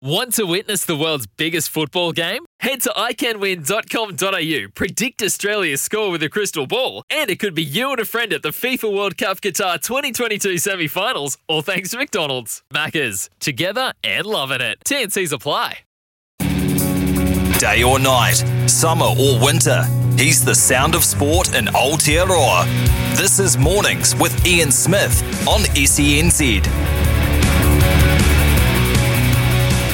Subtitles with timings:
[0.00, 2.44] Want to witness the world's biggest football game?
[2.60, 7.90] Head to iCanWin.com.au, predict Australia's score with a crystal ball, and it could be you
[7.90, 11.98] and a friend at the FIFA World Cup Qatar 2022 semi finals, all thanks to
[11.98, 12.62] McDonald's.
[12.72, 14.78] Maccas, together and loving it.
[14.84, 15.80] TNC's apply.
[17.58, 19.82] Day or night, summer or winter,
[20.16, 22.66] he's the sound of sport in Aotearoa.
[23.16, 27.07] This is Mornings with Ian Smith on SENZ.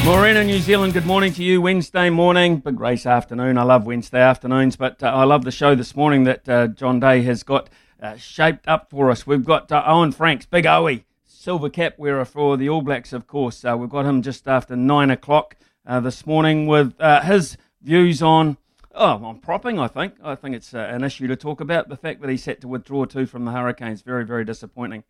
[0.04, 1.62] Morena, New Zealand, good morning to you.
[1.62, 3.56] Wednesday morning, big race afternoon.
[3.56, 7.00] I love Wednesday afternoons, but uh, I love the show this morning that uh, John
[7.00, 7.70] Day has got
[8.02, 9.26] uh, shaped up for us.
[9.26, 13.26] We've got uh, Owen Franks, big Owie, silver cap wearer for the All Blacks, of
[13.26, 13.64] course.
[13.64, 18.58] Uh, we've got him just after nine o'clock uh, this morning with his views on.
[18.94, 20.16] Oh, on propping, I think.
[20.22, 21.88] I think it's an issue to talk about.
[21.88, 25.04] The fact that he's had to withdraw too from the Hurricanes, very, very disappointing.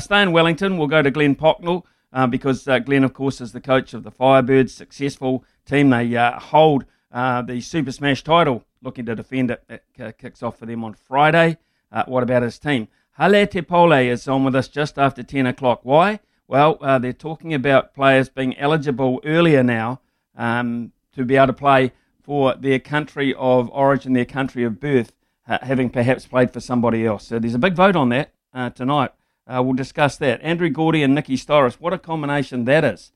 [0.00, 3.52] stay in Wellington, we'll go to Glenn Pocknall uh, because uh, Glenn, of course, is
[3.52, 5.90] the coach of the Firebirds, successful team.
[5.90, 9.64] They uh, hold uh, the Super Smash title, looking to defend it.
[9.68, 11.58] It kicks off for them on Friday.
[11.92, 12.88] Uh, what about his team?
[13.18, 15.80] Hale T-Pole is on with us just after 10 o'clock.
[15.82, 16.20] Why?
[16.48, 20.00] Well, they're talking about players being eligible earlier now
[20.36, 25.12] um, to be able to play for their country of origin, their country of birth,
[25.46, 27.26] having perhaps played for somebody else.
[27.26, 28.32] So there's a big vote on that
[28.74, 29.12] tonight.
[29.50, 30.40] Uh, we'll discuss that.
[30.42, 31.80] Andrew Gourdie and Nikki Styris.
[31.80, 33.12] What a combination that is.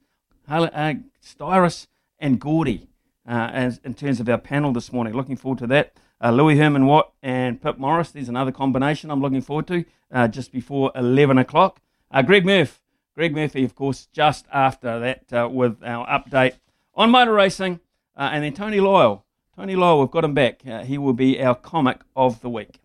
[0.49, 1.87] Uh, Styris
[2.19, 2.89] and Gourdie
[3.29, 5.15] uh, as, in terms of our panel this morning.
[5.15, 5.97] Looking forward to that.
[6.23, 8.11] Uh, Louis Herman Watt and Pip Morris.
[8.11, 11.81] There's another combination I'm looking forward to uh, just before 11 o'clock.
[12.11, 12.81] Uh, Greg Murphy.
[13.15, 16.55] Greg Murphy, of course, just after that with our update
[16.97, 17.79] on motor racing.
[18.17, 19.23] and then Tony Lyall.
[19.55, 20.63] Tony Lyall, we've got him back.
[20.85, 22.81] he will be our comic of the week.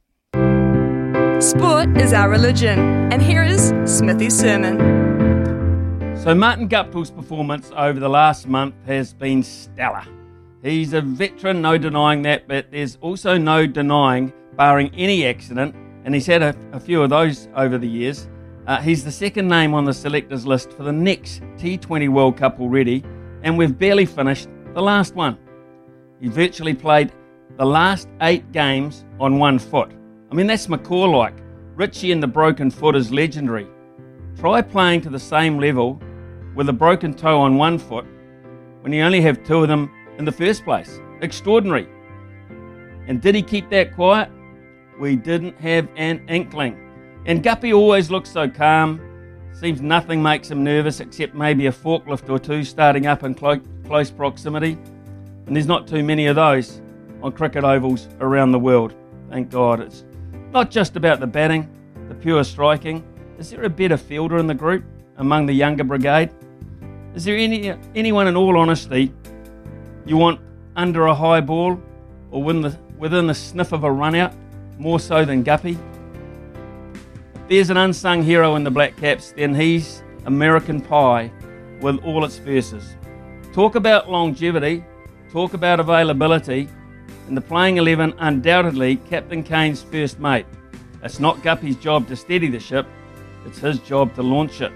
[1.39, 2.77] Sport is our religion,
[3.13, 4.77] and here is Smithy's sermon.
[6.21, 10.03] So, Martin Guptill's performance over the last month has been stellar.
[10.61, 15.73] He's a veteran, no denying that, but there's also no denying, barring any accident,
[16.03, 18.27] and he's had a, a few of those over the years.
[18.67, 22.59] Uh, he's the second name on the selectors list for the next T20 World Cup
[22.59, 23.01] already,
[23.43, 25.37] and we've barely finished the last one.
[26.19, 27.13] He virtually played
[27.57, 29.93] the last eight games on one foot.
[30.31, 31.35] I mean, that's McCaw like.
[31.75, 33.67] Richie and the broken foot is legendary.
[34.37, 35.99] Try playing to the same level
[36.55, 38.05] with a broken toe on one foot
[38.81, 40.99] when you only have two of them in the first place.
[41.21, 41.87] Extraordinary.
[43.07, 44.29] And did he keep that quiet?
[44.99, 46.77] We didn't have an inkling.
[47.25, 49.01] And Guppy always looks so calm.
[49.53, 53.61] Seems nothing makes him nervous except maybe a forklift or two starting up in clo-
[53.85, 54.77] close proximity.
[55.47, 56.81] And there's not too many of those
[57.23, 58.93] on cricket ovals around the world.
[59.29, 59.79] Thank God.
[59.79, 60.03] It's
[60.51, 61.69] not just about the batting,
[62.07, 63.03] the pure striking.
[63.37, 64.83] Is there a better fielder in the group
[65.17, 66.31] among the younger brigade?
[67.15, 69.13] Is there any anyone, in all honesty,
[70.05, 70.39] you want
[70.75, 71.79] under a high ball
[72.31, 74.33] or within the, within the sniff of a run out
[74.77, 75.77] more so than Guppy?
[77.33, 81.31] If there's an unsung hero in the Black Caps, then he's American Pie
[81.81, 82.95] with all its verses.
[83.53, 84.83] Talk about longevity,
[85.31, 86.69] talk about availability,
[87.29, 90.47] and the playing 11 undoubtedly Captain Kane's first mate.
[91.03, 92.87] It's not Guppy's job to steady the ship,
[93.45, 94.73] it's his job to launch it.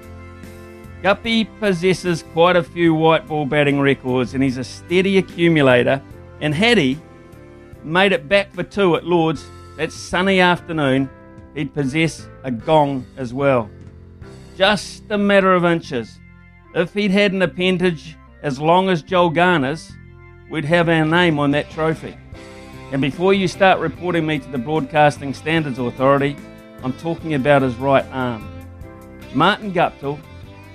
[1.01, 6.01] Guppy possesses quite a few white ball batting records and he's a steady accumulator.
[6.39, 6.97] And had he
[7.83, 9.45] made it back for two at Lords
[9.75, 11.09] that sunny afternoon,
[11.56, 13.69] he'd possess a gong as well.
[14.56, 16.19] Just a matter of inches.
[16.75, 19.91] If he'd had an appendage as long as Joel Garner's,
[20.49, 22.15] we'd have our name on that trophy.
[22.94, 26.38] And before you start reporting me to the Broadcasting Standards Authority,
[26.84, 28.48] I'm talking about his right arm.
[29.34, 30.19] Martin Guptill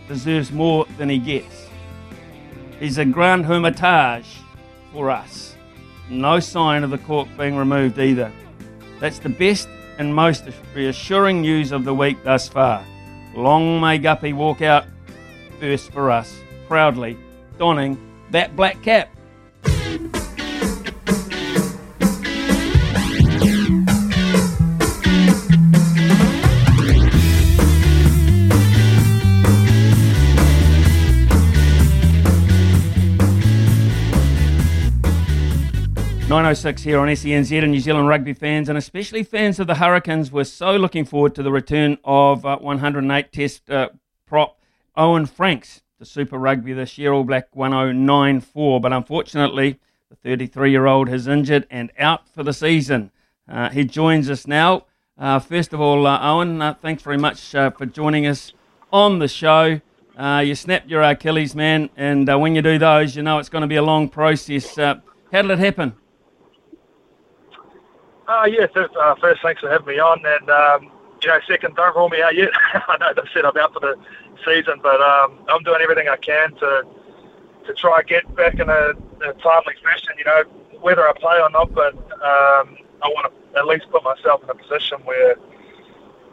[0.08, 1.68] deserves more than he gets.
[2.80, 4.26] He's a Grange Hermitage
[4.92, 5.54] for us.
[6.10, 8.32] No sign of the cork being removed either.
[8.98, 9.68] That's the best
[9.98, 10.42] and most
[10.74, 12.84] reassuring news of the week thus far.
[13.36, 14.86] Long may Guppy walk out
[15.60, 16.36] first for us,
[16.66, 17.16] proudly,
[17.58, 17.96] donning
[18.32, 19.08] that black cap.
[36.28, 39.66] Nine oh six here on SENZ and New Zealand rugby fans, and especially fans of
[39.66, 43.88] the Hurricanes, were so looking forward to the return of uh, 108 Test uh,
[44.26, 44.60] prop
[44.94, 48.78] Owen Franks to Super Rugby this year, All Black 1094.
[48.78, 49.80] But unfortunately,
[50.10, 53.10] the 33 year old has injured and out for the season.
[53.50, 54.84] Uh, he joins us now.
[55.16, 58.52] Uh, first of all, uh, Owen, uh, thanks very much for joining us
[58.92, 59.80] on the show.
[60.18, 63.66] You snapped your Achilles, man, and when you do those, you know it's going to
[63.66, 64.76] be a long process.
[64.76, 65.00] how
[65.32, 65.94] did it happen?
[68.28, 70.20] Uh, yeah, th- uh, first, thanks for having me on.
[70.24, 70.92] And, um,
[71.22, 72.50] you know, second, don't rule me out yet.
[72.88, 73.96] I know they've said I'm out for the
[74.44, 76.84] season, but um, I'm doing everything I can to
[77.66, 78.92] to try get back in a,
[79.28, 80.42] a timely fashion, you know,
[80.80, 81.74] whether I play or not.
[81.74, 85.36] But um, I want to at least put myself in a position where,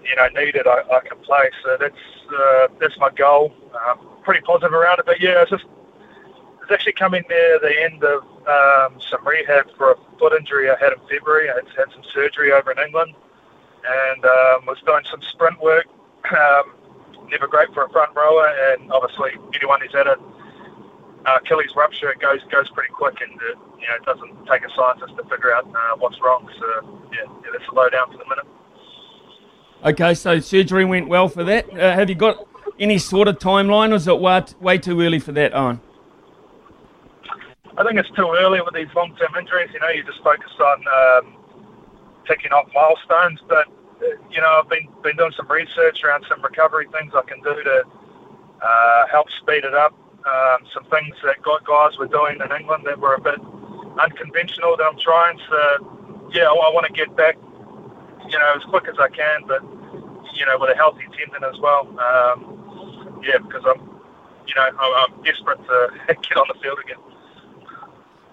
[0.03, 1.49] you know, needed, I, I can play.
[1.63, 1.95] So that's
[2.37, 3.53] uh, that's my goal.
[3.87, 5.05] Um, pretty positive around it.
[5.05, 5.65] But, yeah, it's just
[6.65, 10.75] it's actually coming near the end of um, some rehab for a foot injury I
[10.79, 11.49] had in February.
[11.49, 13.13] I had, had some surgery over in England
[13.85, 15.85] and um, was doing some sprint work.
[16.31, 16.73] Um,
[17.29, 20.17] never great for a front rower, and obviously anyone who's had a
[21.25, 24.65] uh, Achilles rupture, it goes goes pretty quick, and it, you know it doesn't take
[24.65, 26.49] a scientist to figure out uh, what's wrong.
[26.59, 28.45] So yeah, yeah, that's a for the minute.
[29.85, 31.69] Okay, so surgery went well for that.
[31.71, 32.47] Uh, have you got
[32.79, 35.79] any sort of timeline, or is it way, way too early for that, Owen?
[37.77, 39.69] I think it's too early with these long-term injuries.
[39.73, 41.35] You know, you just focus on um,
[42.27, 43.39] ticking off milestones.
[43.47, 43.67] But
[44.01, 47.41] uh, you know, I've been been doing some research around some recovery things I can
[47.41, 47.83] do to
[48.61, 49.93] uh, help speed it up.
[50.25, 53.39] Um, some things that guys were doing in England that were a bit
[53.99, 55.39] unconventional that I'm trying.
[55.49, 57.37] So yeah, I, want to get back,
[58.27, 59.61] you know, as quick as I can, but
[60.33, 61.87] you know, with a healthy tendon as well.
[61.99, 63.79] Um, yeah, because I'm,
[64.47, 66.97] you know, I'm desperate to get on the field again.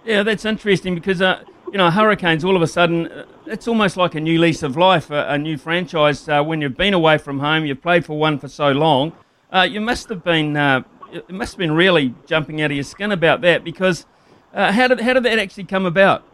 [0.04, 3.96] Yeah, that's interesting because, uh, you know, Hurricanes, all of a sudden, uh, it's almost
[3.96, 6.28] like a new lease of life, a, a new franchise.
[6.28, 9.12] Uh, when you've been away from home, you've played for one for so long,
[9.52, 10.82] uh, you must have been, uh,
[11.12, 14.06] it must have been really jumping out of your skin about that because
[14.52, 16.24] uh, how, did, how did that actually come about?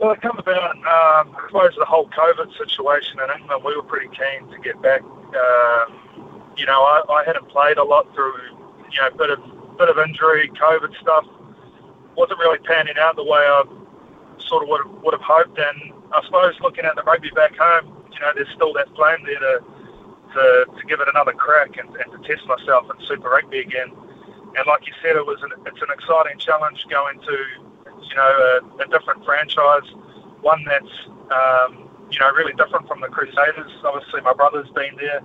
[0.00, 3.62] Well, it came about, um, I suppose, the whole COVID situation in England.
[3.62, 5.02] We were pretty keen to get back.
[6.56, 8.34] You know, I, I hadn't played a lot through,
[8.90, 9.40] you know, a bit of
[9.78, 11.24] bit of injury, COVID stuff
[12.16, 13.64] wasn't really panning out the way I
[14.38, 15.58] sort of would have, would have hoped.
[15.58, 19.18] And I suppose looking at the rugby back home, you know, there's still that flame
[19.24, 19.64] there to
[20.34, 23.90] to, to give it another crack and, and to test myself in Super Rugby again.
[24.56, 27.36] And like you said, it was an, it's an exciting challenge going to
[28.02, 29.86] you know a, a different franchise,
[30.42, 30.94] one that's
[31.30, 33.70] um, you know really different from the Crusaders.
[33.84, 35.22] Obviously, my brother's been there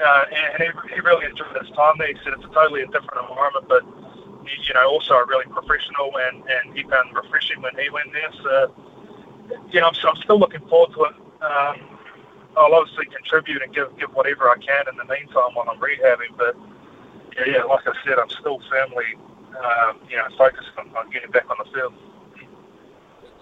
[0.00, 0.24] uh,
[0.54, 2.08] and he, he really enjoyed his time there.
[2.08, 3.82] He said it's a totally different environment, but
[4.66, 8.32] you know, also really professional, and, and he found refreshing when he went there.
[8.42, 8.74] So,
[9.70, 11.14] you know, so I'm still looking forward to it.
[11.42, 11.98] Um,
[12.56, 16.36] I'll obviously contribute and give give whatever I can in the meantime while I'm rehabbing.
[16.36, 16.56] But
[17.36, 19.16] yeah, yeah like I said, I'm still firmly,
[19.56, 21.94] um, you know, focused on, on getting back on the field.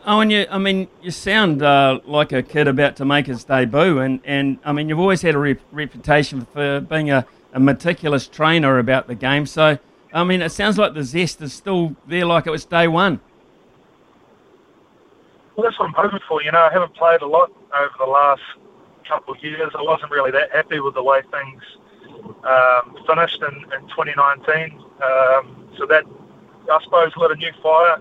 [0.09, 3.43] Oh, and you, I mean, you sound uh, like a kid about to make his
[3.43, 7.59] debut, and, and I mean, you've always had a rep- reputation for being a, a,
[7.59, 9.47] meticulous trainer about the game.
[9.47, 9.81] So,
[10.15, 13.19] I mean, it sounds like the zest is still there, like it was day one.
[15.57, 16.41] Well, that's what I'm hoping for.
[16.41, 18.43] You know, I haven't played a lot over the last
[19.09, 19.73] couple of years.
[19.77, 21.63] I wasn't really that happy with the way things
[22.45, 24.85] um, finished in, in 2019.
[25.03, 26.05] Um, so that,
[26.71, 28.01] I suppose, lit a new fire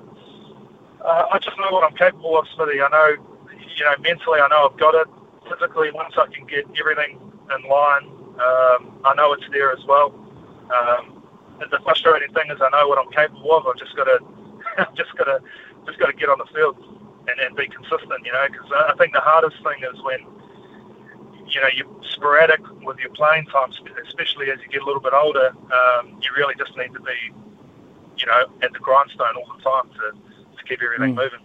[1.06, 2.82] uh, I just know what I'm capable of, Smithy.
[2.82, 3.16] I know,
[3.78, 5.08] you know, mentally, I know I've got it.
[5.50, 7.20] Physically, once I can get everything
[7.54, 8.10] in line,
[8.42, 10.14] um, I know it's there as well.
[10.74, 11.22] Um,
[11.60, 13.68] the frustrating thing is, I know what I'm capable of.
[13.68, 14.20] I've just got to,
[14.96, 15.40] just got to,
[15.86, 16.76] just got to get on the field
[17.30, 18.26] and, and be consistent.
[18.26, 20.20] You know, because I think the hardest thing is when
[21.48, 23.72] you know, you're sporadic with your playing time,
[24.08, 25.54] especially as you get a little bit older.
[25.72, 27.32] Um, you really just need to be,
[28.18, 30.35] you know, at the grindstone all the time to,
[30.66, 31.24] keep everything mm.
[31.24, 31.40] moving.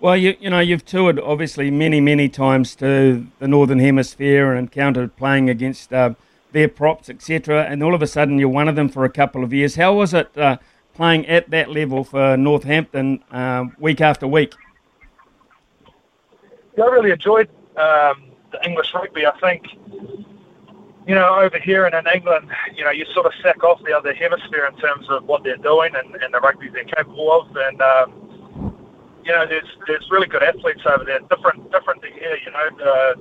[0.00, 4.68] Well, you you know you've toured obviously many many times to the northern hemisphere and
[4.68, 6.14] encountered playing against uh,
[6.52, 7.64] their props etc.
[7.64, 9.76] And all of a sudden you're one of them for a couple of years.
[9.76, 10.58] How was it uh,
[10.94, 14.54] playing at that level for Northampton uh, week after week?
[16.76, 19.26] Yeah, I really enjoyed um, the English rugby.
[19.26, 19.64] I think
[21.06, 23.92] you know, over here and in England, you know, you sort of sack off the
[23.92, 27.54] other hemisphere in terms of what they're doing and, and the rugby they're capable of.
[27.56, 28.76] And, um,
[29.22, 32.38] you know, there's there's really good athletes over there, different different to here.
[32.44, 33.14] You know, uh,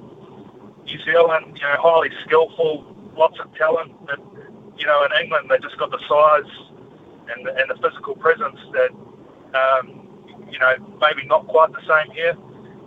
[0.86, 2.86] New Zealand, you know, highly skillful,
[3.18, 3.94] lots of talent.
[4.06, 4.20] But,
[4.78, 6.52] you know, in England, they just got the size
[7.36, 8.92] and and the physical presence that,
[9.60, 10.08] um,
[10.50, 12.36] you know, maybe not quite the same here.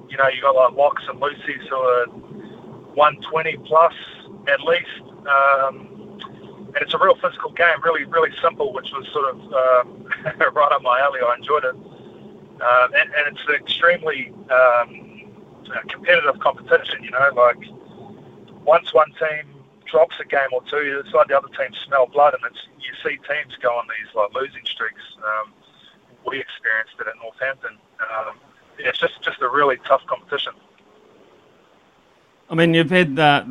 [0.08, 2.06] You know, you got like Locks and Lucy's who are
[2.96, 3.94] 120 plus
[4.48, 5.02] at least.
[5.28, 5.92] Um,
[6.74, 10.08] and it's a real physical game, really, really simple, which was sort of um,
[10.54, 11.20] right up my alley.
[11.24, 11.74] I enjoyed it.
[11.74, 15.32] Um, and, and it's an extremely um,
[15.88, 17.58] competitive competition, you know, like
[18.64, 22.34] once one team drops a game or two, it's like the other team smell blood,
[22.34, 25.02] and it's you see teams go on these like losing streaks.
[25.18, 25.52] Um,
[26.26, 27.78] we experienced it at Northampton.
[28.00, 28.36] Um,
[28.78, 30.52] it's just just a really tough competition.
[32.48, 33.44] I mean, you've had uh,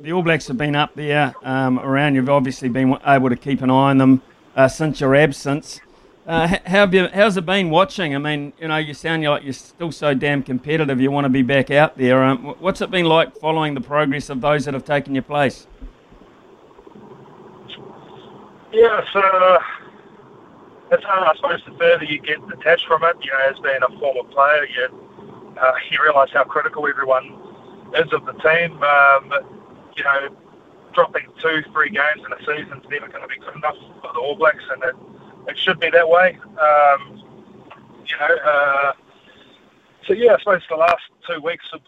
[0.00, 2.14] the All Blacks have been up there um, around.
[2.14, 4.22] You've obviously been able to keep an eye on them
[4.56, 5.80] uh, since your absence.
[6.26, 8.14] Uh, how have you, how's it been watching?
[8.14, 11.00] I mean, you know, you sound like you're still so damn competitive.
[11.00, 12.22] You want to be back out there.
[12.22, 15.66] Um, what's it been like following the progress of those that have taken your place?
[18.72, 19.58] Yeah, so
[20.90, 23.78] it's, uh, I suppose the further you get detached from it, you know, as being
[23.82, 25.08] a former player, you
[25.58, 27.37] uh, you realise how critical everyone
[27.94, 28.82] is of the team.
[28.82, 29.32] Um,
[29.96, 30.28] you know,
[30.92, 34.12] dropping two, three games in a season is never going to be good enough for
[34.12, 34.94] the All Blacks, and it,
[35.48, 36.38] it should be that way.
[36.60, 37.22] Um,
[38.06, 38.92] you know, uh,
[40.06, 41.80] so yeah, I suppose the last two weeks are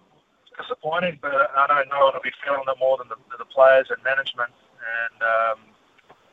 [0.60, 3.44] disappointing, but I don't know no one will be feeling it more than the, the
[3.46, 5.58] players and management, and um,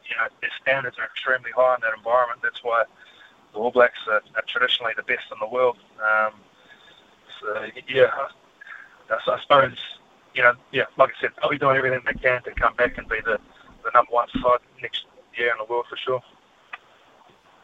[0.10, 2.42] you know, their standards are extremely high in that environment.
[2.44, 2.84] That's why
[3.54, 5.78] the All Blacks are, are traditionally the best in the world.
[5.98, 6.34] Um,
[7.40, 8.12] so yeah,
[9.10, 9.78] I, suppose
[10.38, 12.98] you know, yeah, like I said, they'll be doing everything they can to come back
[12.98, 13.40] and be the,
[13.84, 16.22] the number one side next year in the world for sure.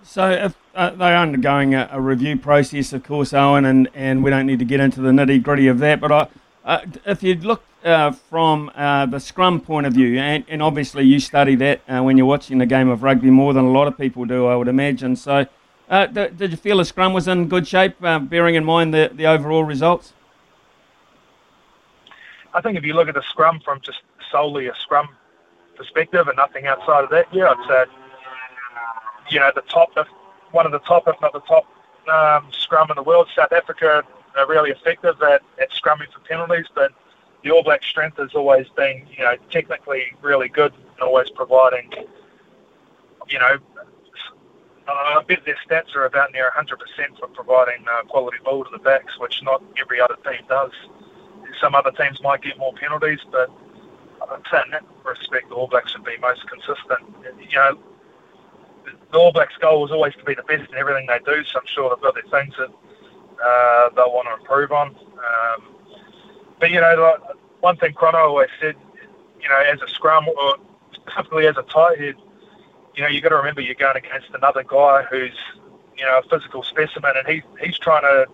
[0.02, 4.32] So if uh, they're undergoing a, a, review process, of course, Owen, and, and we
[4.32, 6.28] don't need to get into the nitty gritty of that, but I,
[6.66, 11.06] uh, if you look uh, from uh, the scrum point of view, and, and obviously
[11.06, 13.88] you study that uh, when you're watching the game of rugby more than a lot
[13.88, 15.16] of people do, I would imagine.
[15.16, 15.46] So
[15.90, 19.28] uh, did you feel the scrum was in good shape, bearing in mind the, the
[19.28, 20.14] overall results?
[22.54, 25.10] I think if you look at the scrum from just solely a scrum
[25.76, 27.92] perspective and nothing outside of that, yeah, I'd say,
[29.30, 29.90] you know, the top,
[30.52, 31.66] one of the top, if not the top
[32.08, 33.28] um, scrum in the world.
[33.36, 34.04] South Africa
[34.38, 36.92] are really effective at, at scrumming for penalties, but
[37.44, 41.92] the All Black strength has always been, you know, technically really good and always providing,
[43.30, 43.58] you know,
[44.86, 48.80] I bet their stats are about near 100% for providing uh, quality ball to the
[48.80, 50.72] backs, which not every other team does
[51.64, 56.04] some other teams might get more penalties, but in that respect, the All Blacks should
[56.04, 57.00] be most consistent.
[57.50, 57.80] You know,
[59.12, 61.60] the All Blacks' goal is always to be the best in everything they do, so
[61.60, 62.70] I'm sure they've got their things that
[63.44, 64.90] uh, they'll want to improve on.
[64.90, 65.76] Um,
[66.60, 68.76] but, you know, like, one thing Crono always said,
[69.42, 70.58] you know, as a scrum or
[70.94, 72.16] specifically as a tight head,
[72.96, 75.38] you know, you've got to remember you're going against another guy who's,
[75.98, 78.26] you know, a physical specimen, and he, he's trying to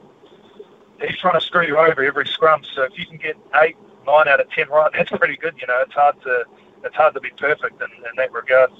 [1.02, 2.62] he's trying to screw you over every scrum.
[2.76, 5.56] So if you can get eight, nine out of ten right, that's pretty good.
[5.60, 6.46] You know, it's hard to
[6.84, 8.72] it's hard to be perfect in, in that regard.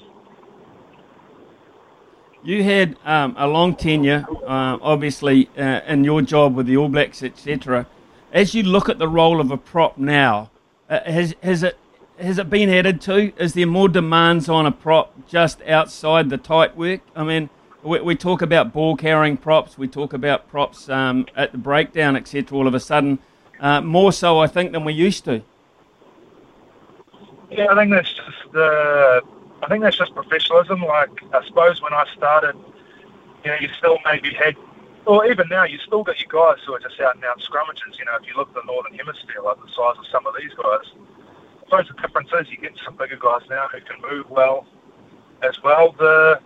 [2.42, 6.88] You had um, a long tenure, uh, obviously, uh, in your job with the All
[6.88, 7.86] Blacks, etc.
[8.32, 10.50] As you look at the role of a prop now,
[10.88, 11.76] uh, has has it
[12.18, 13.32] has it been added to?
[13.36, 17.00] Is there more demands on a prop just outside the tight work?
[17.14, 17.50] I mean,
[17.82, 22.16] we, we talk about ball carrying props, we talk about props um, at the breakdown,
[22.16, 22.56] etc.
[22.56, 23.18] All of a sudden,
[23.58, 25.42] uh, more so, I think, than we used to.
[27.50, 29.22] Yeah, I think that's just the.
[29.62, 30.82] I think that's just professionalism.
[30.82, 32.56] Like I suppose when I started,
[33.44, 34.56] you know, you still maybe had,
[35.04, 37.98] or even now, you still got your guys who are just out and out scrummages.
[37.98, 40.34] You know, if you look at the northern hemisphere, like the size of some of
[40.38, 40.92] these guys.
[41.60, 44.66] I suppose the difference is you get some bigger guys now who can move well,
[45.42, 45.92] as well.
[45.98, 46.40] The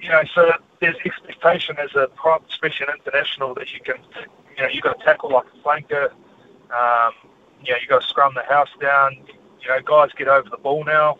[0.00, 3.96] you know, so there's expectation as a prop, especially an international, that you can,
[4.56, 6.10] you know, you've got to tackle like a flanker.
[6.70, 7.12] Um,
[7.64, 9.16] you know, you've got to scrum the house down.
[9.60, 11.18] You know, guys get over the ball now.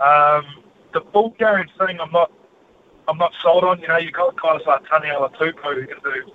[0.00, 0.44] Um,
[0.92, 2.32] the ball carrying thing, I'm not,
[3.06, 3.80] I'm not sold on.
[3.80, 6.32] You know, you've got guys like Taniela Tupou who can do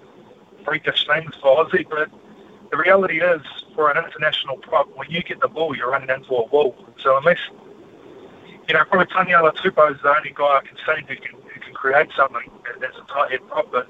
[0.63, 2.09] freakish things for Aussie, but
[2.71, 3.41] the reality is,
[3.75, 6.75] for an international prop, when you get the ball, you're running into a wall.
[6.99, 7.39] So unless,
[8.67, 11.46] you know, probably Taniela Tupou is the only guy I can see who can
[11.87, 12.51] create something
[12.81, 13.71] that's a tight head prop.
[13.71, 13.87] But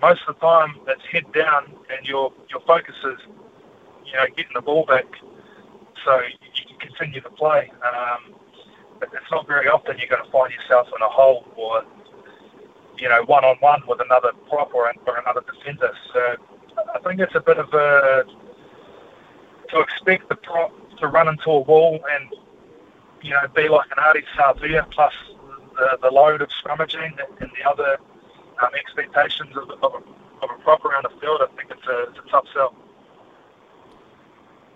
[0.00, 3.18] most of the time, that's head down, and your your focus is,
[4.06, 5.04] you know, getting the ball back,
[6.04, 7.70] so you can continue to play.
[7.84, 8.34] Um,
[8.98, 11.84] but it's not very often you're going to find yourself in a hole or
[12.96, 15.92] you know one on one with another prop or, or another defender.
[16.12, 16.36] So
[16.94, 18.24] I think it's a bit of a
[19.70, 22.30] to expect the prop to run into a wall and
[23.20, 25.12] you know be like an Ardie Savea plus
[25.76, 27.98] the, the load of scrummaging and the other
[28.62, 31.40] um, expectations of, of, a, of a prop around the field.
[31.42, 32.74] I think it's a, it's a tough sell.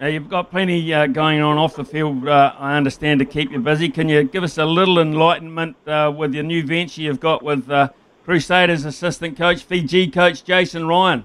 [0.01, 3.51] Now, you've got plenty uh, going on off the field, uh, I understand, to keep
[3.51, 3.89] you busy.
[3.89, 7.69] Can you give us a little enlightenment uh, with your new venture you've got with
[7.69, 7.89] uh,
[8.25, 11.25] Crusaders assistant coach, Fiji coach Jason Ryan?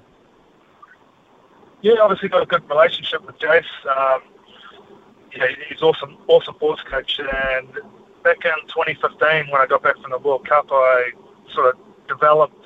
[1.84, 3.63] Yeah, obviously got a good relationship with Jace.
[3.86, 4.22] Um,
[5.36, 7.20] yeah, he's awesome, awesome sports coach.
[7.20, 7.68] And
[8.24, 11.12] back in 2015, when I got back from the World Cup, I
[11.53, 12.65] sort of developed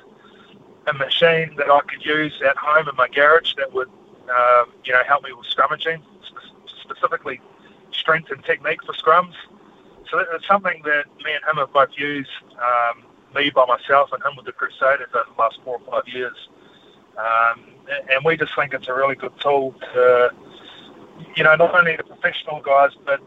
[0.87, 3.89] a machine that I could use at home in my garage that would
[4.29, 6.01] um, you know, help me with scrummaging,
[6.81, 7.39] specifically
[7.91, 9.33] strength and technique for scrums.
[10.09, 13.03] So it's something that me and him have both used, um,
[13.35, 16.35] me by myself and him with the Crusaders over the last four or five years.
[17.17, 17.65] Um,
[18.11, 20.31] and we just think it's a really good tool to,
[21.35, 23.21] you know, not only the professional guys, but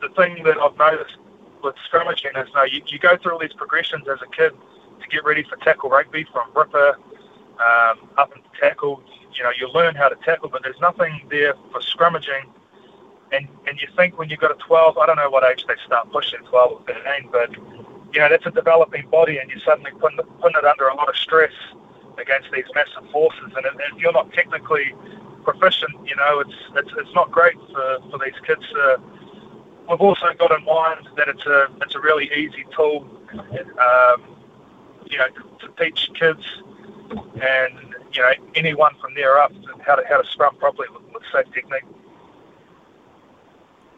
[0.00, 1.16] the thing that I've noticed
[1.64, 4.52] with scrummaging is, know, you, you go through all these progressions as a kid
[5.00, 6.96] to get ready for tackle rugby from ripper
[7.58, 9.02] um, up into tackle
[9.36, 12.46] you know, you learn how to tackle, but there's nothing there for scrummaging.
[13.32, 15.74] And and you think when you've got a 12, I don't know what age they
[15.84, 17.52] start pushing 12 or 13, but
[18.14, 21.08] you know that's a developing body, and you're suddenly putting putting it under a lot
[21.08, 21.52] of stress
[22.18, 23.52] against these massive forces.
[23.56, 24.94] And if you're not technically
[25.42, 28.64] proficient, you know, it's it's it's not great for, for these kids.
[28.72, 28.98] Uh,
[29.88, 34.22] we've also got in mind that it's a it's a really easy tool, um,
[35.06, 35.28] you know,
[35.60, 36.44] to teach kids
[37.10, 39.52] and you know, anyone from there up
[39.84, 41.84] how to how to scrum properly with, with safe technique.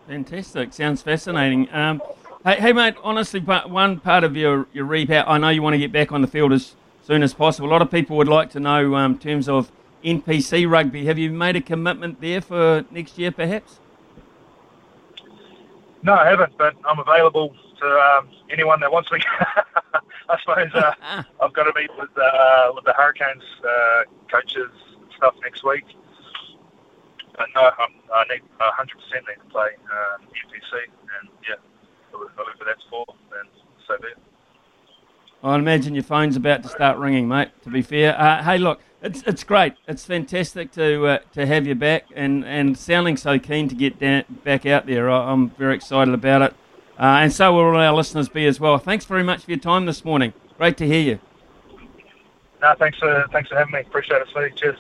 [0.09, 0.73] Fantastic.
[0.73, 1.69] Sounds fascinating.
[1.73, 2.00] Um,
[2.45, 2.95] hey, hey, mate.
[3.02, 6.23] Honestly, one part of your your rehab, I know you want to get back on
[6.23, 7.69] the field as soon as possible.
[7.69, 9.70] A lot of people would like to know um, in terms of
[10.05, 11.07] NPC rugby.
[11.07, 13.81] Have you made a commitment there for next year, perhaps?
[16.07, 19.19] No, I haven't, but I'm available to um, anyone that wants me.
[20.29, 20.92] I suppose uh,
[21.42, 25.83] I've got to meet with uh, with the Hurricanes uh, coaches and stuff next week.
[27.37, 30.85] But no, I'm, I need 100% need to play uh, NPC,
[31.19, 31.57] and yeah,
[32.12, 33.51] whatever that's for, then
[33.88, 34.19] so be it.
[35.42, 37.49] I imagine your phone's about to start ringing, mate.
[37.64, 39.75] To be fair, uh, hey, look, it's it's great.
[39.88, 43.99] It's fantastic to uh, to have you back, and, and sounding so keen to get
[43.99, 45.09] down, back out there.
[45.09, 46.55] I'm very excited about it.
[46.99, 48.79] Uh, and so will all our listeners be as well.
[48.79, 50.33] Thanks very much for your time this morning.
[50.57, 51.19] Great to hear you.
[52.62, 53.81] No, thanks for thanks for having me.
[53.81, 54.55] Appreciate it, Smithy.
[54.57, 54.77] Cheers.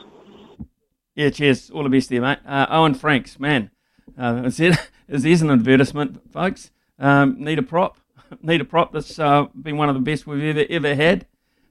[1.14, 1.70] Yeah, cheers.
[1.70, 2.38] All the best to you, mate.
[2.46, 3.70] Uh, Owen Franks, man.
[4.18, 6.70] Uh, is it, there's an advertisement, folks.
[6.98, 7.98] Um, need a prop.
[8.42, 11.26] need a prop that's uh, been one of the best we've ever ever had.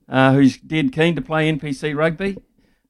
[0.07, 2.37] Uh, who's dead keen to play NPC rugby?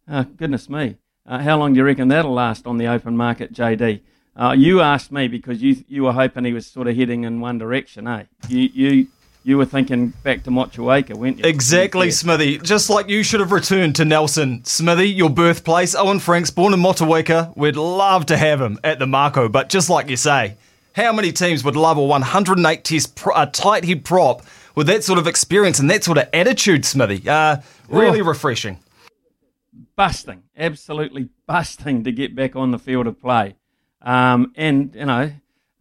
[0.08, 0.98] Uh, goodness me.
[1.26, 4.02] Uh, how long do you reckon that'll last on the open market, JD?
[4.36, 7.40] Uh, you asked me because you you were hoping he was sort of heading in
[7.40, 8.24] one direction, eh?
[8.50, 9.08] You you
[9.44, 11.46] you were thinking back to Motueka, weren't you?
[11.46, 12.14] Exactly, yeah.
[12.14, 12.58] Smithy.
[12.58, 14.66] Just like you should have returned to Nelson.
[14.66, 15.96] Smithy, your birthplace.
[15.96, 17.56] Owen Franks, born in Motueka.
[17.56, 20.58] We'd love to have him at the Mako, but just like you say,
[20.94, 24.42] how many teams would love a 108 test pro- a tight head prop
[24.76, 27.28] with that sort of experience and that sort of attitude, Smithy?
[27.28, 27.58] Uh,
[27.90, 28.26] really oh.
[28.26, 28.80] refreshing.
[29.96, 33.56] Busting, absolutely busting to get back on the field of play.
[34.02, 35.32] Um, and, you know,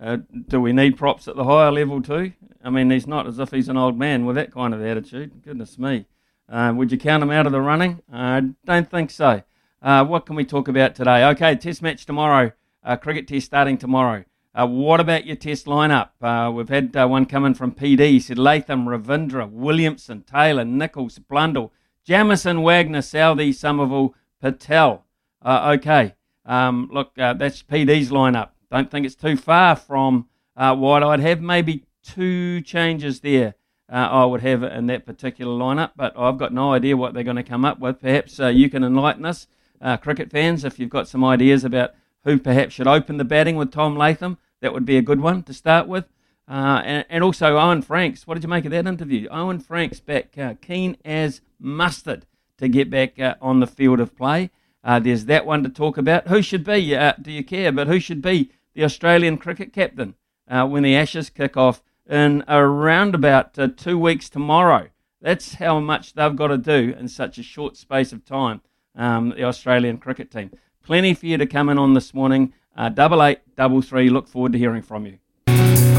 [0.00, 2.32] uh, do we need props at the higher level too?
[2.62, 5.42] I mean, he's not as if he's an old man with that kind of attitude.
[5.42, 6.06] Goodness me.
[6.48, 8.02] Uh, would you count him out of the running?
[8.10, 9.42] I uh, don't think so.
[9.82, 11.24] Uh, what can we talk about today?
[11.30, 12.52] Okay, test match tomorrow.
[12.82, 14.24] Uh, cricket test starting tomorrow.
[14.54, 16.10] Uh, what about your test lineup?
[16.52, 18.10] we've had one coming from PD.
[18.10, 21.72] He said Latham, Ravindra, Williamson, Taylor, Nichols, Blundell,
[22.04, 25.04] Jamieson, Wagner, Southee, Somerville, Patel.
[25.44, 26.14] okay,
[26.46, 28.50] um, look, uh, that's PD's lineup.
[28.70, 31.40] Don't think it's too far from uh, what I'd have.
[31.40, 33.54] Maybe two changes there
[33.90, 37.22] uh, I would have in that particular lineup, but I've got no idea what they're
[37.22, 38.00] going to come up with.
[38.00, 39.46] Perhaps uh, you can enlighten us,
[39.80, 43.56] uh, cricket fans, if you've got some ideas about who perhaps should open the batting
[43.56, 44.38] with Tom Latham.
[44.60, 46.06] That would be a good one to start with.
[46.48, 48.26] Uh, and, and, also Owen Franks.
[48.26, 49.28] What did you make of that interview?
[49.30, 52.26] Owen Franks back uh, keen as mustard
[52.58, 54.50] to get back uh, on the field of play.
[54.82, 56.28] Uh, there's that one to talk about.
[56.28, 60.14] Who should be, uh, do you care, but who should be the Australian cricket captain
[60.46, 64.88] uh, when the Ashes kick off in around about two weeks tomorrow?
[65.22, 68.60] That's how much they've got to do in such a short space of time,
[68.94, 70.50] um, the Australian cricket team.
[70.84, 72.52] Plenty for you to come in on this morning.
[72.76, 74.10] Uh, double eight, double three.
[74.10, 75.18] Look forward to hearing from you.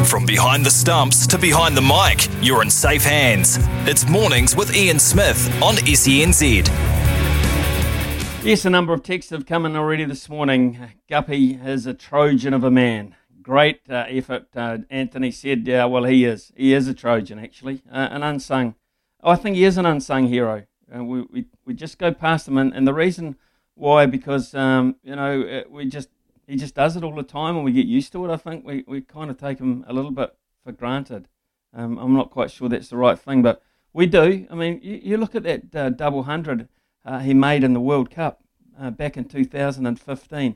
[0.06, 3.58] From behind the stumps to behind the mic, you're in safe hands.
[3.90, 6.68] It's Mornings with Ian Smith on SENZ.
[8.46, 10.78] Yes, a number of texts have come in already this morning.
[11.10, 13.16] Guppy is a Trojan of a man.
[13.42, 14.50] Great uh, effort.
[14.56, 16.52] Uh, Anthony said, yeah, well, he is.
[16.56, 18.76] He is a Trojan, actually, uh, an unsung.
[19.24, 20.68] Oh, I think he is an unsung hero.
[20.96, 23.36] Uh, we, we, we just go past him, and, and the reason
[23.76, 26.10] why, because, um, you know, uh, we just
[26.48, 28.32] he just does it all the time, and we get used to it.
[28.32, 31.28] I think we, we kind of take him a little bit for granted.
[31.74, 33.62] Um, I'm not quite sure that's the right thing, but
[33.94, 34.48] we do.
[34.50, 36.68] I mean, you, you look at that uh, double hundred
[37.04, 38.42] uh, he made in the World Cup
[38.80, 40.56] uh, back in 2015.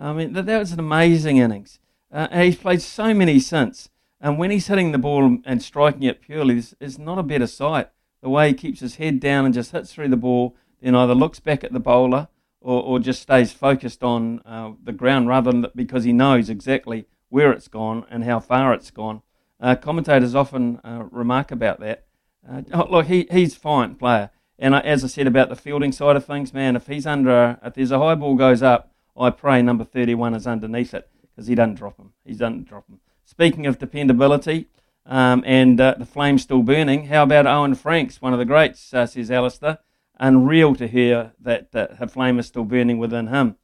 [0.00, 1.80] I mean, that, that was an amazing innings.
[2.10, 3.90] Uh, he's played so many since.
[4.20, 7.46] And when he's hitting the ball and striking it purely, it's, it's not a better
[7.46, 7.90] sight.
[8.20, 11.14] The way he keeps his head down and just hits through the ball, then either
[11.14, 12.28] looks back at the bowler
[12.60, 17.06] or, or just stays focused on uh, the ground rather than because he knows exactly
[17.28, 19.22] where it's gone and how far it's gone.
[19.60, 22.06] Uh, commentators often uh, remark about that.
[22.48, 24.30] Uh, oh, look, he, he's fine player.
[24.58, 27.74] And as I said about the fielding side of things, man, if he's under, if
[27.74, 31.54] there's a high ball goes up, I pray number 31 is underneath it because he
[31.54, 32.12] doesn't drop him.
[32.24, 33.00] He doesn't drop him.
[33.24, 34.68] Speaking of dependability
[35.06, 38.92] um, and uh, the flame still burning, how about Owen Franks, one of the greats,
[38.94, 39.78] uh, says Alistair
[40.18, 43.56] unreal to hear that, that her flame is still burning within him.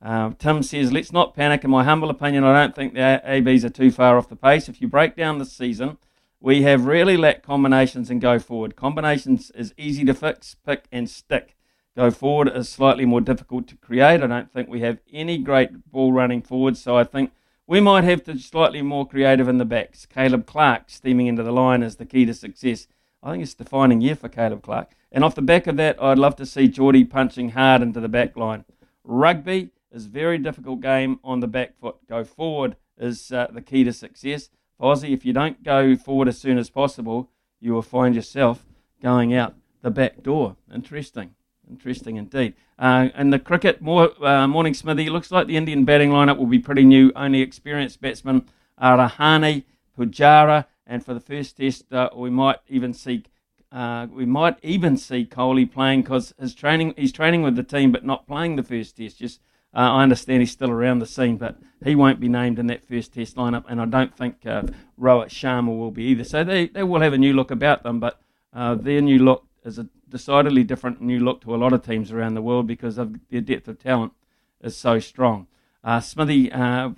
[0.00, 1.62] Uh, Tim says, let's not panic.
[1.62, 4.68] In my humble opinion, I don't think the ABs are too far off the pace.
[4.68, 5.98] If you break down the season,
[6.40, 8.74] we have really lacked combinations and go forward.
[8.74, 11.56] Combinations is easy to fix, pick, and stick.
[11.96, 14.22] Go forward is slightly more difficult to create.
[14.22, 17.32] I don't think we have any great ball running forward, so I think
[17.66, 20.06] we might have to slightly more creative in the backs.
[20.06, 22.88] Caleb Clarke steaming into the line is the key to success.
[23.22, 24.90] I think it's a defining year for Caleb Clarke.
[25.12, 28.08] And off the back of that, I'd love to see Jordie punching hard into the
[28.08, 28.64] back line.
[29.04, 31.96] Rugby is a very difficult game on the back foot.
[32.08, 34.50] Go forward is uh, the key to success.
[34.80, 37.30] Aussie, if you don't go forward as soon as possible,
[37.60, 38.64] you will find yourself
[39.00, 40.56] going out the back door.
[40.72, 41.34] Interesting.
[41.68, 42.54] Interesting indeed.
[42.78, 46.46] Uh, and the cricket, more uh, morning Smithy, looks like the Indian batting lineup will
[46.46, 47.12] be pretty new.
[47.14, 49.64] Only experienced batsmen are Rahane,
[49.96, 53.24] Pujara, and for the first test, uh, we might even see
[53.70, 57.90] uh, we might even see Kohli playing because his training he's training with the team
[57.90, 59.18] but not playing the first test.
[59.18, 59.40] Just
[59.74, 62.86] uh, I understand he's still around the scene, but he won't be named in that
[62.86, 64.62] first test lineup, and I don't think uh,
[65.00, 66.24] Rohit Sharma will be either.
[66.24, 68.20] So they, they will have a new look about them, but
[68.52, 72.12] uh, their new look is a decidedly different new look to a lot of teams
[72.12, 74.12] around the world because of their depth of talent
[74.60, 75.46] is so strong.
[75.82, 76.90] Uh, Smithy, uh,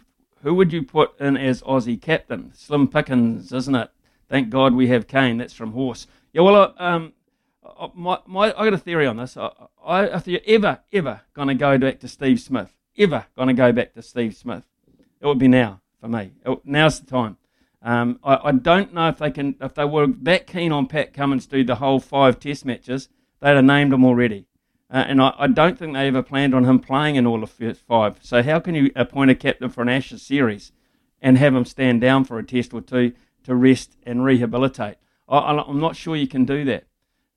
[0.45, 2.53] who would you put in as Aussie captain?
[2.55, 3.91] Slim Pickens, isn't it?
[4.29, 5.39] Thank God we have Kane.
[5.39, 6.07] That's from Horse.
[6.35, 7.15] Yeah, well, uh, um,
[7.65, 9.39] uh, my, my, I got a theory on this.
[9.39, 9.51] I,
[9.83, 13.55] I, if you're ever, ever going to go back to Steve Smith, ever going to
[13.55, 14.65] go back to Steve Smith,
[15.19, 16.33] it would be now for me.
[16.45, 17.39] It, now's the time.
[17.81, 21.15] Um, I, I, don't know if they can, if they were that keen on Pat
[21.15, 23.09] Cummins to do the whole five Test matches,
[23.41, 24.47] they'd have named him already.
[24.95, 27.51] Uh, and I, I, don't think they ever planned on him playing in all of
[27.51, 28.19] five.
[28.23, 30.71] So how can you appoint a captain for an Ashes series
[31.21, 34.95] and have him stand down for a test or two to rest and rehabilitate?
[35.29, 36.85] I, am not sure you can do that.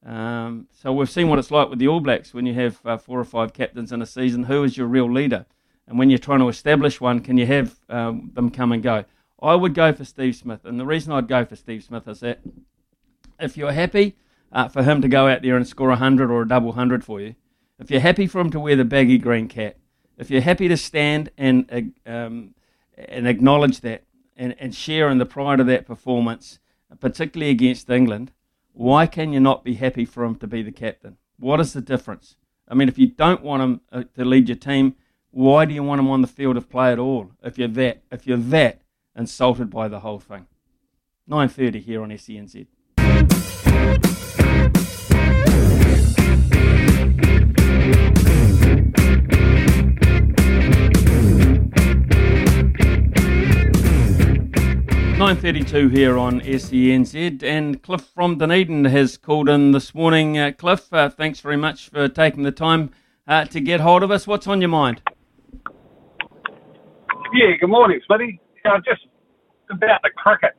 [0.06, 2.96] Um, so we've seen what it's like with the All Blacks when you have uh,
[2.96, 4.44] four or five captains in a season.
[4.44, 5.48] Who is your real leader?
[5.88, 9.06] And when you're trying to establish one, can you have um, them come and go?
[9.42, 12.20] I would go for Steve Smith, and the reason I'd go for Steve Smith is
[12.20, 12.40] that
[13.40, 14.16] if you're happy
[14.52, 17.04] uh, for him to go out there and score a hundred or a double hundred
[17.04, 17.34] for you,
[17.80, 19.76] if you're happy for him to wear the baggy green cap,
[20.18, 22.56] if you're happy to stand and uh, um,
[22.98, 24.04] and acknowledge that
[24.36, 26.60] and, and share in the pride of that performance
[27.00, 28.32] particularly against England,
[28.74, 31.18] why can you not be happy for him to be the captain?
[31.38, 32.36] What is the difference?
[32.68, 34.96] I mean, if you don't want him uh, to lead your team,
[35.32, 37.32] why do you want him on the field of play at all?
[37.44, 38.82] If you're that, if you're that
[39.16, 40.48] insulted by the whole thing.
[41.30, 42.68] 9:30 here on SENZ.
[55.18, 60.38] 9.32 here on SENZ and Cliff from Dunedin has called in this morning.
[60.38, 62.92] Uh, Cliff, uh, thanks very much for taking the time
[63.28, 64.28] uh, to get hold of us.
[64.28, 65.02] What's on your mind?
[67.34, 68.38] Yeah, good morning, Smitty.
[68.64, 69.08] Uh, just
[69.72, 70.52] about the cricket.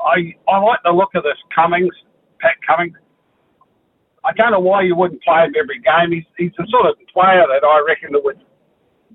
[0.00, 1.94] I I like the look of this Cummings,
[2.40, 2.96] Pat Cummings.
[4.24, 6.10] I don't know why you wouldn't play him every game.
[6.10, 8.42] He's, he's the sort of player that I reckon that would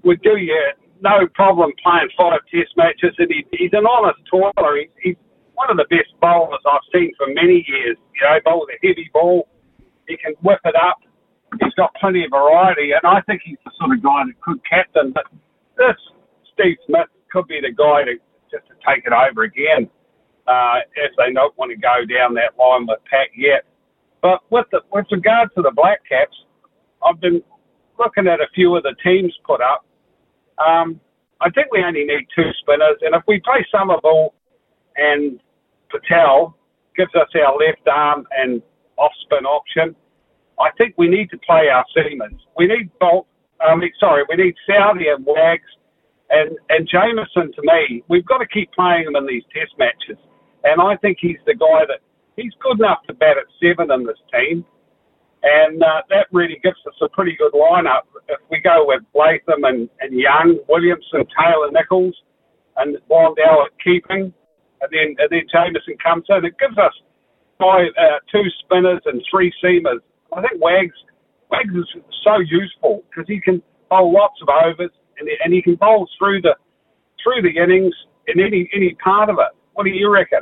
[0.06, 0.56] would do you
[1.02, 4.78] no problem playing five test matches, and he, he's an honest toiler.
[4.78, 5.20] He's, he's
[5.54, 7.98] one of the best bowlers I've seen for many years.
[8.16, 9.48] You know, bowls a heavy ball,
[10.08, 11.00] he can whip it up.
[11.62, 14.60] He's got plenty of variety, and I think he's the sort of guy that could
[14.68, 15.12] captain.
[15.12, 15.26] But
[15.78, 15.96] this
[16.54, 18.16] Steve Smith could be the guy to
[18.52, 19.90] just to take it over again
[20.48, 23.66] uh, if they don't want to go down that line with Pat yet.
[24.22, 26.36] But with the, with regard to the Black Caps,
[27.04, 27.42] I've been
[28.00, 29.86] looking at a few of the teams put up.
[30.60, 31.00] Um,
[31.41, 34.34] I think we only need two spinners, and if we play Somerville
[34.96, 35.39] and
[35.91, 36.56] Patel
[36.96, 38.62] gives us our left arm and
[38.98, 39.96] off spin option,
[40.60, 42.39] I think we need to play our seamers.
[42.58, 43.26] We need Boult.
[43.60, 45.70] I mean, sorry, we need Southee and Wags
[46.30, 47.52] and and Jamieson.
[47.54, 50.18] To me, we've got to keep playing him in these Test matches,
[50.63, 52.00] and I think he's the guy that
[52.36, 54.65] he's good enough to bat at seven in this team,
[55.46, 58.10] and uh, that really gives us a pretty good lineup.
[58.28, 62.16] If we go with Latham and, and Young, Williamson, Taylor, Nichols,
[62.78, 64.34] and Blundell at keeping,
[64.82, 66.94] and then and then Jamieson comes in, it gives us
[67.60, 70.02] five, uh, two spinners and three seamers.
[70.36, 70.98] I think Wags
[71.52, 75.76] Wags is so useful because he can bowl lots of overs and, and he can
[75.76, 76.56] bowl through the
[77.24, 77.94] through the innings
[78.28, 79.54] in any any part of it.
[79.74, 80.42] What do you reckon?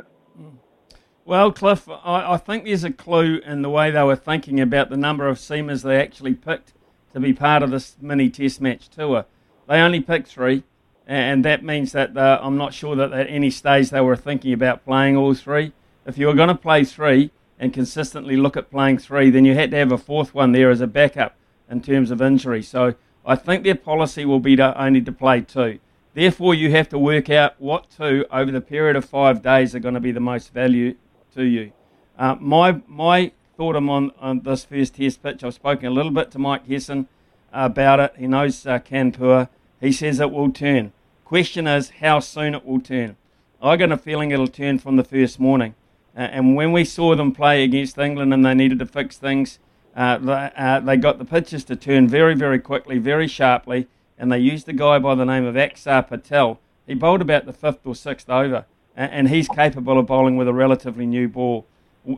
[1.26, 4.90] Well, Cliff, I, I think there's a clue in the way they were thinking about
[4.90, 6.74] the number of seamers they actually picked
[7.14, 9.24] to be part of this mini Test match tour.
[9.66, 10.64] They only picked three,
[11.06, 14.52] and that means that uh, I'm not sure that at any stage they were thinking
[14.52, 15.72] about playing all three.
[16.04, 19.54] If you were going to play three and consistently look at playing three, then you
[19.54, 21.36] had to have a fourth one there as a backup
[21.70, 22.62] in terms of injury.
[22.62, 25.78] So I think their policy will be to only to play two.
[26.12, 29.80] Therefore, you have to work out what two over the period of five days are
[29.80, 30.94] going to be the most value
[31.34, 31.72] to you.
[32.18, 36.30] Uh, my my thought on, on this first test pitch, I've spoken a little bit
[36.32, 37.06] to Mike Hesson
[37.52, 38.14] about it.
[38.18, 39.48] He knows uh, Kanpur.
[39.80, 40.92] He says it will turn.
[41.24, 43.16] Question is how soon it will turn.
[43.62, 45.74] I got a feeling it'll turn from the first morning.
[46.16, 49.58] Uh, and when we saw them play against England and they needed to fix things,
[49.96, 54.30] uh, they, uh, they got the pitches to turn very, very quickly, very sharply, and
[54.30, 56.60] they used a guy by the name of Axar Patel.
[56.86, 60.52] He bowled about the fifth or sixth over, and, he's capable of bowling with a
[60.52, 61.66] relatively new ball.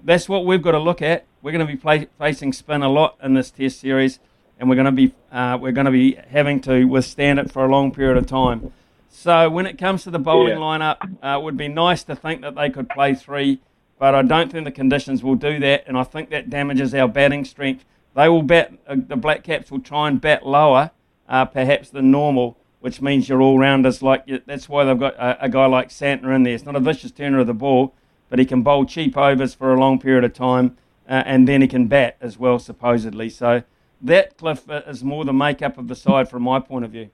[0.05, 1.25] That's what we've got to look at.
[1.43, 4.19] We're going to be play, facing spin a lot in this Test series,
[4.59, 7.65] and we're going to be uh, we're going to be having to withstand it for
[7.65, 8.73] a long period of time.
[9.09, 10.59] So when it comes to the bowling Yeah.
[10.59, 13.61] lineup, uh, it would be nice to think that they could play three,
[13.99, 17.09] but I don't think the conditions will do that, and I think that damages our
[17.09, 17.85] batting strength.
[18.15, 18.73] They will bat.
[18.87, 20.91] Uh, the Black Caps will try and bat lower,
[21.29, 25.45] uh, perhaps than normal, which means your all rounders like that's why they've got a,
[25.45, 26.55] a guy like Santner in there.
[26.55, 27.95] It's not a vicious turner of the ball,
[28.29, 30.77] but he can bowl cheap overs for a long period of time,
[31.09, 33.29] uh, and then he can bat as well, supposedly.
[33.31, 33.63] So
[34.01, 37.11] that Cliff uh, is more the makeup of the side from my point of view.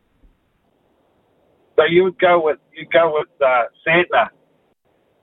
[1.76, 4.28] So you would go with you go with uh, Santner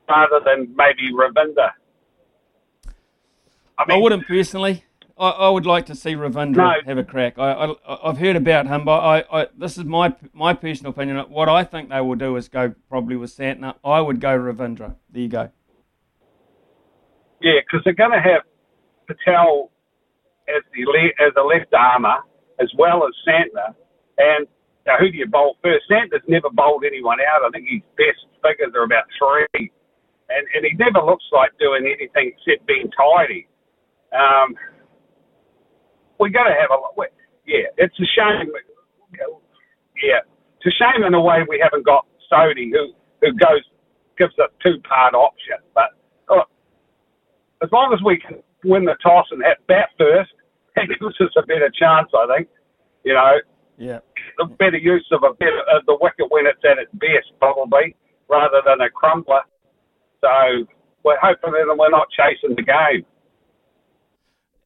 [0.10, 1.72] rather than maybe Ravindra.
[3.78, 4.84] I, wouldn't personally.
[5.20, 6.74] I, I would like to see Ravindra No.
[6.86, 7.38] have a crack.
[7.38, 11.18] I, I, I've heard about him, but I, I, this is my my personal opinion.
[11.30, 13.76] What I think they will do is go probably with Santner.
[13.84, 14.96] I would go Ravindra.
[15.12, 15.50] There you go.
[17.42, 18.42] Yeah, because they're going to have
[19.08, 19.72] Patel
[20.48, 22.18] as the le- as a left armour
[22.60, 23.76] as well as Santner.
[24.18, 24.48] And
[24.86, 25.86] now who do you bowl first?
[25.90, 27.44] Santner's never bowled anyone out.
[27.46, 29.72] I think his best figures are about three,
[30.30, 33.48] and and he never looks like doing anything except being tidy.
[34.12, 34.56] Um,
[36.20, 37.08] we got to have a we-
[37.46, 37.68] yeah.
[37.78, 38.52] It's a shame.
[40.02, 40.20] Yeah,
[40.58, 43.64] it's a shame in a way we haven't got Sodhi who who goes
[44.18, 45.90] gives a two part option, but.
[46.30, 46.44] oh,
[47.64, 50.32] as long as we can win the toss and have bat first,
[50.76, 52.48] that gives us a better chance, I think.
[53.04, 53.34] You know,
[53.78, 54.00] Yeah.
[54.38, 57.32] the better use of a better of uh, the wicket when it's at its best,
[57.40, 57.96] probably,
[58.30, 59.42] rather than a crumbler.
[60.22, 60.68] So
[61.04, 63.06] we're hoping that we're not chasing the game.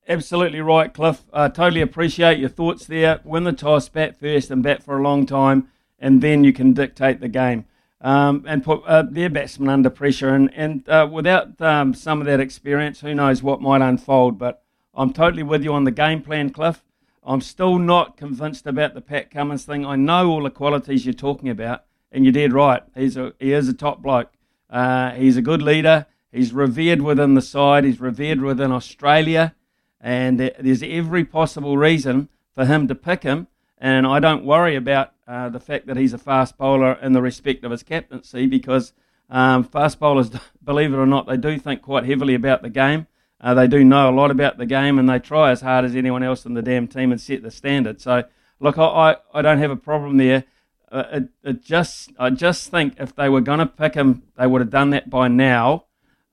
[0.08, 1.24] Absolutely right, Cliff.
[1.32, 3.22] Uh, totally appreciate your thoughts there.
[3.24, 6.74] Win the toss, bat first, and bat for a long time, and then you can
[6.74, 7.66] dictate the game
[8.02, 10.36] um, and put uh, their batsmen under pressure.
[10.36, 14.38] And, and uh, without um, some of that experience, who knows what might unfold.
[14.38, 14.62] But
[14.94, 16.84] I'm totally with you on the game plan, Cliff.
[17.26, 19.86] I'm still not convinced about the Pat Cummins thing.
[19.86, 22.84] I know all the qualities you're talking about, and you're dead right.
[22.94, 24.34] He's a, he is a top bloke.
[24.70, 26.08] Uh, he's a good leader.
[26.30, 27.86] He's revered within the side.
[27.86, 29.56] He's revered within Australia
[30.04, 33.48] and there's every possible reason for him to pick him.
[33.78, 37.22] And I don't worry about uh, the fact that he's a fast bowler in the
[37.22, 38.92] respect of his captaincy because
[39.30, 40.30] um, fast bowlers,
[40.64, 43.08] believe it or not, they do think quite heavily about the game.
[43.40, 45.96] Uh, they do know a lot about the game and they try as hard as
[45.96, 48.02] anyone else in the damn team and set the standard.
[48.02, 48.24] So,
[48.60, 50.44] look, I, I, I don't have a problem there.
[50.92, 54.48] Uh, it, it just, I just think if they were going to pick him, they
[54.48, 55.86] would have done that by now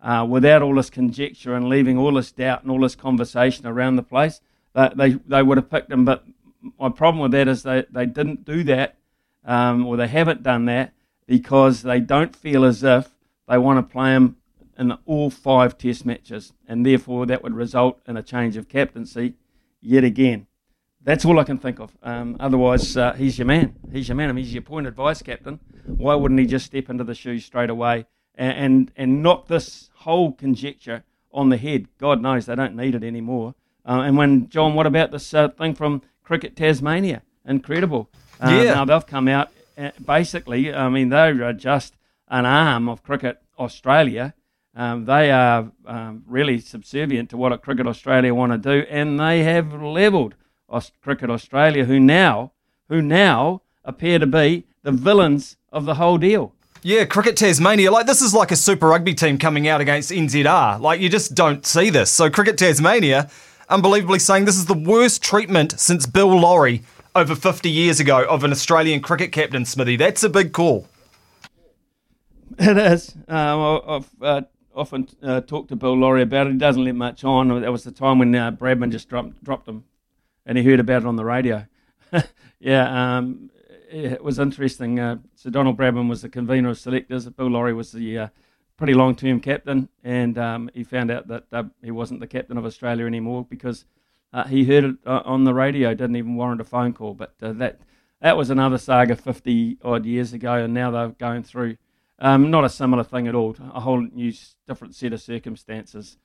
[0.03, 3.97] uh, without all this conjecture and leaving all this doubt and all this conversation around
[3.97, 4.41] the place,
[4.75, 6.05] they, they, they would have picked him.
[6.05, 6.25] But
[6.79, 8.97] my problem with that is they, they didn't do that.
[9.45, 10.93] um, or they haven't done that
[11.27, 13.11] because they don't feel as if
[13.49, 14.37] they want to play him
[14.79, 19.35] in all five Test matches, and therefore that would result in a change of captaincy
[19.81, 20.47] yet again.
[21.03, 21.97] That's all I can think of.
[22.03, 23.75] Um, otherwise, uh, he's your man.
[23.91, 24.29] He's your man.
[24.29, 25.59] I mean, he's your appointed vice captain.
[25.87, 29.91] Why wouldn't he just step into the shoes straight away and, and, and knock this
[29.97, 31.87] whole conjecture on the head?
[31.99, 33.55] God knows they don't need it anymore.
[33.87, 37.23] Uh, and when, John, what about this uh, thing from Cricket Tasmania?
[37.47, 38.11] Incredible.
[38.41, 38.75] Uh, Yeah.
[38.75, 41.97] Now they've come out, uh, basically, I mean, they're just
[42.29, 44.35] an arm of Cricket Australia.
[44.77, 49.19] Um, they are um, really subservient to what a Cricket Australia want to do, and
[49.19, 50.37] they have levelled
[50.69, 52.53] Aus- Cricket Australia, who now,
[52.89, 56.55] who now appear to be the villains of the whole deal.
[56.83, 60.81] Yeah, Cricket Tasmania, like this is like a Super Rugby team coming out against NZR.
[60.81, 62.11] Like you just don't see this.
[62.11, 63.29] So Cricket Tasmania,
[63.69, 66.83] unbelievably saying this is the worst treatment since Bill Lawry
[67.15, 69.97] over 50 years ago of an Australian cricket captain, Smithy.
[69.97, 70.87] That's a big call.
[72.59, 73.15] It is.
[73.29, 74.43] Um, I've uh,
[74.75, 76.53] often uh, talked to Bill Lawry about it.
[76.53, 77.61] He doesn't let much on.
[77.61, 79.85] That was the time when uh, Bradman just dropped, dropped him,
[80.45, 81.67] and he heard about it on the radio.
[82.59, 83.51] yeah, um,
[83.91, 85.01] it was interesting.
[85.01, 87.29] Uh, Sir Donald Bradman was the convener of selectors.
[87.29, 88.29] Bill Lawry was the uh,
[88.77, 92.65] pretty long-term captain, and um, he found out that uh, he wasn't the captain of
[92.65, 93.85] Australia anymore because
[94.33, 95.95] uh, he heard it uh, on the radio.
[95.95, 97.15] Didn't even warrant a phone call.
[97.15, 97.81] But uh, that
[98.21, 101.77] that was another saga 50 odd years ago, and now they're going through
[102.19, 104.33] um, not a similar thing at all, a whole new,
[104.69, 106.19] different set of circumstances.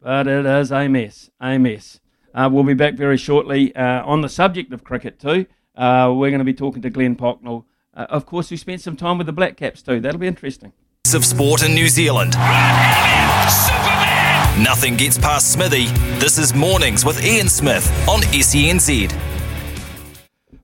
[0.00, 2.00] But it is a mess, a mess.
[2.34, 5.46] We'll be back very shortly on the subject of cricket too.
[5.74, 8.96] Uh, we're going to be talking to Glenn Pocknall, uh, of course, who spent some
[8.96, 10.00] time with the Black Caps too.
[10.00, 10.72] That'll be interesting.
[11.14, 12.34] of sport in New Zealand.
[14.62, 15.86] Nothing gets past Smithy.
[16.18, 19.12] This is Mornings with Ian Smith on SENZ.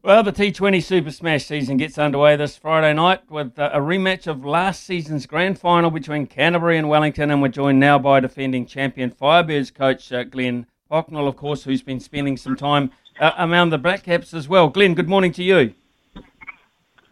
[0.02, 4.26] Well, the T20 Super Smash season gets underway this Friday night with uh, a rematch
[4.26, 8.64] of last season's grand final between Canterbury and Wellington, and we're joined now by defending
[8.64, 13.70] champion Firebirds coach uh, Glenn Pocknall, of course, who's been spending some time uh, around
[13.70, 14.68] the Black Caps as well.
[14.68, 15.74] Glenn, good morning to you.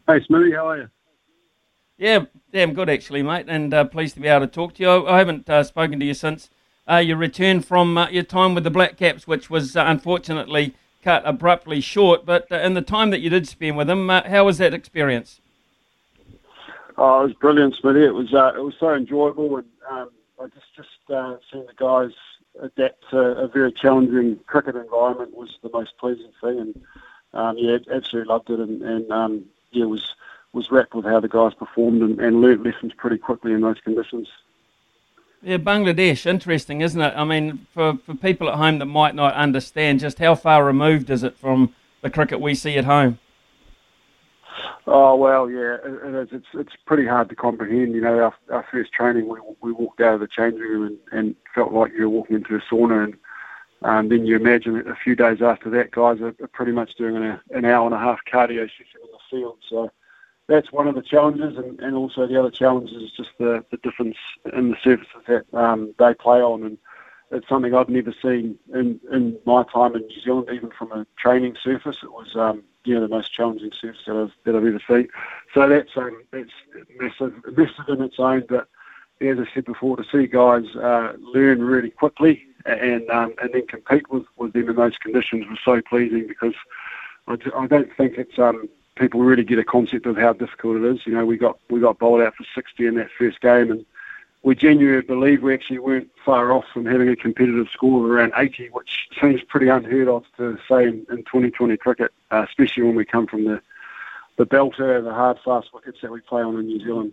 [0.07, 0.89] Hey, Smitty, how are you?
[1.99, 4.89] Yeah, damn good actually, mate, and uh, pleased to be able to talk to you.
[4.89, 6.49] I, I haven't uh, spoken to you since
[6.91, 10.75] uh, your return from uh, your time with the Black Caps, which was uh, unfortunately
[11.03, 12.25] cut abruptly short.
[12.25, 14.73] But uh, in the time that you did spend with them, uh, how was that
[14.73, 15.41] experience?
[16.97, 18.07] Oh, it was brilliant, Smitty.
[18.07, 21.75] It was uh, it was so enjoyable, and um, I just just uh, seeing the
[21.77, 22.13] guys
[22.61, 26.83] adapt to a very challenging cricket environment was the most pleasing thing, and
[27.35, 30.15] um, yeah, absolutely loved it, and, and um, yeah, was
[30.53, 33.81] was wrapped with how the guys performed and, and learnt lessons pretty quickly in those
[33.81, 34.29] conditions.
[35.43, 37.15] Yeah, Bangladesh, interesting, isn't it?
[37.15, 41.11] I mean, for, for people at home that might not understand, just how far removed
[41.11, 43.19] is it from the cricket we see at home?
[44.87, 46.29] Oh well, yeah, it, it is.
[46.33, 47.95] It's it's pretty hard to comprehend.
[47.95, 51.19] You know, our, our first training, we we walked out of the changing room and,
[51.19, 53.17] and felt like you were walking into a sauna, and
[53.83, 56.95] um, then you imagine that a few days after that, guys are, are pretty much
[56.97, 59.59] doing an, an hour and a half cardio session in the field.
[59.69, 59.91] So
[60.49, 63.77] that's one of the challenges, and, and also the other challenge is just the, the
[63.79, 64.17] difference
[64.57, 66.79] in the surfaces that um, they play on, and
[67.31, 71.07] it's something I've never seen in, in my time in New Zealand, even from a
[71.19, 71.99] training surface.
[72.03, 75.09] It was um, you know the most challenging surface that I've that I've ever seen.
[75.55, 76.51] So that's um, that's
[76.99, 78.45] massive, massive in its own.
[78.49, 78.69] But
[79.21, 83.67] as I said before, to see guys uh, learn really quickly and um, and then
[83.67, 86.55] compete with, with them in those conditions was so pleasing because
[87.27, 91.07] I don't think it's um, people really get a concept of how difficult it is.
[91.07, 93.85] You know, we got we got bowled out for 60 in that first game, and
[94.43, 98.33] we genuinely believe we actually weren't far off from having a competitive score of around
[98.37, 102.95] 80, which seems pretty unheard of to say in, in 2020 cricket, uh, especially when
[102.95, 103.61] we come from the
[104.37, 107.13] the belter, the hard, fast wickets that we play on in New Zealand.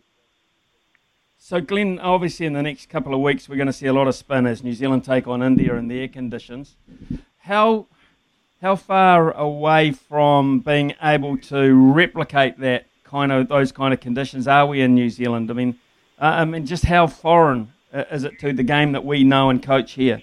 [1.37, 4.07] So, Glenn, obviously in the next couple of weeks, we're going to see a lot
[4.07, 6.75] of spin as New Zealand take on India in their conditions.
[7.39, 7.87] How
[8.61, 14.47] how far away from being able to replicate that kind of those kind of conditions
[14.47, 15.51] are we in New Zealand?
[15.51, 15.77] I mean,
[16.19, 19.49] uh, I mean, just how foreign uh, is it to the game that we know
[19.49, 20.21] and coach here?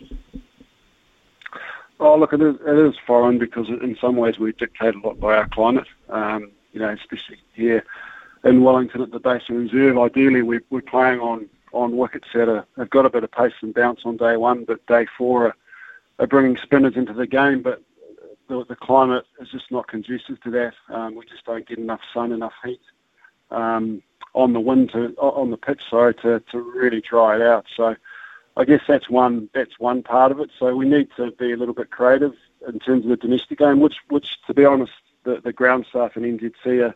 [2.01, 5.21] Oh, look, it is, it is foreign because in some ways we dictate a lot
[5.21, 5.87] by our climate.
[6.09, 7.85] Um, you know, especially here
[8.45, 9.99] in Wellington at the Basin Reserve.
[9.99, 13.75] Ideally, we, we're playing on, on wickets that have got a bit of pace and
[13.75, 15.57] bounce on day one, but day four are,
[16.19, 17.63] are bringing spinners into the game.
[17.63, 17.83] But
[18.49, 20.75] the, the climate is just not conducive to that.
[20.89, 22.81] Um, we just don't get enough sun, enough heat
[23.53, 24.03] um,
[24.35, 27.67] on the wind to on the pitch, sorry, to, to really dry it out.
[27.77, 27.97] So.
[28.55, 30.51] I guess that's one that's one part of it.
[30.59, 32.35] So we need to be a little bit creative
[32.69, 34.93] in terms of the domestic game, which which to be honest,
[35.25, 36.95] the, the ground staff and NZC are,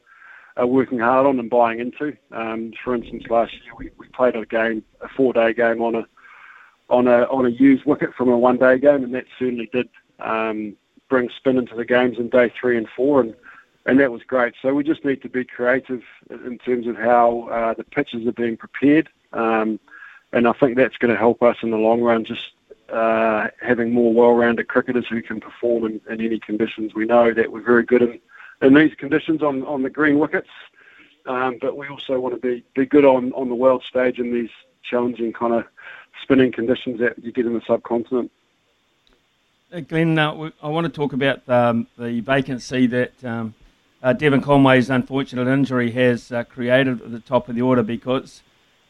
[0.57, 2.16] are working hard on and buying into.
[2.32, 6.07] Um, for instance, last year we, we played a game, a four-day game on a
[6.89, 9.89] on a on a used wicket from a one-day game, and that certainly did
[10.20, 10.76] um,
[11.09, 13.34] bring spin into the games in day three and four, and
[13.87, 14.55] and that was great.
[14.61, 18.32] So we just need to be creative in terms of how uh, the pitches are
[18.32, 19.80] being prepared, um,
[20.32, 22.24] and I think that's going to help us in the long run.
[22.24, 22.51] Just
[22.91, 26.95] uh, having more well-rounded cricketers who can perform in, in any conditions.
[26.95, 28.20] We know that we're very good in,
[28.62, 30.51] in these conditions on, on the green wickets,
[31.26, 34.32] um, but we also want to be, be good on, on the world stage in
[34.32, 34.51] these
[34.89, 35.64] challenging kind of
[36.22, 38.30] spinning conditions that you get in the subcontinent.
[39.72, 43.55] Uh, Glenn, uh, I want to talk about um, the vacancy that um,
[44.07, 48.41] uh, Devon Conway's unfortunate injury has uh, created at the top of the order because,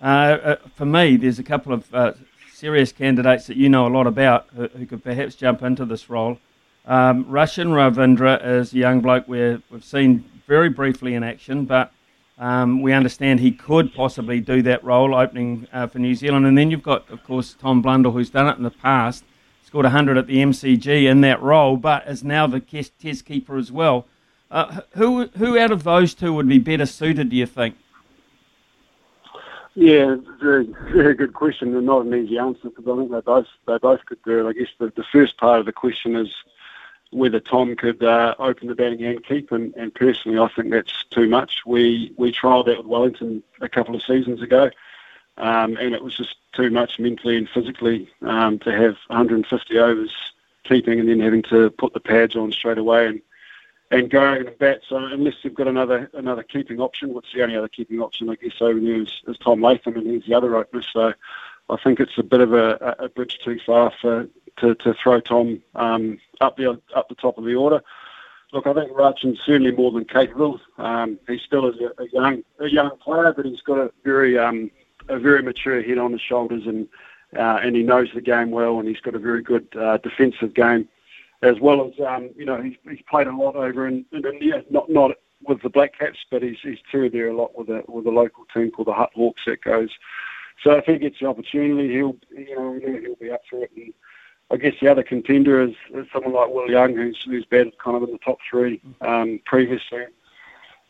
[0.02, 2.18] uh, uh, for me, there's a couple of
[2.52, 6.10] serious candidates that you know a lot about who, who could perhaps jump into this
[6.10, 6.38] role.
[6.84, 11.94] Um, Rachin Ravindra is a young bloke we've seen very briefly in action, but
[12.36, 16.44] um, we understand he could possibly do that role opening uh, for New Zealand.
[16.44, 19.24] And then you've got, of course, Tom Blundell, who's done it in the past,
[19.64, 23.72] scored 100 at the MCG in that role, but is now the test keeper as
[23.72, 24.04] well.
[24.50, 27.76] Uh, who, who out of those two would be better suited, do you think?
[29.76, 33.46] Yeah, very very good question and not an easy answer because I think they both
[33.66, 34.48] they both could do it.
[34.48, 36.32] I guess the, the first part of the question is
[37.10, 41.04] whether Tom could uh, open the batting and keep, and, and personally I think that's
[41.10, 41.66] too much.
[41.66, 44.70] We we trialled that with Wellington a couple of seasons ago,
[45.36, 50.14] um, and it was just too much mentally and physically um, to have 150 overs
[50.64, 53.20] keeping and then having to put the pads on straight away and
[53.90, 54.80] and going and bat.
[54.88, 58.36] So unless they've got another another keeping option, what's the only other keeping option I
[58.36, 60.82] guess over there is, is Tom Latham, and he's the other opener.
[60.82, 61.12] So
[61.70, 64.28] I think it's a bit of a, a bridge too far for
[64.58, 67.82] to, to throw Tom um, up the up the top of the order.
[68.52, 70.60] Look, I think Rachin's certainly more than capable.
[70.78, 74.38] Um, he still is a, a, young a young player, but he's got a very
[74.38, 74.70] um,
[75.08, 76.88] a very mature head on his shoulders, and
[77.36, 80.54] uh, and he knows the game well, and he's got a very good uh, defensive
[80.54, 80.88] game
[81.42, 84.62] as well as um, you know he's, he's played a lot over in, in India,
[84.70, 85.12] not not
[85.46, 88.10] with the Black Caps, but he's he's toured there a lot with a with a
[88.10, 89.90] local team called the Hutt Hawks that goes.
[90.64, 93.70] So if he gets the opportunity, he'll you know he'll be up for it.
[93.76, 93.92] And
[94.50, 97.96] I guess the other contender is, is someone like Will Young, who's who's batted kind
[97.96, 100.04] of in the top three um, previously.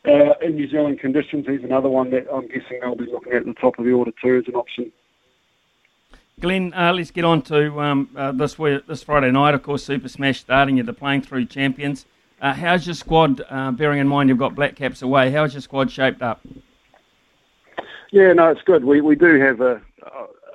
[0.05, 3.45] Uh, in New Zealand conditions, he's another one that I'm guessing they'll be looking at
[3.45, 4.91] the top of the order too as an option.
[6.39, 8.53] Glenn, uh, let's get on to um, uh, this
[8.87, 9.55] this Friday night.
[9.55, 10.77] Of course, Super Smash starting.
[10.77, 12.05] You're the playing through champions.
[12.39, 13.41] Uh, how's your squad?
[13.49, 16.41] Uh, bearing in mind you've got Black Caps away, how's your squad shaped up?
[18.11, 18.85] Yeah, no, it's good.
[18.85, 19.81] We we do have a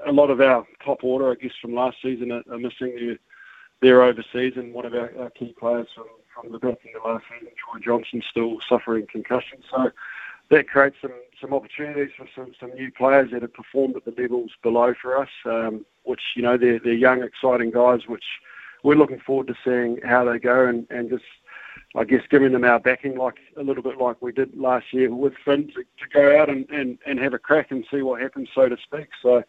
[0.07, 3.19] a lot of our top order, I guess, from last season are, are missing.
[3.81, 7.05] They're, overseas, and one of our, our key players from from the back end of
[7.05, 9.59] last season, Troy Johnson, still suffering concussion.
[9.69, 9.91] So
[10.53, 14.15] that creates some, some opportunities for some, some new players that have performed at the
[14.21, 18.25] levels below for us, um, which, you know, they're, they're young, exciting guys, which
[18.83, 21.25] we're looking forward to seeing how they go and, and just,
[21.97, 25.11] I guess, giving them our backing like a little bit like we did last year
[25.11, 28.21] with Finn to, to go out and, and, and have a crack and see what
[28.21, 29.09] happens, so to speak.
[29.23, 29.43] So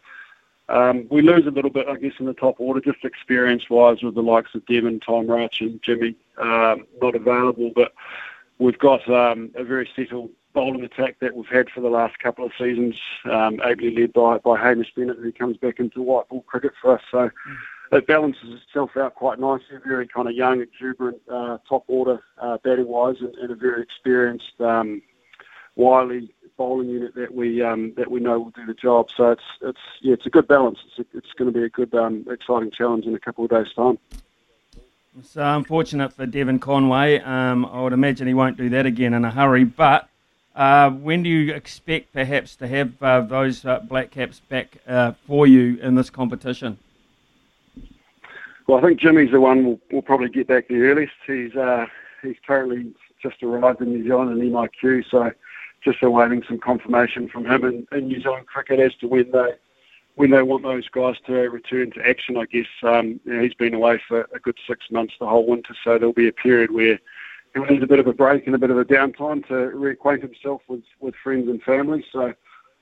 [0.70, 4.16] um, we lose a little bit, I guess, in the top order, just experience-wise with
[4.16, 7.91] the likes of Devon, Tom Rach and Jimmy um, not available, but
[8.58, 12.45] we've got um, a very settled bowling attack that we've had for the last couple
[12.45, 12.95] of seasons,
[13.26, 16.95] um, ably led by, by Hamish Bennett, who comes back into white ball cricket for
[16.95, 17.01] us.
[17.12, 17.97] So mm.
[17.97, 19.78] it balances itself out quite nicely.
[19.86, 23.82] Very kind of young, exuberant, uh, top order uh, batting wise, and, and, a very
[23.82, 25.01] experienced, um,
[25.76, 29.10] wily bowling unit that we um, that we know will do the job.
[29.16, 30.80] So it's it's yeah, it's a good balance.
[30.86, 33.49] It's, a, it's going to be a good, um, exciting challenge in a couple of
[33.49, 33.97] days' time.
[35.20, 37.20] It's uh, unfortunate for Devon Conway.
[37.20, 39.64] Um, I would imagine he won't do that again in a hurry.
[39.64, 40.10] But
[40.56, 45.14] uh, when do you expect perhaps to have uh, those uh, Black Caps back uh,
[45.26, 46.78] for you in this competition?
[48.68, 51.14] Well, I think Jimmy's the one we'll, we'll probably get back the earliest.
[51.26, 51.86] He's uh,
[52.22, 55.32] he's currently just arrived in New Zealand in MIQ, so
[55.84, 59.54] just awaiting some confirmation from him in, in New Zealand cricket as to when they
[60.16, 62.38] when they want those guys to return to action.
[62.38, 65.47] I guess um, you know, he's been away for a good six months the whole
[65.47, 66.99] winter, so there'll be a period where
[67.54, 70.22] he'll need a bit of a break and a bit of a downtime to reacquaint
[70.22, 72.04] himself with, with friends and family.
[72.12, 72.34] So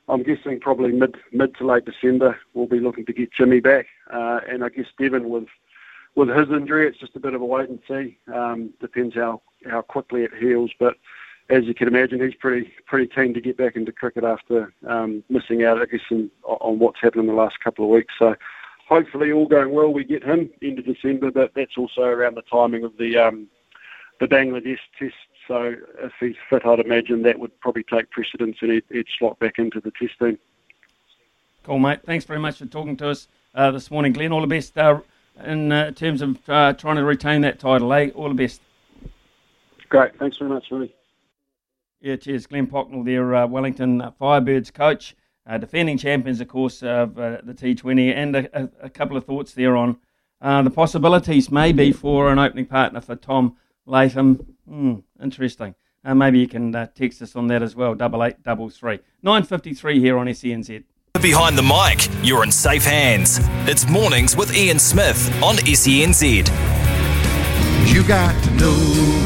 [0.08, 3.88] I'm guessing probably mid mid to late December we'll be looking to get Jimmy back.
[4.12, 5.48] Uh, and I guess Devon with
[6.16, 8.18] with his injury, it's just a bit of a wait and see.
[8.34, 10.96] Um, depends how how quickly it heals, but
[11.50, 15.24] as you can imagine, he's pretty pretty keen to get back into cricket after um,
[15.30, 18.14] missing out, I guess, in, on what's happened in the last couple of weeks.
[18.18, 18.36] So
[18.88, 22.84] hopefully, all going well, we get him into December, but that's also around the timing
[22.84, 23.48] of the um,
[24.22, 25.16] the Bangladesh Test
[25.48, 29.40] So if he's fit, I'd imagine that would probably take precedence and he'd, he'd slot
[29.40, 30.38] back into the test team.
[31.64, 32.04] Cool, mate.
[32.06, 34.32] Thanks very much for talking to us uh, this morning, Glenn.
[34.32, 35.02] All the best uh,
[35.44, 38.12] in uh, terms of uh, trying to retain that title, eh?
[38.14, 38.62] All the best.
[39.90, 40.18] Great.
[40.20, 40.94] Thanks very much, Willie.
[42.00, 42.46] Yeah, cheers.
[42.46, 45.16] Glenn Pocknall, their uh, Wellington Firebirds coach,
[45.48, 49.54] uh, defending champions, of course, of the T20, and a, a, a, couple of thoughts
[49.54, 49.98] there on
[50.40, 53.58] the possibilities maybe for an opening partner for Tom
[53.92, 54.56] Latham.
[54.68, 55.76] Hmm, interesting.
[56.04, 59.00] maybe you can text us on that as well, double eight double three.
[59.24, 60.84] 9.53 here on SENZ.
[61.22, 63.40] Behind the mic, you're in safe hands.
[63.70, 66.48] It's mornings with Ian Smith on SENZ.
[67.94, 68.72] You got to know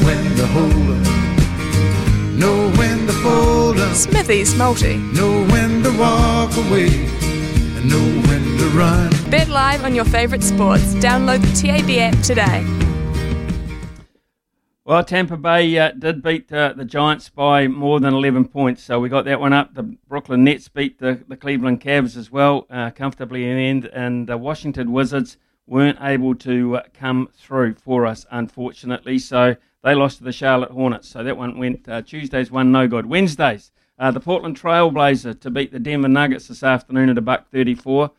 [0.03, 6.57] when to hold up, know when to fold up, Smithy's multi, know when to walk
[6.57, 9.11] away, and know when to run.
[9.29, 10.95] Bet live on your favourite sports.
[10.95, 12.65] Download the TAB app today.
[14.87, 18.99] Well, Tampa Bay uh, did beat uh, the Giants by more than 11 points, so
[18.99, 19.73] we got that one up.
[19.73, 23.85] The Brooklyn Nets beat the, the Cleveland Cavs as well, uh, comfortably in the end,
[23.85, 29.95] and the Washington Wizards weren't able to uh, come through for us, unfortunately, so they
[29.95, 31.09] lost to the Charlotte Hornets.
[31.09, 33.07] So that one went, uh, Tuesday's one no good.
[33.07, 37.49] Wednesdays, uh, the Portland Trailblazer to beat the Denver Nuggets this afternoon at a buck
[37.49, 38.11] 34.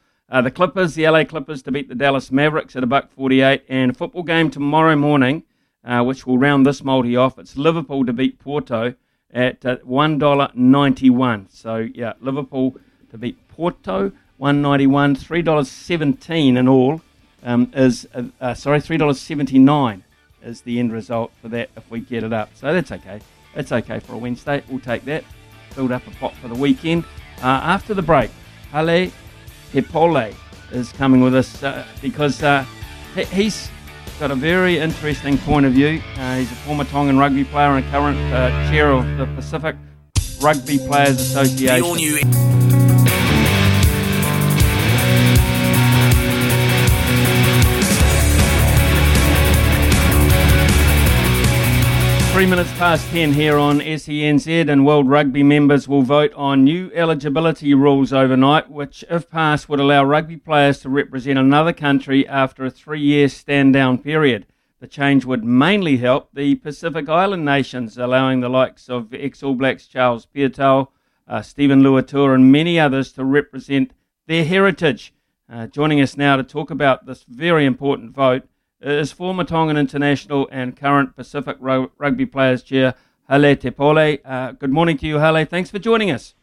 [0.43, 3.93] the Clippers, the LA Clippers to beat the Dallas Mavericks at a buck 48, and
[3.93, 5.45] a football game tomorrow morning–
[5.87, 7.39] uh, which will round this multi off.
[7.39, 8.95] It's Liverpool to beat Porto
[9.33, 11.47] at uh, $1.91.
[11.51, 12.77] So, yeah, Liverpool
[13.11, 17.01] to beat Porto, one ninety one, $3.17 in all
[17.43, 20.03] um, is, uh, uh, sorry, $3.79
[20.43, 22.51] is the end result for that if we get it up.
[22.55, 23.21] So that's okay.
[23.55, 24.63] It's okay for a Wednesday.
[24.69, 25.25] We'll take that.
[25.75, 27.05] Build up a pot for the weekend.
[27.39, 28.31] Uh, after the break,
[28.73, 29.11] Hale
[29.73, 30.33] T-Pole
[30.73, 32.65] is coming with us uh, because uh,
[33.15, 33.71] he's
[34.19, 36.01] got a very interesting point of view.
[36.17, 39.77] Uh, he's a former Tongan rugby player and current uh, chair of the Pacific
[40.41, 42.56] Rugby Players Association.
[52.37, 56.91] Three minutes past 10 here on SENZ, and World Rugby members will vote on new
[56.95, 62.67] eligibility rules overnight, which, if passed, would allow rugby players to represent another country after
[62.67, 64.45] a three year stand down period.
[64.81, 69.55] The change would mainly help the Pacific Island nations, allowing the likes of ex All
[69.55, 70.89] Blacks Charles Piutau,
[71.27, 73.95] uh, Steven Luatua, and many others to represent
[74.27, 75.15] their heritage.
[75.51, 78.47] Uh, joining us now to talk about this very important vote
[78.81, 82.95] is former Tongan international and current Pacific Rugby Players Chair
[83.29, 84.19] Hale T-Pole.
[84.25, 85.45] Uh, good morning to you, Hale.
[85.45, 86.35] Thanks for joining us.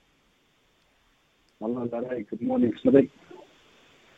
[1.59, 3.11] Hello, Good morning, Smithy.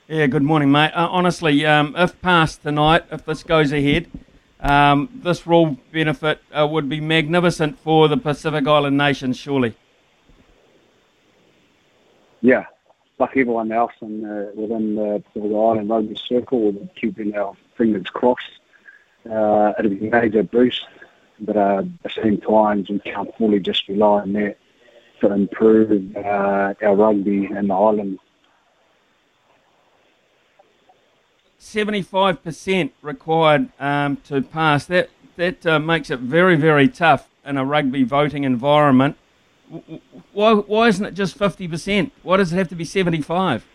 [0.08, 0.92] Yeah, good morning, mate.
[0.94, 4.10] Uh, honestly, um, if passed tonight, if this goes ahead,
[4.60, 9.76] um, this rule benefit uh, would be magnificent for the Pacific Island nations, surely.
[12.42, 12.66] Yeah,
[13.20, 18.60] like everyone else in, uh, within the Pacific Island rugby circle, keeping our fingers crossed.
[19.30, 20.86] Uh, it'll be a major boost,
[21.40, 24.58] but uh, at the same time, we can't fully just rely on that
[25.22, 28.20] to improve uh, our rugby in the island.
[31.60, 34.86] 75% required um, to pass.
[34.86, 39.18] That, that uh, makes it very, very tough in a rugby voting environment.
[40.32, 42.12] Why, why isn't it just 50%?
[42.22, 43.66] Why does it have to be 75?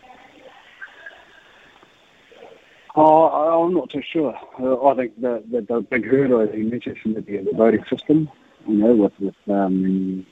[2.96, 4.36] Oh, I'm not too sure.
[4.58, 8.30] Uh, I think the, the, the big hurdle, as you mentioned, be the voting system.
[8.66, 10.26] You know, with with um,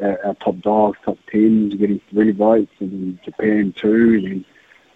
[0.00, 4.44] our, our, top dogs, top tens getting three votes, and Japan two, and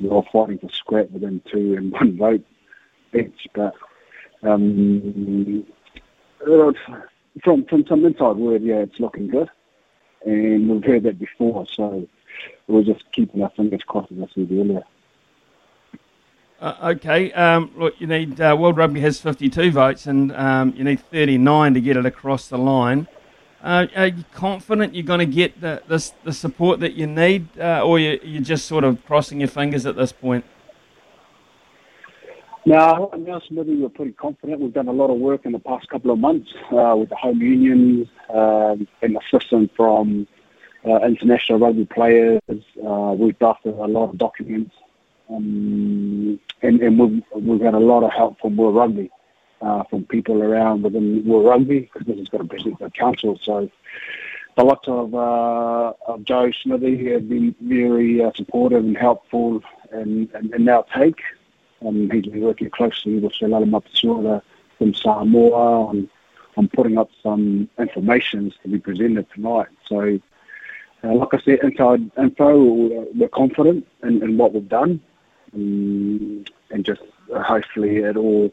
[0.00, 2.44] we're all fighting for scrap within two and one vote
[3.14, 3.48] each.
[3.54, 3.74] But
[4.42, 5.66] um,
[7.42, 9.50] from from some inside word, yeah, it's looking good,
[10.26, 11.66] and we've heard that before.
[11.72, 12.06] So
[12.68, 14.84] we're just keeping our fingers crossed, as I said earlier.
[16.62, 20.84] Uh, okay, um, look, you need uh, World Rugby has 52 votes, and um, you
[20.84, 23.08] need 39 to get it across the line.
[23.64, 27.48] Uh, are you confident you're going to get the, the, the support that you need,
[27.58, 30.44] uh, or you, you're just sort of crossing your fingers at this point?
[32.64, 34.60] No, I now Smithy, we're pretty confident.
[34.60, 37.16] We've done a lot of work in the past couple of months uh, with the
[37.16, 40.28] home unions um, and assistance from
[40.86, 42.40] uh, international rugby players.
[42.46, 44.76] we've drafted a lot of documents
[45.32, 49.10] um, and, and we've, we've had a lot of help from World Rugby,
[49.60, 53.38] uh, from people around within World Rugby, because this has got a president of council.
[53.42, 53.70] So
[54.56, 60.30] the likes of, uh, of Joe Smithy have been very uh, supportive and helpful and,
[60.34, 61.20] and, and now take.
[61.84, 64.42] Um, he's been working closely with Salala Mapasura
[64.78, 66.08] from Samoa on,
[66.56, 69.68] I'm putting up some information to be presented tonight.
[69.86, 70.20] So,
[71.02, 75.00] uh, like I said, inside info, we're confident in, in what we've done,
[75.54, 77.02] um, and just
[77.34, 78.52] hopefully it all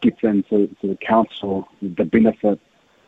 [0.00, 2.60] gets into to the council the benefit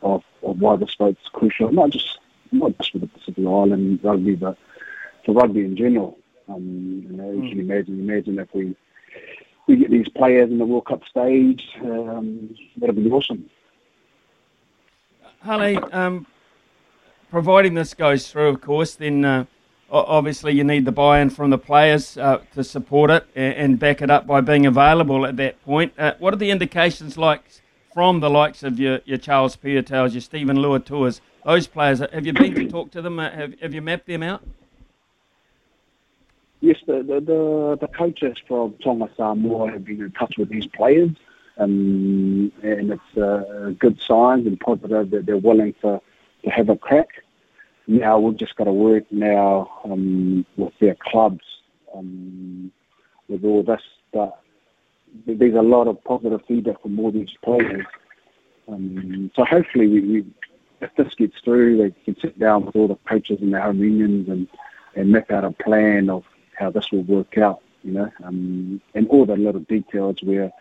[0.03, 2.19] of, of why the sport's crucial, not just
[2.53, 4.59] not just for the Pacific Island rugby, but
[5.25, 6.19] for rugby in general.
[6.49, 8.77] Um, you know, you can imagine imagine if we
[9.67, 13.49] we get these players in the World Cup stage, um, that'll be awesome.
[15.43, 16.27] Harley, um,
[17.31, 19.45] providing this goes through, of course, then uh,
[19.91, 24.11] obviously you need the buy-in from the players uh, to support it and, back it
[24.11, 25.93] up by being available at that point.
[25.99, 27.43] Uh, what are the indications like
[27.93, 32.01] from the likes of your, your Charles Piutaus, your Steven Luatuas, those players?
[32.01, 33.19] Have you been to talk to them?
[33.19, 34.43] Uh, Have, have you mapped them out?
[36.61, 40.67] Yes, the, the, the, the coaches from Tonga Samoa have been in touch with these
[40.67, 41.11] players,
[41.57, 46.03] um, and it's uh, good signs and positive that they're willing to,
[46.45, 47.09] to have a crack.
[47.91, 51.45] Now we've just got to work now um, with their clubs
[51.93, 52.71] um,
[53.29, 53.83] with all this.
[54.13, 54.41] But
[55.27, 57.85] there's a lot of positive feedback from all these players.
[58.69, 60.27] Um, so hopefully, we, we,
[60.81, 63.83] if this gets through, they can sit down with all the coaches and their home
[63.83, 64.47] unions and,
[64.95, 66.23] and map out a plan of
[66.57, 70.53] how this will work out, you know, um, and all the little details where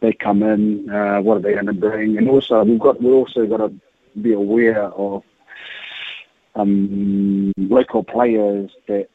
[0.00, 3.12] they come in, uh, what are they going to bring, and also we've got we
[3.12, 3.72] also got to
[4.20, 5.22] be aware of
[6.54, 9.08] um, local players that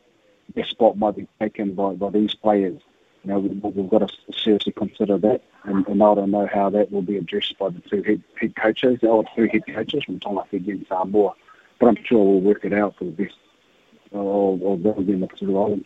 [0.56, 2.82] their spot might be taken by, by these players.
[3.24, 6.70] You know, we, we've got to seriously consider that, and, and I don't know how
[6.70, 10.20] that will be addressed by the two head, head coaches, or two head coaches from
[10.20, 11.34] Tonga Fiji and Samoa.
[11.80, 13.36] But I'm sure we'll work it out for the best
[14.12, 15.86] in the Pacific.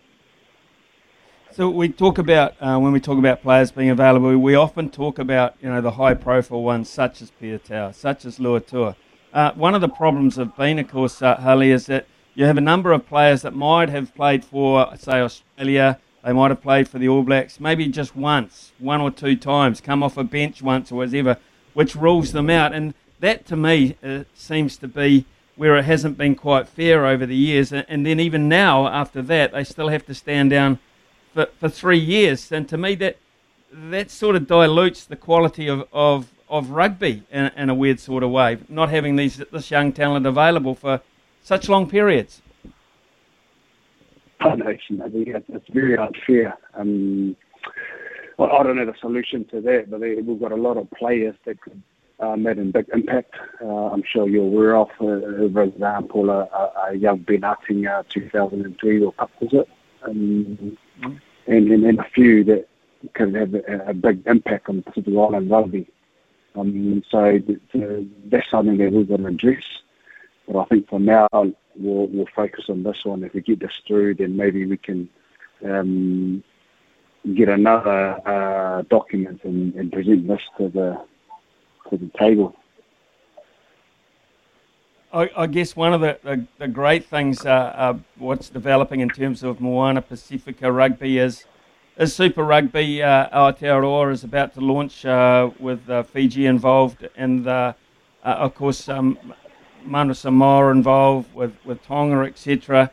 [1.52, 5.20] So we talk about uh, when we talk about players being available, we often talk
[5.20, 8.96] about you know the high-profile ones such as Piutau, such as Luatua.
[9.34, 12.06] Uh, one of the problems have been, of course, uh, Harley, is that
[12.36, 16.00] you have a number of players that might have played for, say, Australia.
[16.24, 19.82] They might have played for the All Blacks, maybe just once, one or two times,
[19.82, 21.38] come off a bench once or whatever,
[21.74, 22.74] which rules them out.
[22.74, 25.26] And that, to me, uh, seems to be
[25.56, 27.74] where it hasn't been quite fair over the years.
[27.74, 30.78] And then even now, after that, they still have to stand down
[31.34, 32.52] for, for three years.
[32.52, 33.18] And to me, that
[33.72, 38.22] that sort of dilutes the quality of, of, of rugby in, in a weird sort
[38.22, 41.02] of way, not having these this young talent available for
[41.42, 42.42] such long periods.
[44.40, 46.58] I know, I think it's, very unfair.
[46.76, 47.36] Um,
[48.38, 51.36] well, I don't know the solution to that, but we've got a lot of players
[51.46, 51.82] that could
[52.20, 53.34] uh, make a big impact.
[53.62, 57.88] Uh, I'm sure you're aware of, uh, for example, a, a, a young Ben Utting,
[57.88, 59.70] uh, 2003 World Cup, was it?
[60.04, 61.20] Um, mm.
[61.48, 62.68] and, and, and a few that
[63.14, 65.88] can have a, a big impact on Pacific Island rugby.
[66.56, 69.64] Um, so th- that's something that we've going to address.
[70.48, 73.24] But I think for now, we'll, we'll focus on this one.
[73.24, 75.10] If we get this through, then maybe we can
[75.64, 76.44] um,
[77.34, 81.02] get another uh, document and, and present this to the
[81.90, 82.56] to the table.
[85.14, 89.10] I, I guess one of the, the, the great things uh, uh, what's developing in
[89.10, 91.46] terms of Moana Pacifica rugby is
[91.98, 93.04] is Super Rugby.
[93.04, 97.74] Uh, Aotearoa is about to launch uh, with uh, Fiji involved, and uh,
[98.24, 99.18] uh, of course um,
[99.84, 102.92] Manu Samoa involved with, with Tonga, etc.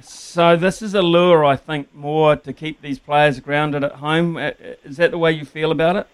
[0.00, 4.36] So this is a lure, I think, more to keep these players grounded at home.
[4.36, 4.50] Uh,
[4.84, 6.06] Is that the way you feel about it?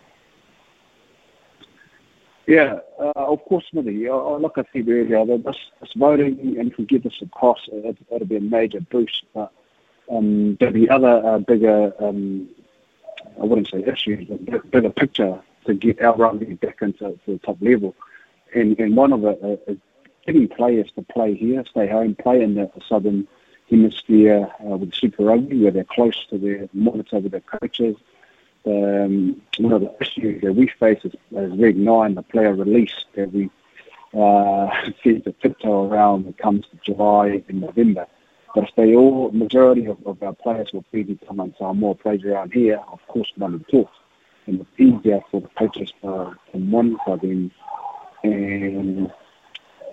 [2.47, 4.09] Yeah, uh, of course, Smithy.
[4.09, 7.99] Uh, like I said earlier, this, this voting, and if we get this across, it,
[8.11, 9.25] it'll be a major boost.
[9.35, 9.53] But
[10.11, 12.49] um, there'll be other uh, bigger, um,
[13.41, 17.39] I wouldn't say issues, but bigger picture to get our rugby back into to the
[17.39, 17.95] top level.
[18.55, 19.79] And, and one of it uh, is
[20.27, 23.29] getting players to play here, stay home, play in the southern
[23.71, 27.97] hemisphere uh, with Super Rugby, where they're close to their monitor with their coaches.
[28.67, 33.05] Um, one of the issues that we face is, is Reg 9, the player release
[33.15, 33.51] that we
[34.15, 34.69] uh,
[35.05, 38.07] to tiptoe around when it comes to July and November.
[38.59, 42.25] But if they all, majority of, of our players will be determined, so more plays
[42.25, 43.97] around here, of course, none of talks.
[44.49, 47.53] And it's easier for the coaches uh, to monitor them
[48.25, 49.13] and,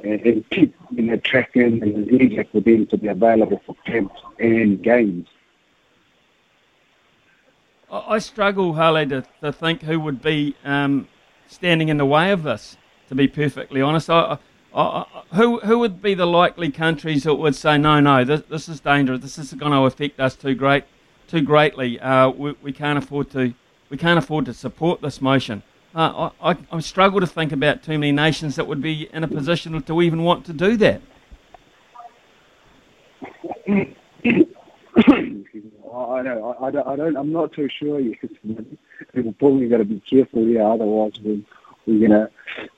[0.03, 3.75] and, and keep you know, tracking, and it's easier for them to be available for
[3.85, 5.27] camps and games.
[7.91, 11.07] I I struggle, Harley, to, to think who would be um,
[11.45, 12.77] standing in the way of this.
[13.09, 14.39] To be perfectly honest, I,
[14.75, 18.81] Who who would be the likely countries that would say no, no, this, this is
[18.81, 19.21] dangerous.
[19.21, 20.83] This is going to affect us too great,
[21.29, 21.97] too greatly.
[21.97, 23.53] Uh, we, we can't afford to
[23.89, 25.63] we can't afford to support this motion.
[25.95, 29.23] Uh, I, I, I struggle to think about too many nations that would be in
[29.23, 31.01] a position to even want to do that.
[35.95, 36.57] I know.
[36.59, 37.15] I, don't, I don't.
[37.15, 38.17] I'm not too sure yet.
[39.13, 41.45] We're probably got to be careful, here, Otherwise, we,
[41.85, 42.29] we're gonna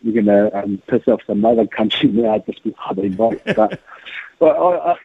[0.04, 3.42] we're gonna um, piss off some other country now just because they vote.
[3.56, 3.80] But,
[4.40, 4.96] but I, I,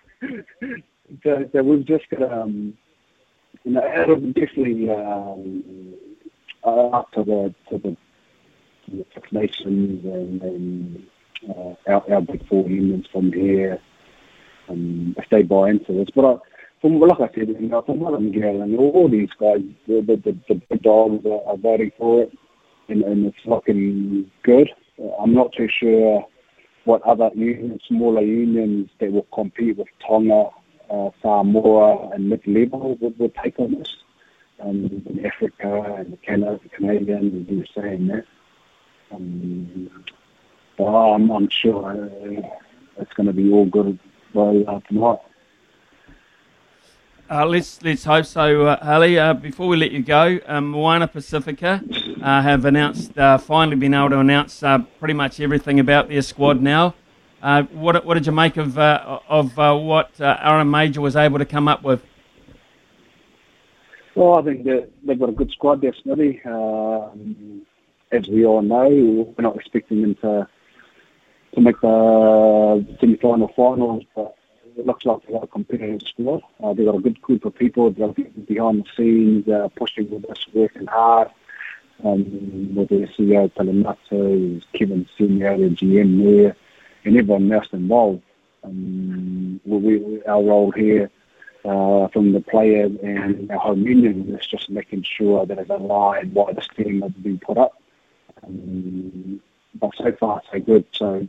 [1.22, 2.76] so, so we've just got um,
[3.64, 5.94] you know, it'll definitely um,
[6.64, 7.96] uh, up to the to the,
[8.86, 11.06] to the Six Nations and, and
[11.48, 13.80] uh, our, our big four unions from here.
[14.68, 16.36] Um, if they buy into this, but I,
[16.80, 20.00] from like I said, you know, from what I'm getting, all, all these guys, the
[20.00, 22.32] the, the, the big dogs are, are voting for it,
[22.88, 24.70] and, and it's looking good.
[25.20, 26.26] I'm not too sure
[26.84, 30.50] what other unions, smaller unions that will compete with Tonga,
[30.90, 33.96] uh, Samoa, and mid-level would, would take on this.
[34.60, 38.24] Um, in Africa and Canada, the Canadians, and were saying that.
[39.10, 39.90] Um,
[40.78, 42.48] but I'm, I'm sure uh,
[42.98, 43.98] it's going to be all good
[44.34, 45.18] by uh, tonight.
[47.32, 49.18] Uh, let's let's hope so, uh, Ali.
[49.18, 51.82] Uh, before we let you go, um, Moana Pacifica
[52.22, 56.20] uh, have announced, uh, finally been able to announce uh, pretty much everything about their
[56.20, 56.94] squad now.
[57.72, 61.82] What what did you make of of what Aaron Mauger was able to come up
[61.82, 62.04] with?
[64.14, 66.42] Well, I think that they've got a good squad Smithy.
[66.44, 67.62] Um,
[68.10, 70.46] as we all know, we're not expecting them to
[71.54, 74.34] to make the semi-final finals, but
[74.76, 76.42] it looks like they've got a competitive squad.
[76.62, 77.92] Uh, they've got a good group of people.
[77.92, 81.28] People behind the scenes, uh, pushing with us, working hard.
[82.04, 86.56] Um, with their CEO, Palamato, Kevin Senio, the GM there,
[87.04, 88.22] and everyone else involved.
[88.64, 91.10] Um, we, we, our role here
[91.64, 96.34] uh, from the player and our home union is just making sure that it's aligned
[96.34, 97.80] why this team has been put up.
[98.42, 99.40] Um,
[99.76, 100.84] but so far, so good.
[100.92, 101.26] So,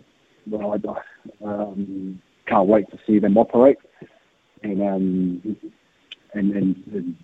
[0.47, 3.77] well, I um, can't wait to see them operate,
[4.63, 5.57] and um,
[6.33, 7.15] and, and, and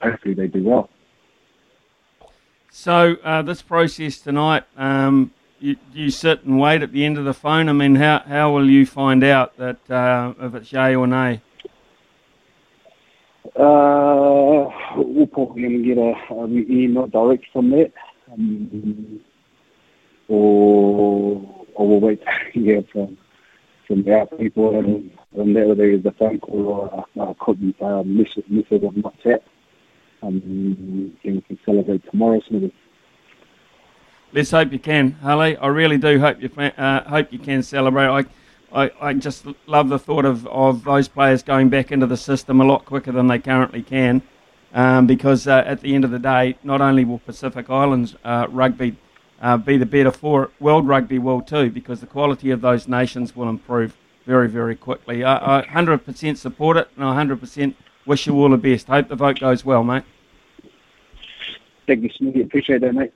[0.00, 0.90] hopefully they do well.
[2.70, 7.24] So uh, this process tonight, um, you, you sit and wait at the end of
[7.24, 7.68] the phone.
[7.68, 11.42] I mean, how how will you find out that uh, if it's yay or nay?
[13.56, 17.92] Uh, we're probably going to get a, a email direct from that,
[18.32, 19.20] um,
[20.28, 22.30] or or we'll wait to
[22.60, 23.18] hear from
[23.90, 28.44] from our people, and, and it's a phone call or a, a could uh, message,
[28.48, 29.40] message on WhatsApp.
[30.22, 32.72] Um, and we can celebrate tomorrow, Smithy.
[34.32, 35.56] Let's hope you can, Harley.
[35.56, 38.06] I really do hope you uh, hope you can celebrate.
[38.06, 38.24] I,
[38.72, 42.60] I, I just love the thought of, of those players going back into the system
[42.60, 44.22] a lot quicker than they currently can,
[44.72, 48.46] um, because uh, at the end of the day, not only will Pacific Islands uh,
[48.50, 48.96] rugby
[49.40, 52.86] uh, be the better for it, world rugby will too, because the quality of those
[52.88, 55.24] nations will improve very, very quickly.
[55.24, 57.74] I, I 100% support it, and I 100%
[58.06, 58.86] wish you all the best.
[58.86, 60.04] Hope the vote goes well, mate.
[61.86, 62.42] Thank you, Smithy.
[62.42, 63.12] Appreciate that, mate.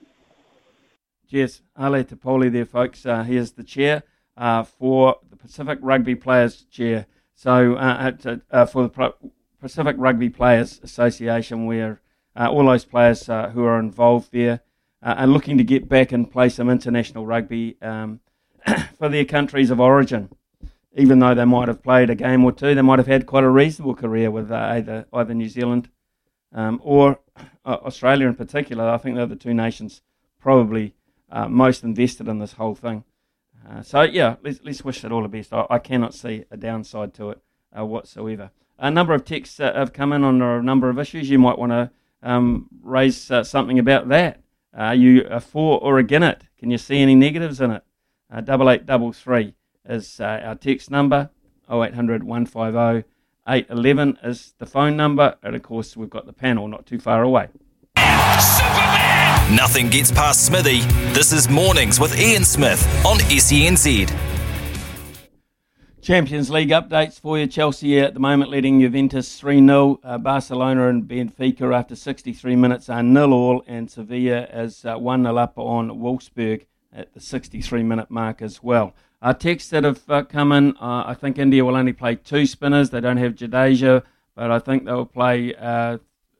[1.29, 1.61] Cheers.
[1.79, 3.05] Ale T-Pole there, folks.
[3.05, 4.03] Uh, he is the chair
[4.37, 7.05] uh, for the Pacific Rugby Players Chair.
[7.35, 9.13] So uh, at, uh, for the
[9.59, 12.01] Pacific Rugby Players Association, where
[12.35, 14.61] uh, all those players uh, who are involved there
[15.01, 18.19] are looking to get back and play some international rugby um,
[18.97, 20.29] for their countries of origin.
[20.97, 23.43] Even though they might have played a game or two, they might have had quite
[23.43, 25.89] a reasonable career with either either New Zealand
[26.53, 27.19] um, or
[27.65, 28.87] Australia in particular.
[28.89, 30.01] I think they're the two nations
[30.39, 30.95] probably
[31.31, 33.03] uh, most invested in this whole thing.
[33.67, 35.53] Uh, so yeah, let's, let's wish it all the best.
[35.53, 37.41] I, I cannot see a downside to it
[37.77, 38.51] uh, whatsoever.
[38.77, 41.29] A number of texts uh, have come in on a number of issues.
[41.29, 41.91] You might want to
[42.21, 44.41] um, raise uh, something about that.
[44.75, 46.47] Are you a for or against it?
[46.59, 47.83] Can you see any negatives in it?
[48.31, 49.55] Uh, double eight double three
[49.87, 51.29] is our text number.
[51.71, 53.07] 0800 150
[53.47, 57.23] 811 is the phone number, and of course we've got the panel not too far
[57.23, 57.47] away.
[59.51, 60.81] Nothing gets past Smithy.
[61.13, 64.34] This is Mornings with Ian Smith on SENZ.
[66.05, 67.47] Champions League updates for you.
[67.47, 69.99] Chelsea at the moment leading Juventus 3 0.
[70.03, 75.23] Uh, Barcelona and Benfica after 63 minutes are nil all, and Sevilla is uh, 1
[75.23, 78.93] 0 up on Wolfsburg at the 63 minute mark as well.
[79.19, 82.45] Uh, texts that have uh, come in uh, I think India will only play two
[82.45, 82.91] spinners.
[82.91, 84.03] They don't have Jadeja,
[84.35, 85.55] but I think they'll play.
[85.55, 85.97] Uh,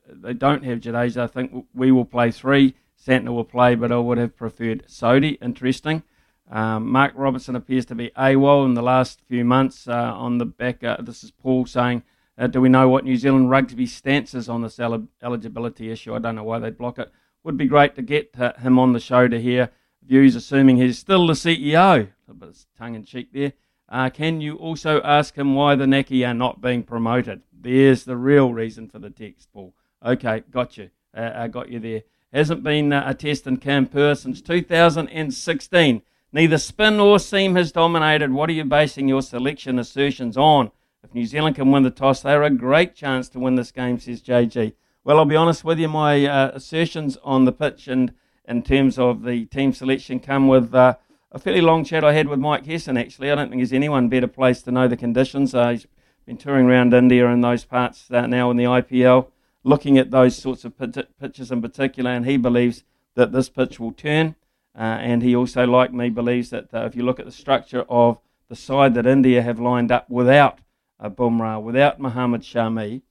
[0.08, 1.22] they don't have Jadeja.
[1.22, 2.76] I think we will play three.
[3.04, 5.38] Santner will play, but I would have preferred Sodhi.
[5.42, 6.04] Interesting.
[6.48, 9.88] Um, Mark Robinson appears to be AWOL in the last few months.
[9.88, 12.02] Uh, on the back, uh, this is Paul saying,
[12.38, 16.14] uh, "Do we know what New Zealand rugby stance is on this el- eligibility issue?
[16.14, 17.10] I don't know why they'd block it.
[17.42, 19.70] would be great to get uh, him on the show to hear
[20.02, 22.08] views, assuming he's still the CEO.
[22.28, 23.52] A bit of tongue in cheek there.
[23.88, 27.42] Uh, can you also ask him why the Naki are not being promoted?
[27.52, 29.74] There's the real reason for the text, Paul.
[30.04, 30.90] Okay, got you.
[31.16, 32.02] Uh, I got you there.
[32.32, 36.02] Hasn't been uh, a test in Kanpur since 2016.
[36.36, 38.30] Neither spin nor seam has dominated.
[38.30, 40.70] What are you basing your selection assertions on?
[41.02, 43.98] If New Zealand can win the toss, they're a great chance to win this game,
[43.98, 44.74] says JG.
[45.02, 48.12] Well, I'll be honest with you, my uh, assertions on the pitch and
[48.46, 50.96] in terms of the team selection come with uh,
[51.32, 53.30] a fairly long chat I had with Mike Hesson, actually.
[53.30, 55.54] I don't think there's anyone better placed to know the conditions.
[55.54, 55.86] Uh, he's
[56.26, 59.28] been touring around India and those parts uh, now in the IPL,
[59.64, 60.74] looking at those sorts of
[61.18, 62.84] pitches in particular, and he believes
[63.14, 64.34] that this pitch will turn.
[64.76, 67.84] Uh, and he also, like me, believes that uh, if you look at the structure
[67.88, 68.18] of
[68.48, 70.58] the side that India have lined up without
[71.00, 73.02] uh, Bumrah, without Mohammad Shami,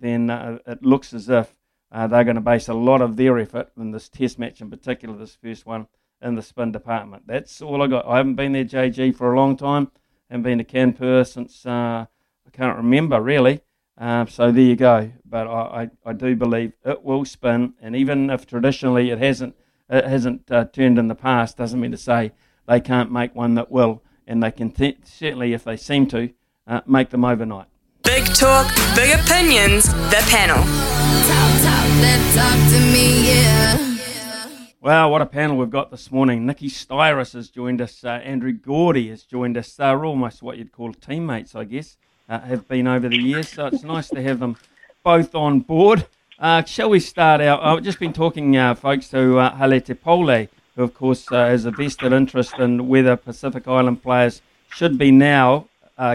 [0.00, 1.54] then uh, it looks as if
[1.92, 4.68] uh, they're going to base a lot of their effort in this test match, in
[4.68, 5.86] particular this first one,
[6.20, 7.24] in the spin department.
[7.26, 8.06] That's all I got.
[8.06, 9.92] I haven't been there, JG, for a long time.
[10.28, 12.06] I haven't been to Kanpur since uh,
[12.46, 13.60] I can't remember really.
[13.96, 15.12] Uh, so there you go.
[15.24, 19.54] But I, I, I, do believe it will spin, and even if traditionally it hasn't
[19.88, 22.32] it hasn't uh, turned in the past, doesn't mean to say
[22.66, 26.30] they can't make one that will, and they can t- certainly, if they seem to,
[26.66, 27.66] uh, make them overnight.
[28.02, 30.56] Big talk, big opinions, the panel.
[30.56, 33.88] Talk, talk, talk me, yeah.
[34.80, 36.44] Well, what a panel we've got this morning.
[36.44, 38.02] Nikki Styris has joined us.
[38.02, 39.78] Uh, Andrew Gourdie has joined us.
[39.78, 41.96] We're almost what you'd call teammates, I guess,
[42.28, 43.48] uh, have been over the years.
[43.48, 44.56] So it's nice to have them
[45.04, 46.06] both on board.
[46.42, 47.62] Uh, shall we start out?
[47.62, 51.64] I've just been talking, uh, folks, to uh, Hale T-Pole, who, of course, uh, has
[51.64, 55.68] a vested interest in whether Pacific Island players should be now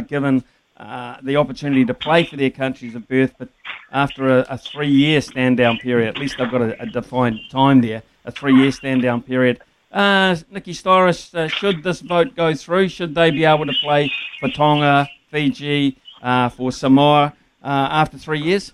[0.07, 0.43] given–
[0.77, 3.49] uh, the opportunity to play for their countries of birth, but
[3.91, 8.03] after a, a three-year stand-down period, at least they've got a, a defined time there,
[8.25, 9.59] a three-year stand-down period.
[9.91, 14.11] Uh, Nikki Styris, uh, should this vote go through, should they be able to play
[14.39, 18.71] for Tonga, Fiji, uh, for Samoa uh, after three years?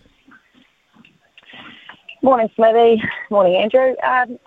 [2.23, 3.03] Morning, Smithy.
[3.29, 3.95] Morning, Andrew.
[4.01, 4.39] Um,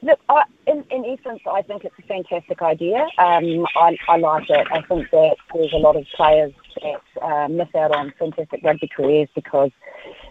[0.00, 3.08] Look, I, in, in essence, I think it's a fantastic idea.
[3.18, 4.66] Um, I, I like it.
[4.70, 8.88] I think that there's a lot of players that uh, miss out on fantastic rugby
[8.88, 9.72] careers because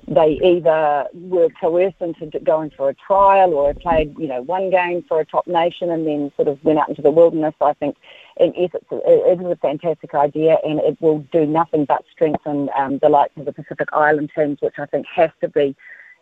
[0.07, 5.03] they either were coerced into going for a trial or played, you know, one game
[5.05, 7.55] for a top nation and then sort of went out into the wilderness.
[7.59, 7.97] I think,
[8.37, 12.99] in essence, it is a fantastic idea and it will do nothing but strengthen um,
[13.01, 15.75] the likes of the Pacific Island teams, which I think has to be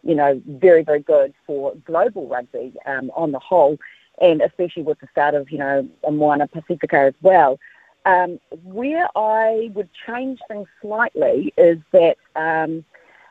[0.05, 3.77] you know, very, very good for global rugby um, on the whole,
[4.21, 7.59] and especially with the start of, you know, Moana Pacifica as well.
[8.05, 12.85] Um, where I would change things slightly is that um,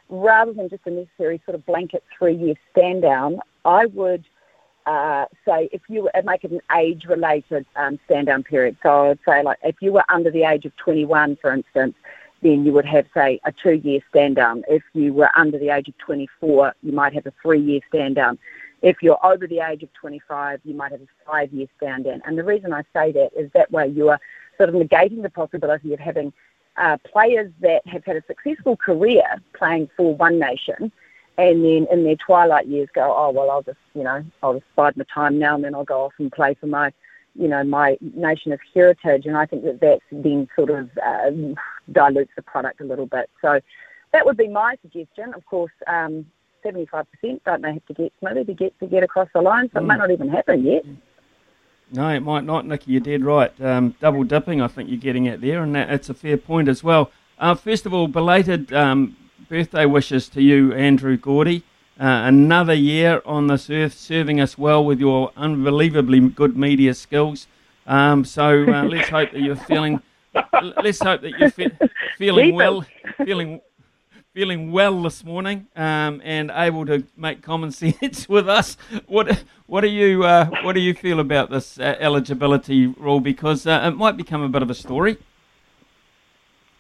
[0.09, 4.25] rather than just a necessary sort of blanket three-year stand down, I would
[4.87, 8.77] uh, say if you make it an age-related um, stand down period.
[8.83, 11.95] So I would say like if you were under the age of 21, for instance,
[12.45, 14.63] then you would have, say, a two year stand down.
[14.69, 18.15] If you were under the age of 24, you might have a three year stand
[18.15, 18.39] down.
[18.83, 22.23] If you're over the age of 25, you might have a five year stand down.
[22.27, 24.21] And the reason I say that is that way you are
[24.59, 26.35] sort of negating the possibility of having
[26.77, 29.25] uh, players that have had a successful career
[29.55, 30.93] playing for one nation
[31.39, 34.77] and then in their twilight years go, oh, well, I'll just, you know, I'll just
[34.77, 36.93] bide my time now and then I'll go off and play for my
[37.37, 41.31] you know, my nation of heritage, and I think that that's been sort of uh,
[41.93, 43.31] dilutes the product a little bit.
[43.41, 43.61] So
[44.13, 45.35] that would be my suggestion.
[45.35, 46.27] Of course, um,
[46.65, 47.05] 75%
[47.45, 49.83] don't they have to get maybe to get to get across the line, so mm.
[49.83, 50.85] it might not even happen yet.
[51.93, 52.93] No, it might not, Nikki.
[52.93, 53.53] You're dead right.
[53.61, 56.69] Um, double dipping, I think you're getting at there, and that, it's a fair point
[56.69, 57.11] as well.
[57.39, 59.17] Uh, first of all, belated um,
[59.49, 61.63] birthday wishes to you, Andrew Gourdie.
[62.01, 67.47] Uh, another year on this earth, serving us well with your unbelievably good media skills.
[67.87, 70.03] Um, so uh, let's hope that you're feeling.
[70.83, 71.71] Let's hope that you're fe-
[72.19, 72.85] feeling well,
[73.25, 73.61] feeling
[74.33, 78.77] feeling well this morning, um, and able to make common sense with us.
[79.07, 83.21] What what do you uh, what do you feel about this uh, eligibility rule?
[83.21, 85.19] Because uh, it might become a bit of a story.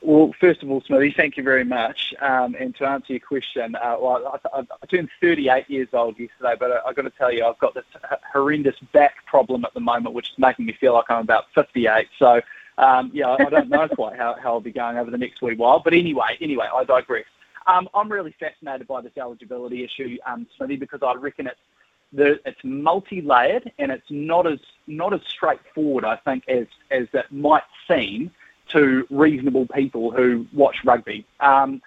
[0.04, 2.12] Well, first of all, Smithy, thank you very much.
[2.20, 6.18] Um, and to answer your question, uh, well, I, I, I, turned 38 years old
[6.18, 7.86] yesterday, but I, have got to tell you, I've got this
[8.30, 12.06] horrendous back problem at the moment, which is making me feel like I'm about 58.
[12.18, 12.42] So,
[12.78, 15.54] um, yeah, I don't know quite how, how I'll be going over the next wee
[15.54, 15.80] while.
[15.80, 17.24] But anyway, anyway, I digress.
[17.66, 21.60] Um, I'm really fascinated by this eligibility issue, um, Smithy, because I reckon it's
[22.12, 27.26] the, it's multi-layered and it's not as not as straightforward, I think, as as it
[27.30, 28.30] might seem
[28.68, 31.24] to reasonable people who watch rugby.
[31.40, 31.80] Um,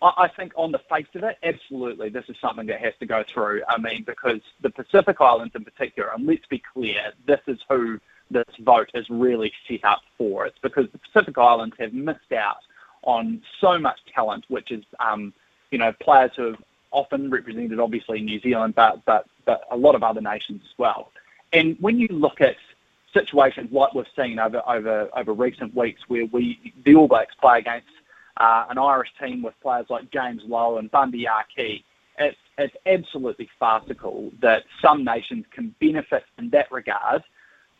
[0.00, 3.06] I, I think on the face of it, absolutely, this is something that has to
[3.06, 3.62] go through.
[3.68, 8.00] I mean, because the Pacific Islands in particular, and let's be clear, this is who
[8.30, 10.46] this vote is really set up for.
[10.46, 12.58] It's because the Pacific Islands have missed out
[13.02, 15.32] on so much talent, which is, um,
[15.70, 19.94] you know, players who have often represented obviously New Zealand, but, but, but a lot
[19.94, 21.10] of other nations as well.
[21.52, 22.56] And when you look at
[23.12, 27.58] situations like we've seen over, over, over recent weeks where we, the All Blacks play
[27.60, 27.88] against
[28.36, 31.84] uh, an Irish team with players like James Lowe and Bundee Aki,
[32.18, 37.22] it's, it's absolutely farcical that some nations can benefit in that regard,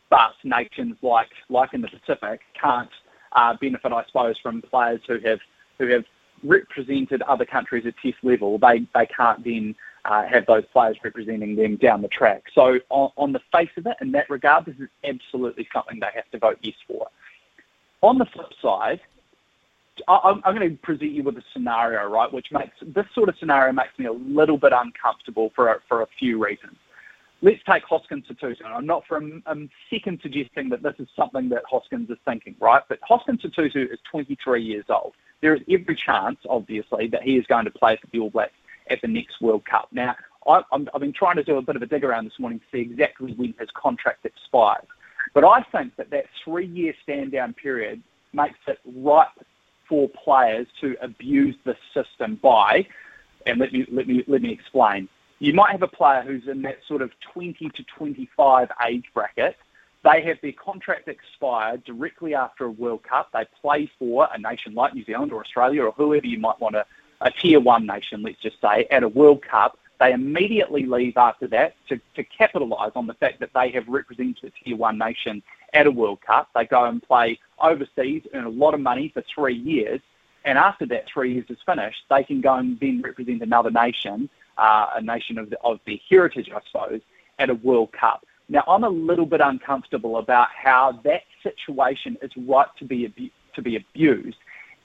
[0.09, 2.89] but nations like, like in the Pacific can't
[3.33, 5.39] uh, benefit, I suppose, from players who have,
[5.77, 6.03] who have
[6.43, 8.57] represented other countries at test level.
[8.57, 12.43] They, they can't then uh, have those players representing them down the track.
[12.55, 16.07] So on, on the face of it, in that regard, this is absolutely something they
[16.15, 17.07] have to vote yes for.
[18.01, 19.01] On the flip side,
[20.07, 23.73] I'm, going to present you with a scenario, right, which makes this sort of scenario
[23.73, 26.77] makes me a little bit uncomfortable for a, for a few reasons.
[27.41, 28.65] Let's take Hoskins Sotutu.
[28.65, 29.55] I'm not for a, a
[29.89, 32.83] second suggesting that this is something that Hoskins is thinking, right?
[32.89, 35.13] But Hoskins Sotutu is 23 years old.
[35.41, 38.51] There is every chance, obviously, that he is going to play for the All Blacks
[38.89, 39.87] at the next World Cup.
[39.91, 40.15] Now,
[40.47, 42.65] I, have been trying to do a bit of a dig around this morning to
[42.71, 44.85] see exactly when his contract expires.
[45.33, 48.01] But I think that that three-year stand-down period
[48.33, 49.27] makes it ripe
[49.87, 52.85] for players to abuse the system by,
[53.45, 55.07] and let me let me let me explain.
[55.39, 59.55] You might have a player who's in that sort of 20 to 25 age bracket.
[60.03, 63.29] They have their contract expired directly after a World Cup.
[63.33, 66.75] They play for a nation like New Zealand or Australia or whoever you might want
[66.75, 66.85] to,
[67.21, 69.77] a tier one nation, let's just say, at a World Cup.
[69.99, 74.45] They immediately leave after that to, to capitalise on the fact that they have represented
[74.45, 76.49] a tier one nation at a World Cup.
[76.55, 79.99] They go and play overseas, earn a lot of money for three years,
[80.45, 84.29] and after that three years is finished, they can go and then represent another nation,
[84.59, 87.01] uh, a nation of, the, of their heritage, I suppose,
[87.37, 88.25] at a World Cup.
[88.49, 93.29] Now, I'm a little bit uncomfortable about how that situation is right to be abu-
[93.55, 94.37] to be abused,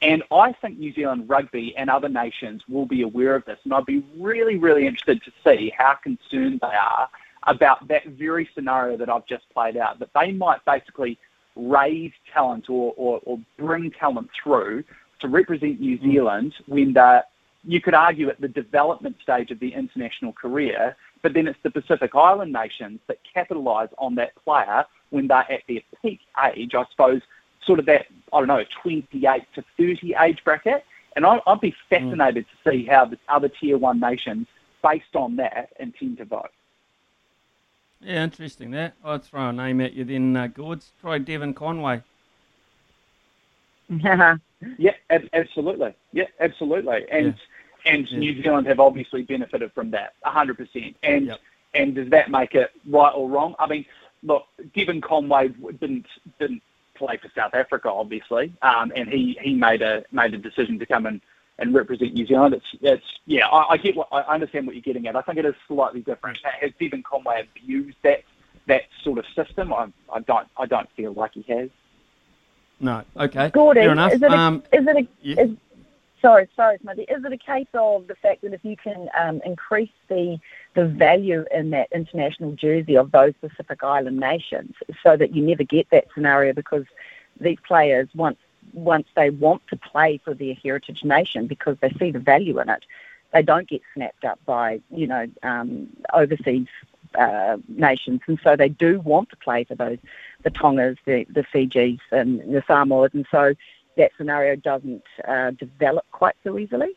[0.02, 3.72] and I think New Zealand rugby and other nations will be aware of this, and
[3.72, 7.08] I'd be really, really interested to see how concerned they are
[7.46, 11.18] about that very scenario that I've just played out, that they might basically
[11.56, 14.84] raise talent or, or, or bring talent through
[15.20, 16.02] to represent New mm.
[16.02, 17.24] Zealand when they're,
[17.66, 21.70] you could argue at the development stage of the international career, but then it's the
[21.70, 26.84] Pacific Island nations that capitalise on that player when they're at their peak age, I
[26.90, 27.22] suppose,
[27.64, 30.84] sort of that, I don't know, 28 to 30 age bracket.
[31.16, 31.76] And I, would be mm.
[31.88, 32.48] fascinated mm.
[32.64, 34.46] to see how the other tier one nations,
[34.82, 36.50] based on that, intend to vote.
[38.00, 38.94] Yeah, interesting that.
[39.04, 40.90] I'd throw a name at you then, uh, Gords.
[41.00, 42.02] Try Devon Conway.
[43.88, 44.36] yeah,
[45.32, 45.94] absolutely.
[46.12, 47.06] Yeah, absolutely.
[47.10, 47.32] And yeah.
[47.84, 48.18] And yeah.
[48.18, 50.96] New Zealand have obviously benefited from that, hundred percent.
[51.02, 51.40] And yep.
[51.74, 53.54] and does that make it right or wrong?
[53.58, 53.84] I mean,
[54.22, 55.48] look, Devon Conway
[55.80, 56.06] didn't
[56.38, 56.62] didn't
[56.94, 60.86] play for South Africa, obviously, um, and he he made a made a decision to
[60.86, 61.20] come and
[61.58, 62.54] and represent New Zealand.
[62.54, 65.16] It's, it's yeah, I, I get what I understand what you're getting at.
[65.16, 66.38] I think it is slightly different.
[66.60, 68.22] Has Devon Conway abused that
[68.66, 69.72] that sort of system?
[69.72, 71.70] I, I don't I don't feel like he has.
[72.80, 73.04] No.
[73.16, 73.50] Okay.
[73.50, 74.12] Gordon, Fair enough.
[74.12, 75.40] Is it a, um, is it a yeah.
[75.42, 75.50] is,
[76.24, 77.02] sorry, sorry, Smithy.
[77.02, 80.38] Is it a case of the fact that if you can um, increase the
[80.74, 85.64] the value in that international jersey of those Pacific Island nations, so that you never
[85.64, 86.84] get that scenario because
[87.38, 88.38] these players once
[88.72, 92.70] once they want to play for their heritage nation because they see the value in
[92.70, 92.84] it,
[93.32, 96.68] they don't get snapped up by you know um, overseas
[97.18, 99.98] uh, nations, and so they do want to play for those
[100.42, 103.54] the Tongas, the the Fijis, and the Samoas, and so
[103.96, 106.88] that scenario doesn't uh, develop quite so easily.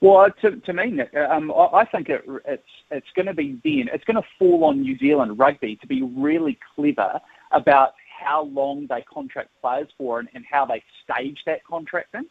[0.00, 3.88] Well, to, to me, Nick, um, I think it, it's it's going to be then
[3.92, 7.20] it's going to fall on New Zealand rugby to be really clever
[7.52, 12.26] about how long they contract players for and, and how they stage that contracting.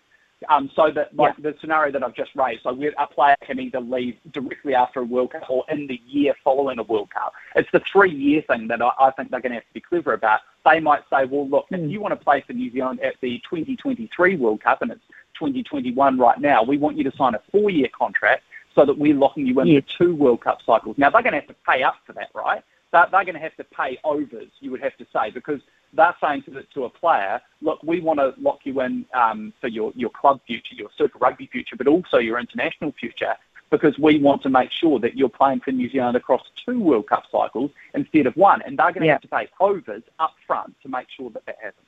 [0.50, 1.52] Um, so that like yeah.
[1.52, 5.04] the scenario that I've just raised, so a player can either leave directly after a
[5.04, 7.34] World Cup or in the year following a World Cup.
[7.56, 10.14] It's the three-year thing that I, I think they're going to have to be clever
[10.14, 10.40] about.
[10.66, 11.78] They might say, well, look, mm.
[11.78, 11.90] if hmm.
[11.90, 15.02] you want to play for New Zealand at the 2023 World Cup and it's
[15.40, 18.44] 2021 right now, we want you to sign a four-year contract
[18.76, 19.84] so that we're locking you in yes.
[19.98, 20.98] for two World Cup cycles.
[20.98, 22.64] Now they're going to have to pay up for that, right?
[22.92, 25.62] They're, they're going to have to pay overs, you would have to say, because
[25.94, 29.54] they're saying to, the, to a player, look, we want to lock you in um,
[29.60, 33.36] for your, your club future, your Super Rugby future, but also your international future,
[33.72, 37.08] because we want to make sure that you're playing for New Zealand across two World
[37.08, 38.62] Cup cycles instead of one.
[38.62, 39.14] And they're going to yeah.
[39.14, 41.88] have to pay overs up front to make sure that that happens.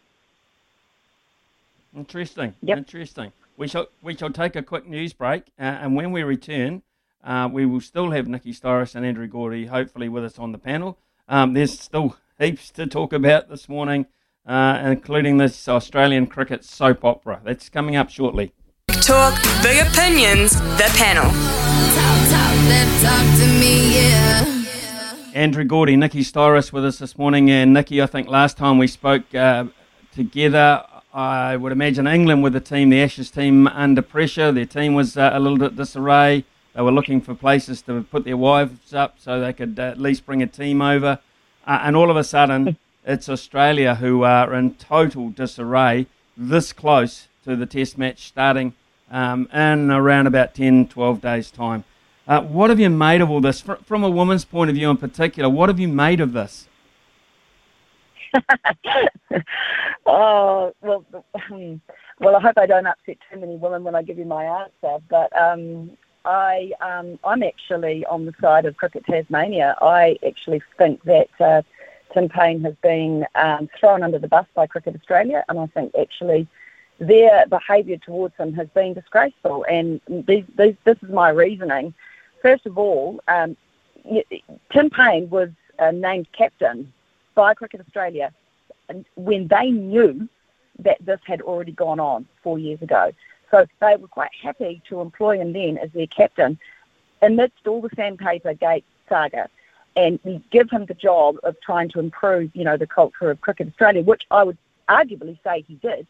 [1.95, 2.55] Interesting.
[2.65, 3.34] Interesting.
[3.55, 6.81] We shall we shall take a quick news break, uh, and when we return,
[7.23, 10.57] uh, we will still have Nikki Styris and Andrew Gourdie hopefully with us on the
[10.57, 10.97] panel.
[11.29, 14.07] Um, there's still heaps to talk about this morning,
[14.47, 17.41] uh, including this Australian cricket soap opera.
[17.43, 18.53] That's coming up shortly.
[19.01, 21.29] Talk big opinions, the panel.
[25.33, 27.49] Andrew Gourdie, Nikki Styris with us this morning.
[27.49, 29.65] And Nikki, I think last time we spoke uh,
[30.13, 34.51] together, I would imagine England with the team, the Ashes team, under pressure.
[34.51, 36.45] Their team was uh, a little bit disarray.
[36.73, 39.99] They were looking for places to put their wives up so they could uh, at
[39.99, 41.19] least bring a team over.
[41.65, 47.27] Uh, and all of a sudden, it's Australia who are in total disarray, this close
[47.43, 48.73] to the test match starting
[49.14, 51.86] um, in around about 10, 12 days' time.
[52.28, 53.61] Uh, what have you made of all this?
[53.61, 56.68] Fr- from a woman's point of view in particular, what have you made of this?
[60.07, 61.05] oh well,
[61.51, 61.80] um,
[62.20, 62.36] well.
[62.36, 64.97] I hope I don't upset too many women when I give you my answer.
[65.07, 65.91] But um,
[66.26, 69.76] I, um, I'm actually on the side of Cricket Tasmania.
[69.82, 71.61] I actually think that uh,
[72.11, 75.93] Tim Paine has been um, thrown under the bus by Cricket Australia, and I think
[75.99, 76.47] actually
[77.08, 79.66] their behaviour towards him has been disgraceful.
[79.70, 80.45] And this
[80.86, 81.93] is my reasoning.
[82.41, 83.56] First of all, um,
[84.72, 85.49] Tim Paine was
[85.80, 86.91] uh, named captain
[87.36, 88.32] by Cricket Australia
[89.16, 90.28] when they knew
[90.80, 93.12] that this had already gone on four years ago.
[93.51, 96.60] So they were quite happy to employ him then as their captain
[97.22, 99.47] amidst all the sandpaper gate saga
[99.95, 100.20] and
[100.51, 104.01] give him the job of trying to improve, you know, the culture of Cricket Australia,
[104.01, 104.58] which I would
[104.89, 106.08] arguably say he did.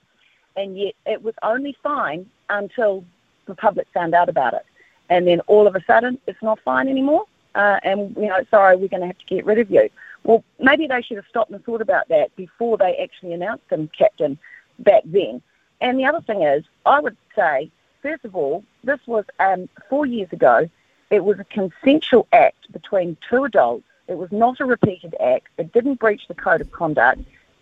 [0.55, 3.03] And yet it was only fine until
[3.45, 4.65] the public found out about it.
[5.09, 7.25] And then all of a sudden it's not fine anymore.
[7.55, 9.89] Uh, and, you know, sorry, we're going to have to get rid of you.
[10.23, 13.89] Well, maybe they should have stopped and thought about that before they actually announced him
[13.97, 14.39] captain
[14.79, 15.41] back then.
[15.81, 17.69] And the other thing is, I would say,
[18.01, 20.69] first of all, this was um, four years ago.
[21.11, 23.83] It was a consensual act between two adults.
[24.07, 25.47] It was not a repeated act.
[25.57, 27.21] It didn't breach the code of conduct.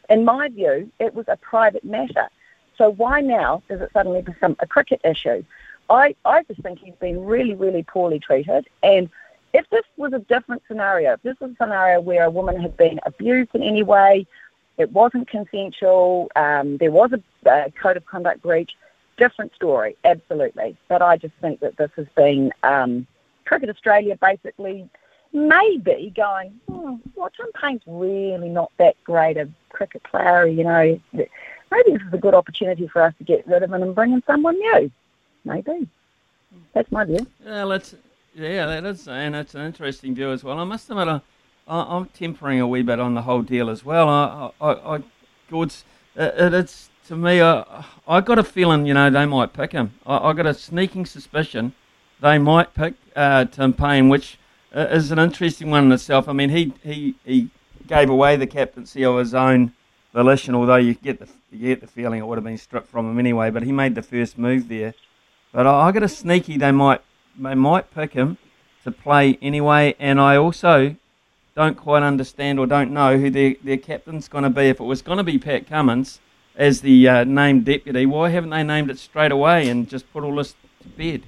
[0.10, 2.30] In my view, it was a private matter.
[2.78, 5.44] So why now does it suddenly become a cricket issue?
[5.90, 8.68] I, I just think he's been really, really poorly treated.
[8.82, 9.10] And
[9.54, 12.78] if this was a different scenario, if this was a scenario where a woman had
[12.78, 14.26] been abused in any way,
[14.78, 18.72] it wasn't consensual, um, there was a, a code of conduct breach,
[19.18, 20.78] different story, absolutely.
[20.88, 23.06] But I just think that this has been um,
[23.46, 24.90] Cricket Australia basically
[25.34, 31.00] maybe going, oh, well, Tim Paine's really not that great a cricket player, you know.
[31.72, 34.14] Maybe this is a good opportunity for us to get rid of him and bring
[34.14, 34.92] in someone new.
[35.46, 35.88] Maybe.
[36.74, 37.26] That's my view.
[37.46, 37.96] Yeah, let's.
[38.36, 40.58] Yeah, that is, and it's an interesting view as well.
[40.58, 41.20] I must admit, I,
[41.68, 44.08] I, am tempering a wee bit on the whole deal as well.
[44.08, 45.04] I, I, I
[45.50, 45.84] Gord's,
[46.16, 49.96] it, it's to me, I, I got a feeling, you know, they might pick him.
[50.06, 51.74] I, I got a sneaking suspicion
[52.22, 54.38] they might pick uh, Tim Paine, which
[54.74, 56.30] uh, is an interesting one in itself.
[56.30, 57.50] I mean, he, he, he
[57.88, 59.74] gave away the captaincy of his own
[60.14, 63.10] volition, although you get the you get the feeling it would have been stripped from
[63.10, 63.50] him anyway.
[63.50, 64.94] But he made the first move there.
[65.52, 67.02] But I, I got a sneaky they might
[67.38, 68.38] they might pick him
[68.84, 70.96] to play anyway, and I also
[71.56, 74.70] don't quite understand or don't know who their, their captain's going to be.
[74.70, 76.20] If it was going to be Pat Cummins
[76.56, 80.24] as the uh, named deputy, why haven't they named it straight away and just put
[80.24, 81.24] all this to bed?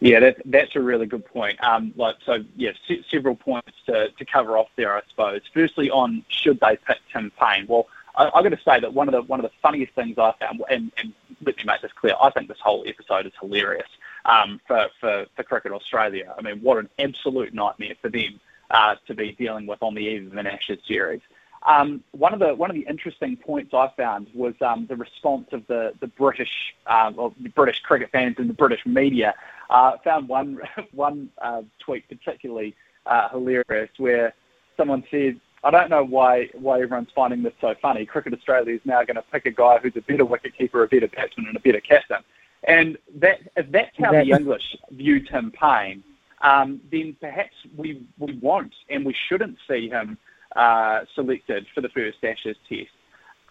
[0.00, 1.62] Yeah, that, that's a really good point.
[1.62, 5.40] Um, like, so, yeah, se- several points to, to cover off there, I suppose.
[5.52, 7.66] Firstly, on should they pick Tim Paine?
[7.66, 10.34] Well, I've got to say that one of the one of the funniest things I
[10.40, 11.12] found, and, and
[11.44, 13.88] let me make this clear, I think this whole episode is hilarious
[14.24, 16.34] um, for, for, for Cricket Australia.
[16.36, 18.40] I mean, what an absolute nightmare for them
[18.70, 21.20] uh, to be dealing with on the eve of an Ashes series.
[21.68, 25.48] Um, one of the one of the interesting points I found was um, the response
[25.52, 29.34] of the the British uh, well, the British cricket fans and the British media.
[29.68, 30.58] Uh, found one
[30.92, 32.74] one uh, tweet particularly
[33.04, 34.32] uh, hilarious where
[34.78, 38.06] someone said, "I don't know why why everyone's finding this so funny.
[38.06, 41.08] Cricket Australia is now going to pick a guy who's a better wicketkeeper, a better
[41.08, 42.24] batsman, and a better captain."
[42.64, 46.02] And that if that's how the English view Tim Paine,
[46.40, 50.16] um, then perhaps we we won't and we shouldn't see him
[50.56, 52.90] uh, selected for the first Ashes test.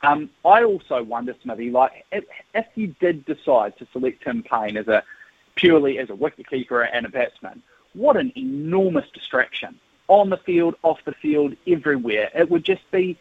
[0.03, 4.77] Um, I also wonder, Smithy, like if, if you did decide to select Tim Paine
[4.77, 5.03] as a
[5.55, 7.63] purely as a wicketkeeper and a batsman,
[7.93, 12.29] what an enormous distraction on the field, off the field, everywhere.
[12.33, 13.17] It would just be,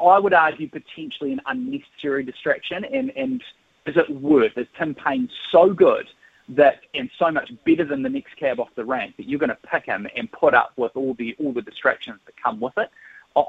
[0.00, 2.84] I would argue, potentially an unnecessary distraction.
[2.84, 3.42] And, and
[3.86, 4.58] is it worth?
[4.58, 6.08] Is Tim Paine so good
[6.48, 9.50] that and so much better than the next cab off the rank that you're going
[9.50, 12.76] to pick him and put up with all the all the distractions that come with
[12.78, 12.90] it.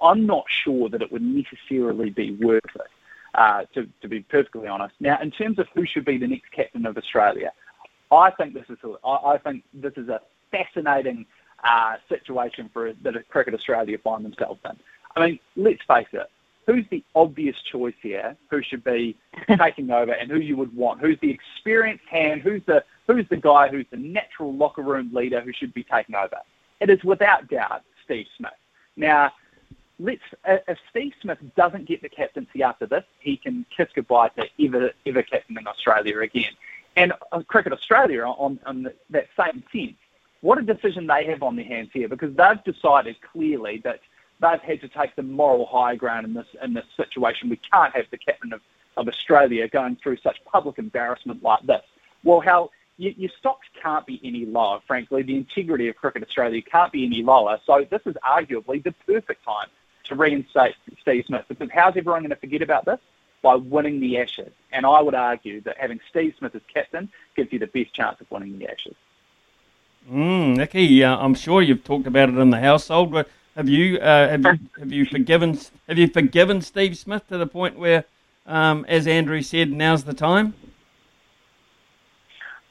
[0.01, 2.81] I'm not sure that it would necessarily be worth it.
[3.33, 4.95] uh, to, to be perfectly honest.
[4.99, 7.51] Now, in terms of who should be the next captain of Australia,
[8.11, 10.21] I think this is a, I I think this is a
[10.51, 11.25] fascinating
[11.63, 14.77] uh, situation for that Cricket Australia find themselves in.
[15.15, 16.29] I mean, let's face it.
[16.65, 18.35] Who's the obvious choice here?
[18.49, 19.17] Who should be
[19.57, 21.01] taking over, and who you would want?
[21.01, 22.41] Who's the experienced hand?
[22.41, 26.15] Who's the who's the guy who's the natural locker room leader who should be taking
[26.15, 26.37] over?
[26.79, 28.51] It is without doubt Steve Smith.
[28.95, 29.31] Now,
[29.99, 34.47] let's if Steve Smith doesn't get the captaincy after this, he can kiss goodbye to
[34.63, 36.53] ever ever captaining Australia again.
[36.95, 39.97] And uh, Cricket Australia, on, on the, that same sense,
[40.41, 43.99] what a decision they have on their hands here because they've decided clearly that
[44.43, 47.49] they've had to take the moral high ground in this in this situation.
[47.49, 48.61] We can't have the captain of,
[48.97, 51.81] of Australia going through such public embarrassment like this.
[52.23, 55.23] Well, how your, your stocks can't be any lower, frankly.
[55.23, 57.59] The integrity of Cricket Australia can't be any lower.
[57.65, 59.67] So this is arguably the perfect time
[60.05, 62.99] to reinstate Steve Smith because how's everyone going to forget about this?
[63.41, 64.51] By winning the Ashes.
[64.71, 68.19] And I would argue that having Steve Smith as captain gives you the best chance
[68.21, 68.95] of winning the Ashes.
[70.09, 73.11] Mm, Nicky, uh, I'm sure you've talked about it in the household.
[73.11, 77.37] But have you uh, have you have you forgiven have you forgiven Steve Smith to
[77.37, 78.05] the point where,
[78.45, 80.53] um, as Andrew said, now's the time?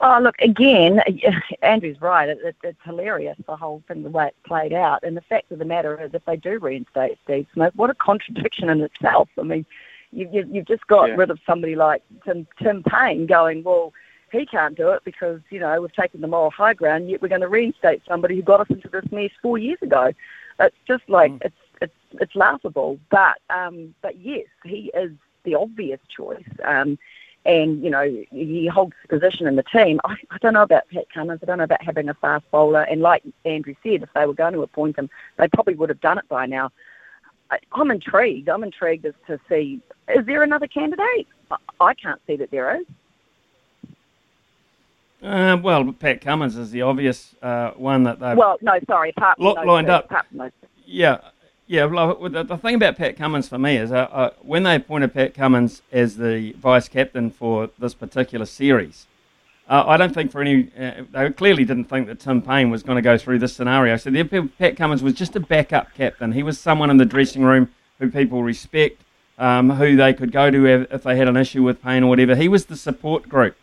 [0.05, 1.01] Oh, look, again,
[1.63, 2.29] Andrew's right.
[2.29, 5.05] It, it, it's hilarious, the whole thing, the way it played out.
[5.05, 7.95] And the fact of the matter is, if they do reinstate Steve Smith, what a
[7.95, 9.29] contradiction in itself.
[9.39, 9.65] I mean,
[10.11, 11.15] you, you, you've just got Yeah.
[11.15, 13.93] rid of somebody like Tim, Tim Paine going, well,
[14.33, 17.29] he can't do it because, you know, we've taken the moral high ground, yet we're
[17.29, 20.13] going to reinstate somebody who got us into this mess four years ago.
[20.61, 22.99] It's just like, it's, it's, it's laughable.
[23.11, 25.13] But, um, but yes, he is
[25.45, 26.45] the obvious choice.
[26.65, 26.99] Um,
[27.45, 30.01] and you know he holds the position in the team.
[30.05, 31.41] I, I don't know about Pat Cummins.
[31.43, 32.83] I don't know about having a fast bowler.
[32.83, 36.01] And like Andrew said, if they were going to appoint him, they probably would have
[36.01, 36.71] done it by now.
[37.51, 38.49] I, I'm intrigued.
[38.49, 39.81] I'm intrigued as to see
[40.15, 41.27] is there another candidate?
[41.51, 42.87] I, I can't see that there is.
[45.23, 49.37] Uh, well, Pat Cummins is the obvious uh, one that they've well, no, sorry, apart
[49.39, 50.05] from those lined two, up.
[50.07, 50.69] apart from those two.
[50.85, 51.19] Yeah,
[51.69, 51.85] yeah.
[51.85, 55.15] Well, the, the thing about Pat Cummins for me is uh, uh, when they appointed
[55.15, 59.07] Pat Cummins as the vice captain for this particular series,
[59.69, 62.83] uh, I don't think for any uh, they clearly didn't think that Tim Paine was
[62.83, 63.97] going to go through this scenario.
[63.97, 66.33] So the, Pat Cummins was just a backup captain.
[66.33, 67.71] He was someone in the dressing room
[68.01, 69.01] who people respect,
[69.39, 72.35] um, who they could go to if, they had an issue with Paine or whatever.
[72.35, 73.57] He was the support group,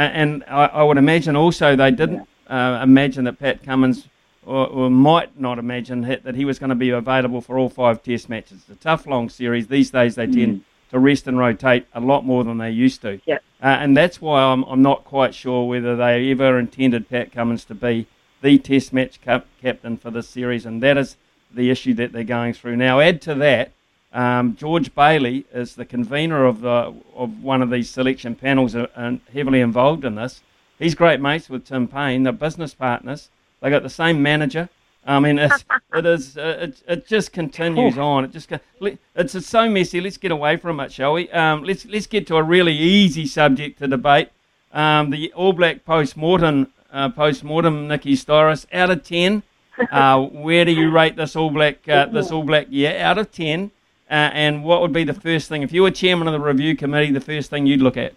[0.00, 4.08] and I, I would imagine also they didn't uh, imagine that Pat Cummins
[4.44, 7.68] or, or might not imagine that that he was going to be available for all
[7.68, 8.62] five Test matches.
[8.62, 9.68] It's a tough, long series.
[9.68, 13.20] These days they tend to rest and rotate a lot more than they used to.
[13.24, 13.38] Yeah.
[13.62, 17.64] Uh, and that's why I'm, I'm not quite sure whether they ever intended Pat Cummins
[17.66, 18.06] to be
[18.42, 21.16] the Test match cap- captain for this series, and that is
[21.50, 22.98] the issue that they're going through now.
[22.98, 23.72] Add to that,
[24.12, 29.20] um, George Bailey is the convener of the of one of these selection panels and
[29.32, 30.42] heavily involved in this.
[30.78, 32.24] He's great mates with Tim Paine.
[32.24, 33.30] They're business partners.
[33.60, 34.68] They got the same manager.
[35.06, 35.64] I mean, it's,
[35.94, 36.36] it is.
[36.36, 38.24] Uh, it, it just continues on.
[38.24, 40.00] It just it's, it's so messy.
[40.00, 41.30] Let's get away from it, shall we?
[41.30, 44.28] Um, let's let's get to a really easy subject to debate.
[44.72, 49.42] Um, the All Black post mortem uh, post mortem Nicky Styris out of ten.
[49.90, 53.32] Uh, where do you rate this All Black uh, this All Black year out of
[53.32, 53.70] ten?
[54.12, 56.76] Uh, and what would be the first thing if you were chairman of the review
[56.76, 57.10] committee?
[57.10, 58.12] The first thing you'd look at?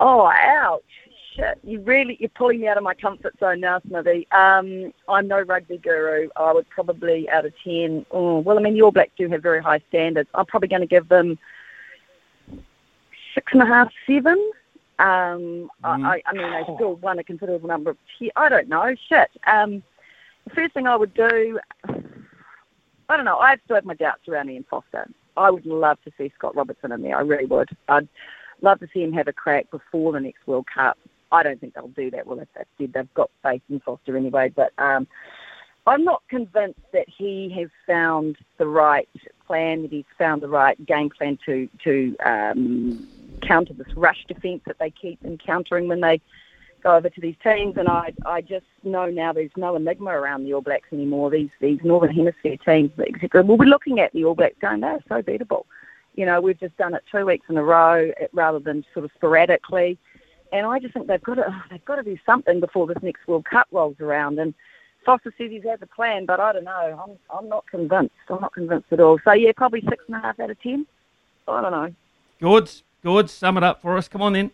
[0.00, 0.82] Oh, ouch.
[1.36, 1.58] Shit.
[1.62, 4.26] You really, you're pulling me out of my comfort zone now, Smithy.
[4.32, 6.30] Um, I'm no rugby guru.
[6.36, 9.42] I would probably, out of 10, oh, well, I mean, the All Blacks do have
[9.42, 10.30] very high standards.
[10.34, 11.38] I'm probably going to give them
[13.34, 14.52] six and a half, seven.
[14.98, 17.98] Um, I, I, I mean, they still won a considerable number of.
[18.18, 18.94] Te- I don't know.
[19.06, 19.30] Shit.
[19.46, 19.82] Um,
[20.44, 21.60] the first thing I would do,
[23.10, 23.38] I don't know.
[23.38, 25.08] I still have my doubts around Ian Foster.
[25.36, 27.18] I would love to see Scott Robertson in there.
[27.18, 27.68] I really would.
[27.88, 28.08] I'd
[28.62, 30.96] love to see him have a crack before the next World Cup.
[31.32, 32.26] I don't think they'll do that.
[32.26, 34.52] Well, if that's said, they've got faith in Foster anyway.
[34.54, 35.08] But um,
[35.88, 39.08] I'm not convinced that he has found the right
[39.44, 43.08] plan, that he's found the right game plan to to um,
[43.42, 46.20] counter this rush defence that they keep encountering when they
[46.82, 47.76] go over to these teams.
[47.76, 51.30] And I I just know now there's no enigma around the All Blacks anymore.
[51.30, 53.42] These these Northern Hemisphere teams, etc.
[53.42, 55.64] We'll be looking at the All Blacks going, they're so beatable.
[56.14, 59.10] You know, we've just done it two weeks in a row rather than sort of
[59.14, 59.98] sporadically.
[60.52, 63.02] And I just think they've got to oh, they've got to do something before this
[63.02, 64.38] next World Cup rolls around.
[64.38, 64.54] And
[65.04, 67.04] Foster says he's had the plan, but I don't know.
[67.04, 68.14] I'm I'm not convinced.
[68.28, 69.18] I'm not convinced at all.
[69.24, 70.86] So yeah, probably six and a half out of ten.
[71.46, 71.94] I don't know.
[72.40, 74.08] Gords, Gords, sum it up for us.
[74.08, 74.50] Come on then.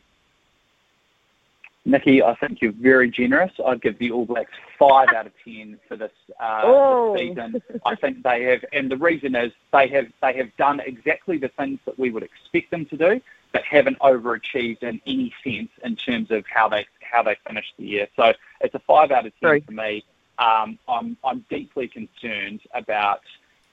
[1.86, 3.52] Nikki, I think you're very generous.
[3.64, 6.10] I'd give the All Blacks five out of ten for this,
[6.40, 7.12] uh, Oh.
[7.12, 7.62] this season.
[7.86, 11.48] I think they have, and the reason is they have they have done exactly the
[11.48, 13.20] things that we would expect them to do,
[13.52, 17.86] but haven't overachieved in any sense in terms of how they how they finished the
[17.86, 18.08] year.
[18.16, 20.04] So it's a five out of ten for me.
[20.38, 23.20] Um, I'm I'm deeply concerned about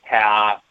[0.04, 0.62] how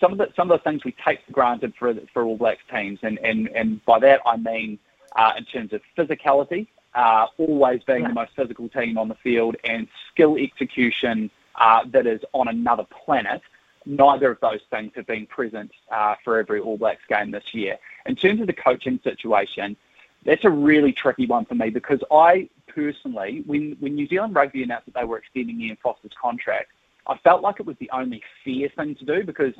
[0.00, 2.62] some of the some of the things we take for granted for for All Blacks
[2.70, 4.78] teams, and and and by that I mean
[5.16, 9.56] uh, in terms of physicality, uh, always being the most physical team on the field,
[9.64, 13.40] and skill execution uh, that is on another planet.
[13.86, 17.78] Neither of those things have been present uh, for every All Blacks game this year.
[18.06, 19.76] In terms of the coaching situation,
[20.24, 24.62] that's a really tricky one for me because I personally, when, when New Zealand Rugby
[24.62, 26.70] announced that they were extending Ian Foster's contract,
[27.06, 29.54] I felt like it was the only fair thing to do because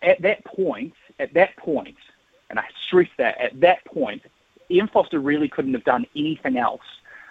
[0.00, 1.96] at that point, at that point,
[2.50, 4.22] and I stress that, at that point,
[4.72, 6.82] Ian Foster really couldn't have done anything else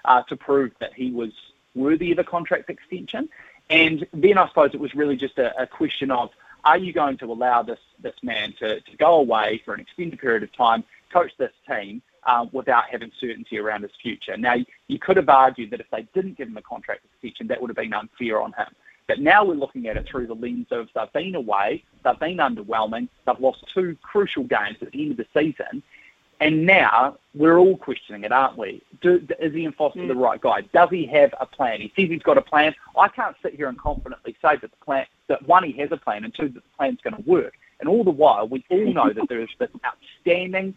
[0.06, 1.32] uh, to prove that he was
[1.76, 3.28] worthy of a contract extension.
[3.70, 6.30] And then I suppose it was really just a, a question of,
[6.64, 10.20] are you going to allow this, this man to, to go away for an extended
[10.20, 14.38] period of time, coach this team, um, without having certainty around his future?
[14.38, 14.56] Now,
[14.88, 17.70] you could have argued that if they didn't give him a contract extension, that would
[17.70, 18.68] have been unfair on him.
[19.08, 22.38] But now we're looking at it through the lens of they've been away, they've been
[22.38, 25.84] underwhelming, they've lost two crucial games at the end of the season,
[26.42, 28.82] and now we're all questioning it, aren't we?
[29.02, 30.62] Do, is Ian Foster the right guy?
[30.74, 31.80] Does he have a plan?
[31.80, 32.74] He says he's got a plan.
[32.98, 35.98] I can't sit here and confidently say that the plan, that one, he has a
[35.98, 37.54] plan, and two, that the plan's going to work.
[37.80, 40.76] And all the while, we all know that there is this outstanding,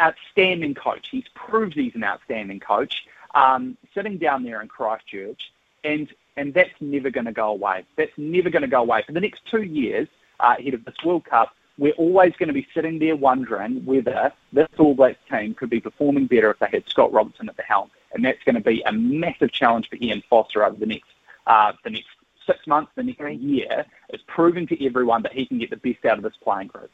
[0.00, 1.08] outstanding coach.
[1.10, 5.52] He's proved he's an outstanding coach, um, sitting down there in Christchurch,
[5.84, 6.08] and
[6.38, 7.84] and that's never going to go away.
[7.96, 9.02] That's never going to go away.
[9.06, 10.08] For the next two years,
[10.40, 14.32] uh, ahead of this World Cup, we're always going to be sitting there wondering whether
[14.52, 17.62] this All Blacks team could be performing better if they had Scott Robertson at the
[17.62, 17.90] helm.
[18.14, 21.10] And that's going to be a massive challenge for Ian Foster over the next
[21.46, 22.08] uh, the next
[22.46, 26.04] six months, the next year, is proving to everyone that he can get the best
[26.04, 26.90] out of this playing group.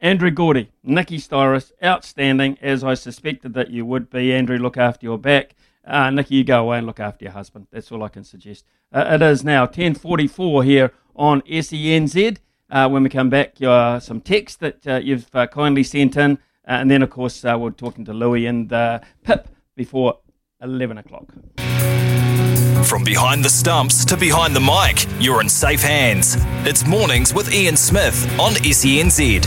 [0.00, 4.32] Andrew Gourdie, Nicky Styris, outstanding, as I suspected that you would be.
[4.32, 5.54] Andrew, look after your back.
[5.84, 7.66] Uh, Nicky, you go away and look after your husband.
[7.70, 8.64] That's all I can suggest.
[8.92, 12.38] Uh, it is now 10.44 here on SENZ.
[12.72, 16.38] Uh, when we come back, uh, some text that uh, you've uh, kindly sent in.
[16.66, 18.70] Uh, and then, of course, uh, we're talking to Louis and
[19.22, 20.20] Pip before
[20.62, 21.26] 11 o'clock.
[22.86, 26.36] From behind the stumps to behind the mic, you're in safe hands.
[26.66, 29.42] It's mornings with Ian Smith on SENZ.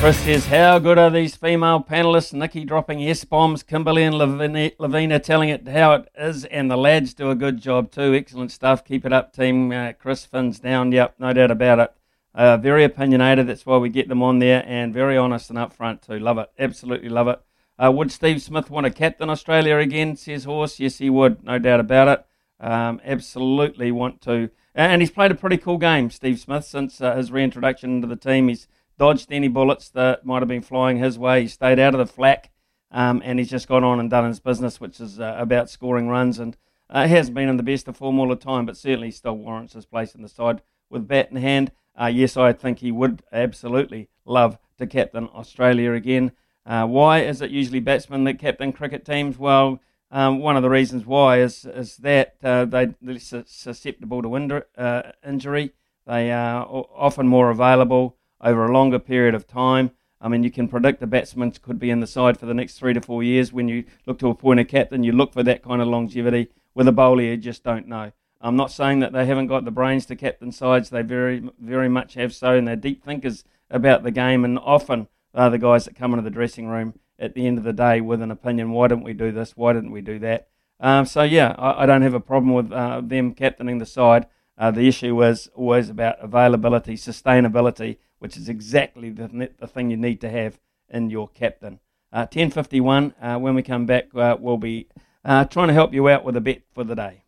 [0.00, 2.32] Chris says, How good are these female panelists?
[2.32, 6.76] Nikki dropping S bombs, Kimberly and Lavina, Lavina telling it how it is, and the
[6.76, 8.14] lads do a good job too.
[8.14, 8.84] Excellent stuff.
[8.84, 9.72] Keep it up, team.
[9.72, 10.92] Uh, Chris Finn's down.
[10.92, 11.92] Yep, no doubt about it.
[12.38, 13.48] Uh, very opinionated.
[13.48, 16.20] That's why we get them on there, and very honest and upfront too.
[16.20, 16.48] Love it.
[16.56, 17.40] Absolutely love it.
[17.84, 20.14] Uh, would Steve Smith want to captain Australia again?
[20.14, 20.78] Says Horse.
[20.78, 21.42] Yes, he would.
[21.42, 22.26] No doubt about it.
[22.64, 24.50] Um, absolutely want to.
[24.72, 28.14] And he's played a pretty cool game, Steve Smith, since uh, his reintroduction into the
[28.14, 28.46] team.
[28.46, 31.42] He's dodged any bullets that might have been flying his way.
[31.42, 32.52] He stayed out of the flak,
[32.92, 36.06] um, and he's just gone on and done his business, which is uh, about scoring
[36.06, 36.38] runs.
[36.38, 36.56] And
[36.88, 39.36] uh, he hasn't been in the best of form all the time, but certainly still
[39.36, 41.72] warrants his place in the side with bat in hand.
[42.00, 46.32] Uh, yes, I think he would absolutely love to captain Australia again.
[46.64, 49.38] Uh, why is it usually batsmen that captain cricket teams?
[49.38, 49.80] Well,
[50.10, 54.64] um, one of the reasons why is is that uh, they, they're sus- susceptible to
[54.76, 55.72] uh, injury.
[56.06, 59.90] They are often more available over a longer period of time.
[60.20, 62.78] I mean, you can predict the batsman could be in the side for the next
[62.78, 63.52] three to four years.
[63.52, 66.48] When you look to appoint a captain, you look for that kind of longevity.
[66.74, 68.12] With a bowler, you just don't know.
[68.40, 70.90] I'm not saying that they haven't got the brains to captain sides.
[70.90, 74.44] They very, very much have so, and they're deep thinkers about the game.
[74.44, 77.64] And often they're the guys that come into the dressing room at the end of
[77.64, 78.70] the day with an opinion.
[78.70, 79.56] Why didn't we do this?
[79.56, 80.48] Why didn't we do that?
[80.80, 84.26] Um, so yeah, I, I, don't have a problem with uh, them captaining the side.
[84.56, 89.96] Uh, the issue is always about availability, sustainability, which is exactly the, the thing you
[89.96, 91.80] need to have in your captain.
[92.12, 94.88] Uh, 10.51, uh, when we come back, uh, we'll be
[95.24, 97.22] uh, trying to help you out with a bet for the day.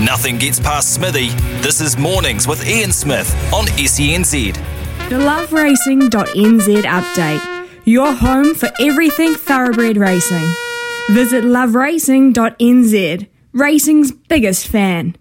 [0.00, 1.30] Nothing gets past Smithy.
[1.60, 4.54] This is Mornings with Ian Smith on SENZ.
[5.08, 7.68] The loveracing.nz update.
[7.84, 10.46] Your home for everything thoroughbred racing.
[11.10, 13.28] Visit loveracing.nz.
[13.52, 15.16] Racing's biggest fan.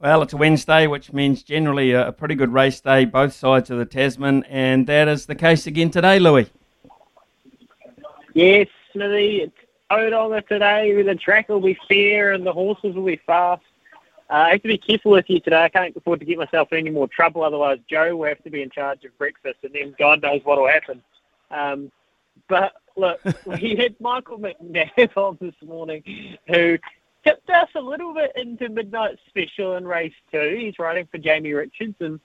[0.00, 3.70] Well, it's a Wednesday, which means generally a, a pretty good race day, both sides
[3.70, 6.50] of the Tasman, and that is the case again today, Louis.
[8.34, 9.54] Yes, Smithy, it's
[9.92, 11.02] Tauranga today.
[11.02, 13.62] The track will be fair and the horses will be fast.
[14.30, 15.64] I have to be careful with you today.
[15.64, 17.44] I can't afford to get myself in any more trouble.
[17.44, 20.58] Otherwise, Joe will have to be in charge of breakfast, and then God knows what
[20.58, 21.02] will happen.
[21.50, 21.92] Um,
[22.48, 26.02] but look, we had Michael McNab on this morning,
[26.48, 26.78] who
[27.24, 30.56] tipped us a little bit into Midnight Special in race two.
[30.58, 32.18] He's riding for Jamie Richards and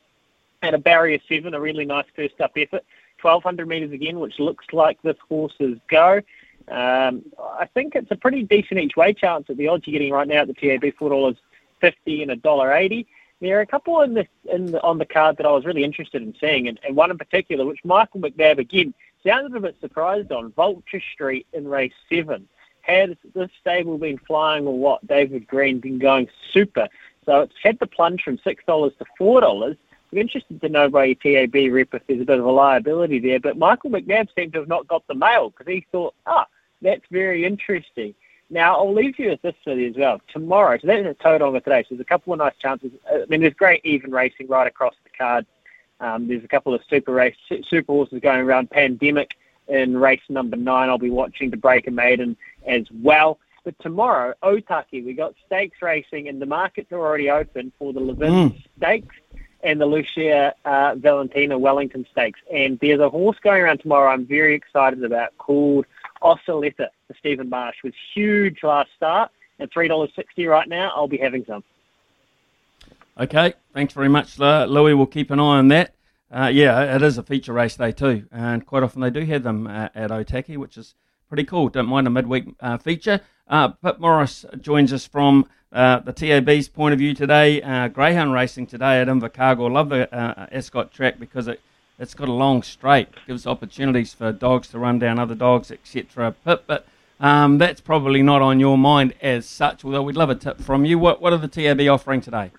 [0.64, 2.86] at a barrier seven, a really nice first up effort.
[3.22, 6.22] 1200 metres again, which looks like this horse's go.
[6.70, 10.12] Um, I think it's a pretty decent each way chance at the odds you're getting
[10.12, 11.38] right now at the TAB, four dollars
[11.80, 13.08] fifty and a dollar eighty.
[13.40, 15.84] There are a couple in the, in the, on the card that I was really
[15.84, 19.76] interested in seeing, and, and one in particular, which Michael McNab again sounded a bit
[19.80, 20.52] surprised on.
[20.54, 22.48] Vulture Street in race seven.
[22.82, 25.06] Had this stable been flying or what?
[25.06, 26.88] David Green been going super.
[27.26, 29.78] So it's had the plunge from six dollars to four dollars.
[30.12, 33.20] I'm interested to know by your TAB rep if there's a bit of a liability
[33.20, 33.42] there.
[33.42, 36.48] But Michael McNab seemed to have not got the mail because he thought, ah,
[36.82, 38.14] that's very interesting.
[38.50, 40.22] Now, I'll leave you with this for you as well.
[40.32, 42.92] Tomorrow, so that's a Tauranga today, so there's a couple of nice chances.
[43.12, 45.46] I mean, there's great even racing right across the card.
[46.00, 47.36] Um, there's a couple of super race,
[47.68, 48.70] super horses going around.
[48.70, 49.36] Pandemic
[49.68, 53.40] in race number nine, I'll be watching the Breaker Maiden as well.
[53.66, 58.00] But tomorrow, Otaki, we got stakes racing, and the markets are already open for the
[58.00, 58.64] Levin Mm.
[58.78, 59.16] Stakes
[59.62, 62.40] and the Lucia uh, Valentina Wellington Stakes.
[62.54, 65.86] And there's a horse going around tomorrow I'm very excited about called
[66.22, 67.76] Oscilleta for Stephen Marsh.
[67.84, 70.92] Was huge last start at $3.60 right now.
[70.96, 71.64] I'll be having some.
[73.20, 74.94] Okay, thanks very much, Louis.
[74.94, 75.94] We'll keep an eye on that.
[76.32, 79.44] Uh, yeah, it is a feature race day too, and quite often they do have
[79.44, 80.94] them uh, at Otaki, which is
[81.30, 81.70] pretty cool.
[81.70, 83.22] Don't mind a midweek uh, feature.
[83.48, 87.62] Uh, Pip Morris joins us from uh, the TAB's point of view today.
[87.62, 89.72] Uh, greyhound racing today at Invercargill.
[89.72, 91.62] Love the uh, Ascot track because it
[92.00, 96.36] it's got a long straight, gives opportunities for dogs to run down other dogs, etc.
[96.46, 96.86] Pip, but
[97.20, 99.84] um, that's probably not on your mind as such.
[99.84, 101.00] Although we'd love a tip from you.
[101.00, 102.52] What what are the TAB offering today?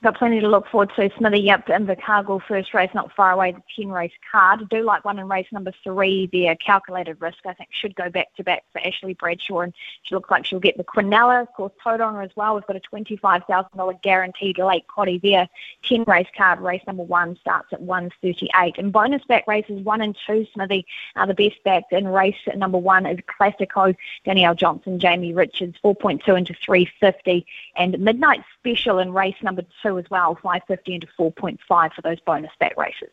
[0.00, 1.10] Got plenty to look forward to.
[1.18, 4.68] Smithy, yep, and the Invercargill first race, not far away, the 10 race card.
[4.68, 8.08] Do like one in race number three there, uh, calculated risk, I think should go
[8.08, 11.52] back to back for Ashley Bradshaw, and she looks like she'll get the Quinella, of
[11.52, 12.54] course, Tauranga as well.
[12.54, 15.48] We've got a $25,000 guaranteed late potty there.
[15.82, 18.78] 10 race card, race number one starts at 138.
[18.78, 21.88] And bonus back races one and two, Smithy, are the best backs.
[21.90, 27.44] In race number one is Classico, Danielle Johnson, Jamie Richards, 4.2 into 350.
[27.74, 32.50] And Midnight Special in race number two as well, 550 into 4.5 for those bonus
[32.60, 33.08] back races.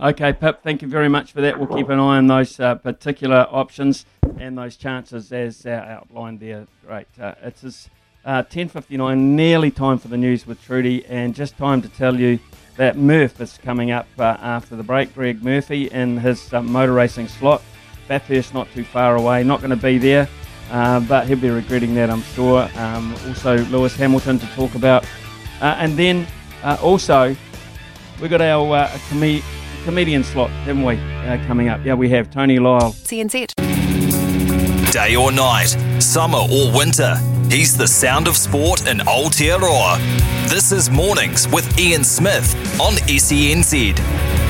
[0.00, 1.56] Okay, Pip, thank you very much for that.
[1.56, 4.06] We'll keep an eye on those uh, particular options
[4.40, 6.66] and those chances as uh, outlined there.
[6.84, 7.06] Great.
[7.20, 7.88] Uh, it is
[8.24, 12.40] uh, 10.59, nearly time for the news with Trudy, and just time to tell you
[12.76, 15.14] that Murph is coming up uh, after the break.
[15.14, 17.62] Greg Murphy in his uh, motor racing slot.
[18.08, 20.28] Bathurst not too far away, not going to be there,
[20.74, 22.68] uh, but he'll be regretting that, I'm sure.
[22.76, 25.04] Um, also, Lewis Hamilton to talk about.
[25.60, 26.26] Uh, and then
[26.64, 27.36] uh, also,
[28.20, 29.42] we've got our uh, com-
[29.84, 31.84] comedian slot, haven't we, uh, coming up?
[31.84, 32.92] Yeah, we have Tony Lyall.
[32.92, 33.54] TNZ.
[34.90, 37.16] Day or night, summer or winter,
[37.48, 39.98] he's the sound of sport in Aotearoa.
[40.48, 44.43] This is Mornings with Ian Smith on SENZ.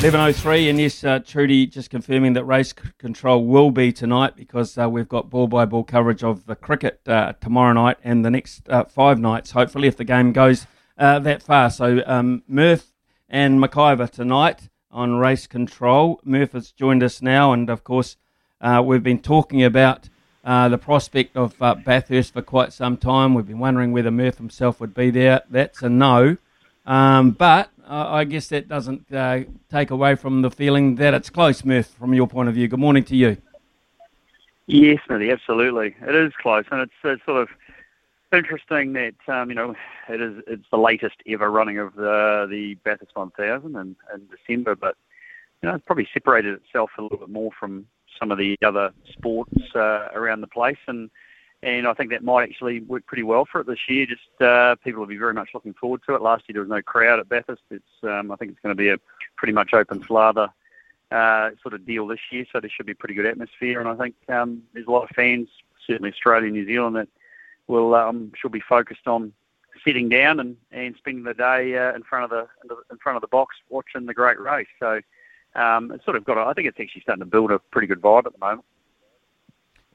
[0.00, 4.76] 11.03, and yes, uh, Trudy just confirming that race c- control will be tonight because
[4.76, 8.30] uh, we've got ball by ball coverage of the cricket uh, tomorrow night and the
[8.30, 10.66] next uh, five nights, hopefully, if the game goes
[10.98, 11.70] uh, that far.
[11.70, 12.92] So, um, Murph
[13.30, 16.20] and McIver tonight on race control.
[16.24, 18.18] Murph has joined us now, and of course,
[18.60, 20.10] uh, we've been talking about
[20.44, 23.32] the prospect of Bathurst for quite some time.
[23.32, 25.40] We've been wondering whether Murph himself would be there.
[25.48, 26.36] That's a no.
[26.84, 29.40] Um, but I guess that doesn't uh,
[29.70, 32.68] take away from the feeling that it's close, Murph, from your point of view.
[32.68, 33.36] Good morning to you.
[34.66, 35.94] Yes, Smithy, absolutely.
[36.00, 37.48] It is close, and it's, it's sort of
[38.32, 39.74] interesting that um, you know
[40.08, 44.74] it is it's the latest ever running of the the Bathurst 1000 in, in December,
[44.74, 44.96] but
[45.62, 47.86] you know it's probably separated itself a little bit more from
[48.18, 51.10] some of the other sports uh, around the place, and
[51.62, 54.06] and I think that might actually work pretty well for it this year.
[54.06, 56.22] Just uh, people will be very much looking forward to it.
[56.22, 57.62] Last year there was no crowd at Bathurst.
[57.70, 58.98] It's um, I think it's going to be a
[59.36, 60.48] pretty much open slather
[61.10, 63.80] uh, sort of deal this year, so there should be a pretty good atmosphere.
[63.80, 65.48] And I think um, there's a lot of fans,
[65.86, 67.08] certainly Australia New Zealand, that
[67.66, 69.32] will um, should be focused on
[69.84, 73.22] sitting down and, and spending the day uh, in front of the in front of
[73.22, 74.66] the box watching the great race.
[74.80, 75.00] So
[75.54, 76.38] um, it's sort of got.
[76.38, 78.64] A, I think it's actually starting to build a pretty good vibe at the moment.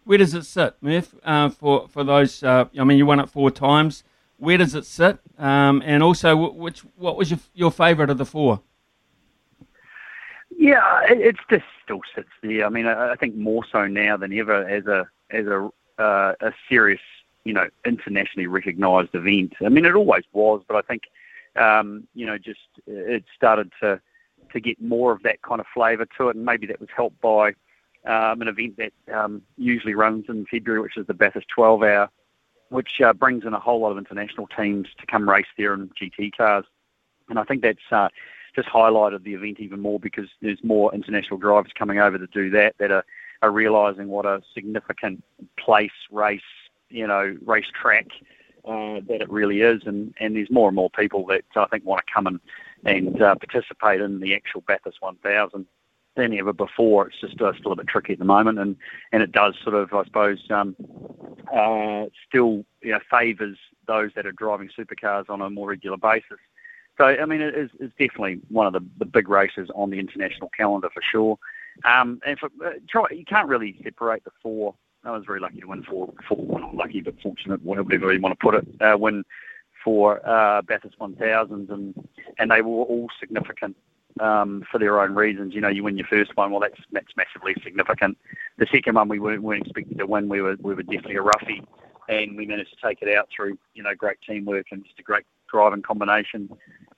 [0.04, 2.44] Where does it sit, Murph, uh, for, for those?
[2.44, 4.04] Uh, I mean, you won it four times.
[4.38, 5.20] Where does it sit?
[5.38, 8.62] Um, and also, which what was your, your favourite of the four?
[10.58, 12.66] Yeah, it, it's just still sits there.
[12.66, 15.70] I mean, I, I think more so now than ever as a as a
[16.00, 17.02] uh, a serious,
[17.44, 19.54] you know, internationally recognised event.
[19.64, 21.04] I mean, it always was, but I think,
[21.56, 24.02] um, you know, just it started to
[24.54, 27.22] to get more of that kind of flavour to it, and maybe that was helped
[27.22, 27.54] by
[28.06, 32.10] um, an event that um, usually runs in February, which is the Bathurst 12 Hour,
[32.70, 35.90] which uh, brings in a whole lot of international teams to come race there in
[35.90, 36.66] GT cars,
[37.30, 38.10] and I think that's uh,
[38.56, 42.50] just highlighted the event even more because there's more international drivers coming over to do
[42.52, 43.06] that that are,
[43.42, 45.24] are realising what a significant
[45.58, 46.42] place race,
[46.90, 48.08] you know, race track
[48.66, 51.86] uh, that it really is, and, and there's more and more people that I think
[51.86, 52.40] want to come and
[52.84, 55.68] and uh, participate in the actual Bathurst 1000
[56.16, 57.08] than ever before.
[57.08, 58.76] It's just uh, still a bit tricky at the moment, and,
[59.12, 60.76] and it does sort of, I suppose, um,
[61.54, 63.58] uh, still you know, favours
[63.88, 66.40] those that are driving supercars on a more regular basis.
[66.98, 70.00] So, I mean, it is it's definitely one of the, the big races on the
[70.00, 71.38] international calendar for sure.
[71.86, 74.76] Um, and for, uh, try, you can't really separate the four.
[75.04, 78.22] I was very lucky to win four, four well, not lucky, but fortunate, whatever you
[78.22, 79.24] want to put it, uh, win
[79.84, 81.96] for uh, Bathurst 1000s, and
[82.38, 83.76] and they were all significant
[84.20, 85.54] um, for their own reasons.
[85.54, 88.18] You know, you win your first one, well, that's that's massively significant.
[88.58, 90.30] The second one we weren't, weren't expecting to win.
[90.30, 91.64] We were we were definitely a roughie,
[92.10, 95.04] and we managed to take it out through you know great teamwork and just a
[95.04, 96.50] great driving combination.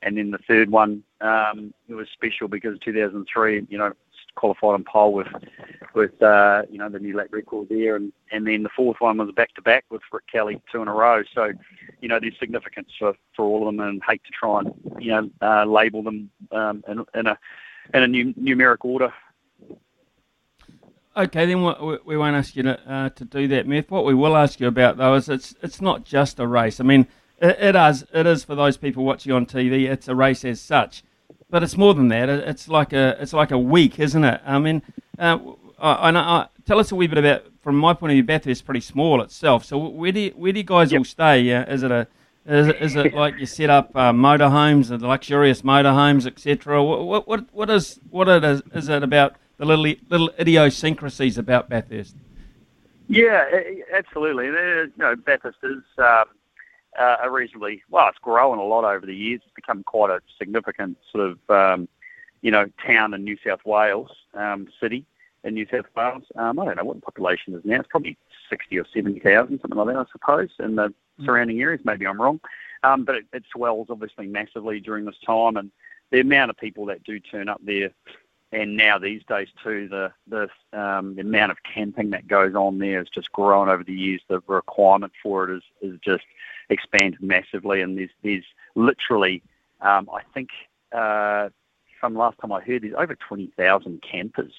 [0.02, 3.94] And then the third one, um, it was special because 2003, you know,
[4.36, 5.28] qualified on pole with
[5.94, 9.18] with uh, you know the new lap record there, and and then the fourth one
[9.18, 11.24] was back to back with Rick Kelly two in a row.
[11.34, 11.52] So,
[12.02, 15.12] you know, there's significance for, for all of them, and hate to try and you
[15.12, 17.38] know uh, label them um, in, in a
[17.94, 19.14] in a new, numeric order.
[21.16, 21.64] Okay, then
[22.06, 23.92] we, won't ask you to, uh, to do that, Murph.
[23.92, 26.80] What we will ask you about though is it's it's not just a race.
[26.80, 27.08] I mean,
[27.40, 29.88] it, it is it is for those people watching on TV.
[29.88, 31.04] It's a race as such
[31.54, 32.30] but it's more than that.
[32.30, 34.42] It's like a it's like a week, isn't it?
[34.44, 34.82] I mean,
[35.20, 35.38] uh,
[35.78, 37.44] I, I, I, tell us a wee bit about.
[37.62, 39.64] From my point of view, Bathurst is pretty small itself.
[39.64, 41.00] So where do you, where do you guys yep.
[41.00, 41.54] all stay?
[41.54, 42.08] Uh, is it a
[42.48, 46.84] is it, is it like you set up uh, motorhomes and luxurious motorhomes, etc.?
[46.84, 51.70] What, what what is what it is, is it about the little little idiosyncrasies about
[51.70, 52.16] Bathurst?
[53.08, 53.46] Yeah,
[53.94, 54.48] absolutely.
[54.48, 56.26] You know, Bathurst is um,
[57.00, 58.08] uh, a reasonably well.
[58.10, 59.42] It's grown a lot over the years.
[59.44, 61.88] It's become quite a significant sort of um,
[62.42, 65.06] you know town in New South Wales, um, city
[65.44, 66.24] in New South Wales.
[66.36, 67.80] Um, I don't know what the population is now.
[67.80, 68.18] It's probably
[68.50, 71.26] sixty or seventy thousand, something like that, I suppose, in the mm.
[71.26, 71.82] surrounding areas.
[71.84, 72.40] Maybe I'm wrong,
[72.84, 75.72] um, but it, it swells obviously massively during this time, and
[76.12, 77.90] the amount of people that do turn up there
[78.54, 80.44] and now these days too, the the,
[80.80, 84.22] um, the amount of camping that goes on there has just grown over the years.
[84.28, 86.24] The requirement for it is is just
[86.70, 89.42] expanded massively, and there's there's literally,
[89.82, 90.50] um, I think,
[90.92, 91.50] uh,
[92.00, 94.54] from last time I heard, there's over twenty thousand campers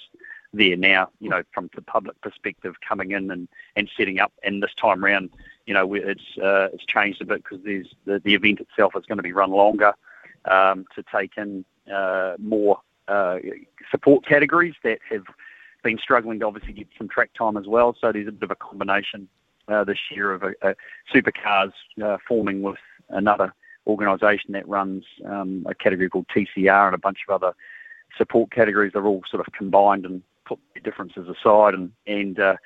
[0.52, 1.10] there now.
[1.20, 4.32] You know, from the public perspective, coming in and, and setting up.
[4.42, 5.30] And this time round,
[5.66, 9.06] you know, it's uh, it's changed a bit because there's the, the event itself is
[9.06, 9.94] going to be run longer
[10.46, 13.39] um, to take in uh, more uh,
[13.90, 15.24] support categories that have
[15.82, 17.94] been struggling to obviously get some track time as well.
[18.01, 19.28] So there's a bit of a combination
[19.68, 20.74] uh, this year of a, a
[21.14, 21.72] supercars
[22.02, 22.78] uh, forming with
[23.10, 23.55] another
[23.86, 27.55] organisation that runs um, a category called TCR and a bunch of other
[28.16, 28.93] support categories.
[28.94, 32.56] They're all sort of combined and put differences aside and, and uh,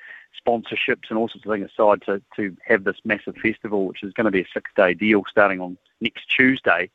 [0.45, 4.13] sponsorships and all sorts of things aside to, to have this massive festival, which is
[4.13, 6.89] going to be a six-day deal starting on next Tuesday.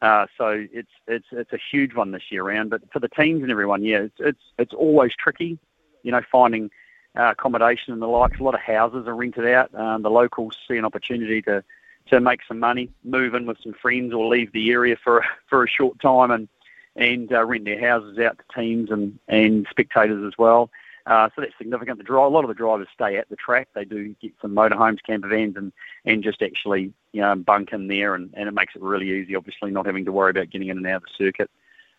[0.00, 2.70] Uh, so it's it's it's a huge one this year round.
[2.70, 5.58] But for the teams and everyone, yeah, it's it's it's always tricky,
[6.02, 6.70] you know, finding
[7.18, 8.38] uh, accommodation and the like.
[8.38, 9.74] A lot of houses are rented out.
[9.74, 11.64] Um, the locals see an opportunity to
[12.10, 15.64] to make some money, move in with some friends, or leave the area for for
[15.64, 16.48] a short time and
[16.96, 20.70] and uh, rent their houses out to teams and and spectators as well.
[21.08, 21.96] Uh, so that's significant.
[21.96, 23.68] The drive, a lot of the drivers stay at the track.
[23.74, 25.72] They do get some motorhomes, camper vans, and
[26.04, 29.34] and just actually you know bunk in there, and, and it makes it really easy.
[29.34, 31.50] Obviously, not having to worry about getting in and out of the circuit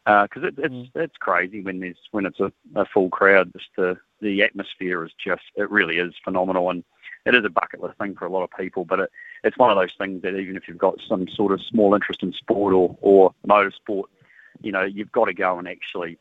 [0.06, 0.90] because uh, it, it's mm.
[0.94, 3.52] it's crazy when there's when it's a, a full crowd.
[3.52, 6.84] Just the the atmosphere is just it really is phenomenal, and
[7.26, 8.86] it is a bucket list thing for a lot of people.
[8.86, 9.12] But it,
[9.44, 12.22] it's one of those things that even if you've got some sort of small interest
[12.22, 14.04] in sport or or motorsport,
[14.62, 16.20] you know you've got to go and actually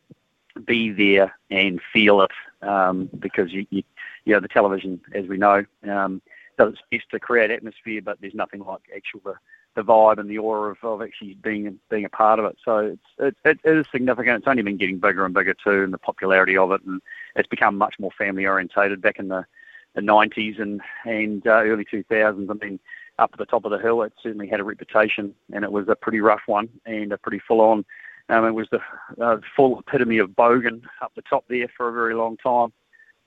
[0.64, 2.30] be there and feel it
[2.62, 3.82] um, because you, you,
[4.24, 6.22] you know the television, as we know, um,
[6.59, 9.35] does its best to create atmosphere, but there's nothing like actual the,
[9.74, 12.56] the vibe and the aura of, of actually being being a part of it.
[12.64, 12.78] So
[13.18, 14.39] it's it, it is significant.
[14.39, 17.01] It's only been getting bigger and bigger too, and the popularity of it, and
[17.36, 19.01] it's become much more family orientated.
[19.01, 19.47] Back in the
[19.94, 22.78] the 90s and and uh, early 2000s, I mean,
[23.18, 25.89] up at the top of the hill, it certainly had a reputation, and it was
[25.89, 27.85] a pretty rough one and a pretty full on
[28.28, 28.80] um, it was the
[29.22, 32.72] uh, full epitome of bogan up the top there for a very long time.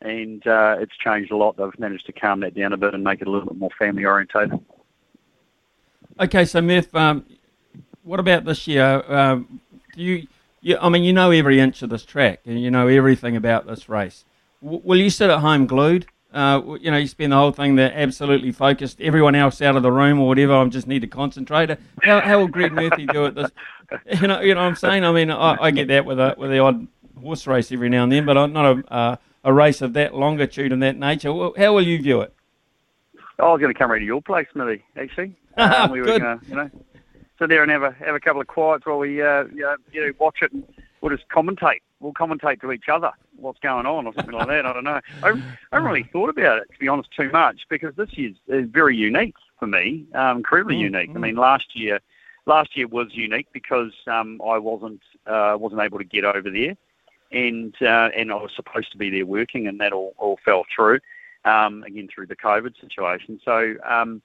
[0.01, 1.57] and uh, it's changed a lot.
[1.57, 3.69] They've managed to calm that down a bit and make it a little bit more
[3.77, 4.59] family orientated.
[6.19, 7.25] Okay, so Murph, um,
[8.03, 9.03] what about this year?
[9.07, 9.61] Um,
[9.95, 10.27] do you,
[10.61, 13.67] you, I mean, you know every inch of this track, and you know everything about
[13.67, 14.25] this race.
[14.61, 16.07] W- will you sit at home glued?
[16.33, 19.01] Uh, you know, you spend the whole thing there absolutely focused.
[19.01, 20.53] Everyone else out of the room or whatever.
[20.53, 21.77] I just need to concentrate.
[22.03, 23.35] How, how will Greg Murphy do it?
[23.35, 23.51] This,
[24.21, 25.03] you know, you know what I'm saying.
[25.03, 26.87] I mean, I, I get that with a, with the odd
[27.19, 30.15] horse race every now and then, but I'm not a uh, a race of that
[30.15, 31.33] longitude and that nature.
[31.33, 32.33] Well, How will you view it?
[33.39, 34.83] I was going to come round to your place, Smithy.
[34.95, 36.69] Actually, um, we were going to, you know,
[37.39, 39.75] sit there and have a have a couple of quiets while we, uh, you know,
[39.91, 40.63] you know, watch it, and
[41.01, 41.81] we'll just commentate.
[41.99, 44.65] We'll commentate to each other what's going on or something like that.
[44.65, 44.99] I don't know.
[45.23, 45.33] I, I
[45.73, 48.95] haven't really thought about it to be honest too much because this year's is very
[48.95, 51.09] unique for me, um, incredibly Mm, unique.
[51.15, 51.99] I mean, last year,
[52.45, 56.75] last year was unique because um, I wasn't uh, wasn't able to get over there,
[57.31, 60.65] and uh, and I was supposed to be there working, and that all, all fell
[60.75, 60.99] through
[61.45, 63.39] um, again through the COVID situation.
[63.45, 64.21] So um,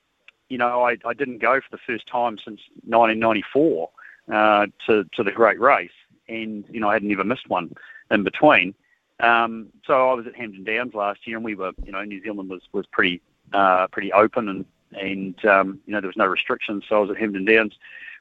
[0.48, 3.90] you know, I, I didn't go for the first time since 1994
[4.32, 5.90] uh, to to the Great Race,
[6.28, 7.74] and you know, I had never missed one
[8.10, 8.74] in between.
[9.20, 12.22] Um, so I was at Hampton Downs last year, and we were, you know, New
[12.22, 13.22] Zealand was was pretty
[13.52, 16.84] uh, pretty open, and and um, you know there was no restrictions.
[16.88, 17.74] So I was at Hampton Downs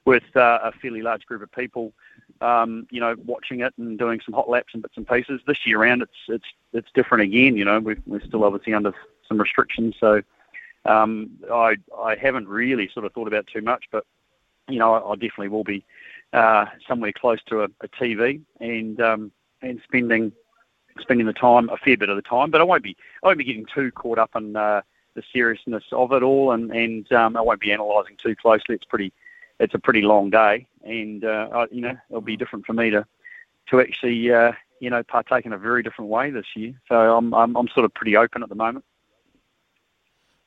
[0.04, 1.92] with uh, a fairly large group of people,
[2.40, 5.40] um, you know, watching it and doing some hot laps and bits and pieces.
[5.46, 7.56] This year round, it's it's it's different again.
[7.56, 8.94] You know, we're, we're still obviously under
[9.28, 10.22] some restrictions, so
[10.86, 14.06] um, I I haven't really sort of thought about too much, but
[14.68, 15.84] you know, I, I definitely will be
[16.32, 19.32] uh, somewhere close to a, a TV and um,
[19.62, 20.32] and spending
[21.00, 23.38] spending the time a fair bit of the time, but I won't be I won't
[23.38, 24.82] be getting too caught up in uh,
[25.14, 28.74] the seriousness of it all, and and um, I won't be analysing too closely.
[28.74, 29.12] It's pretty
[29.58, 32.90] it's a pretty long day, and uh, I, you know it'll be different for me
[32.90, 33.06] to
[33.70, 36.74] to actually uh, you know partake in a very different way this year.
[36.88, 38.84] So I'm I'm, I'm sort of pretty open at the moment.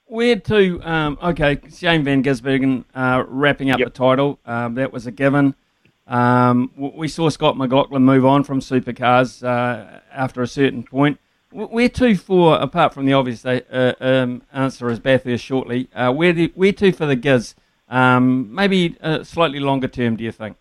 [0.05, 0.81] Where to?
[0.83, 4.39] Um, okay, Shane Van Gisbergen uh, wrapping up the title.
[4.45, 5.55] Um, that was a given.
[6.09, 11.19] Um, we saw Scott McLaughlin move on from supercars uh, after a certain point.
[11.51, 16.33] Where to for, apart from the obvious uh, um, answer as Bathurst shortly, uh, where,
[16.33, 17.55] do, where to for the Giz?
[17.87, 20.57] Um, maybe uh, slightly longer term, do you think?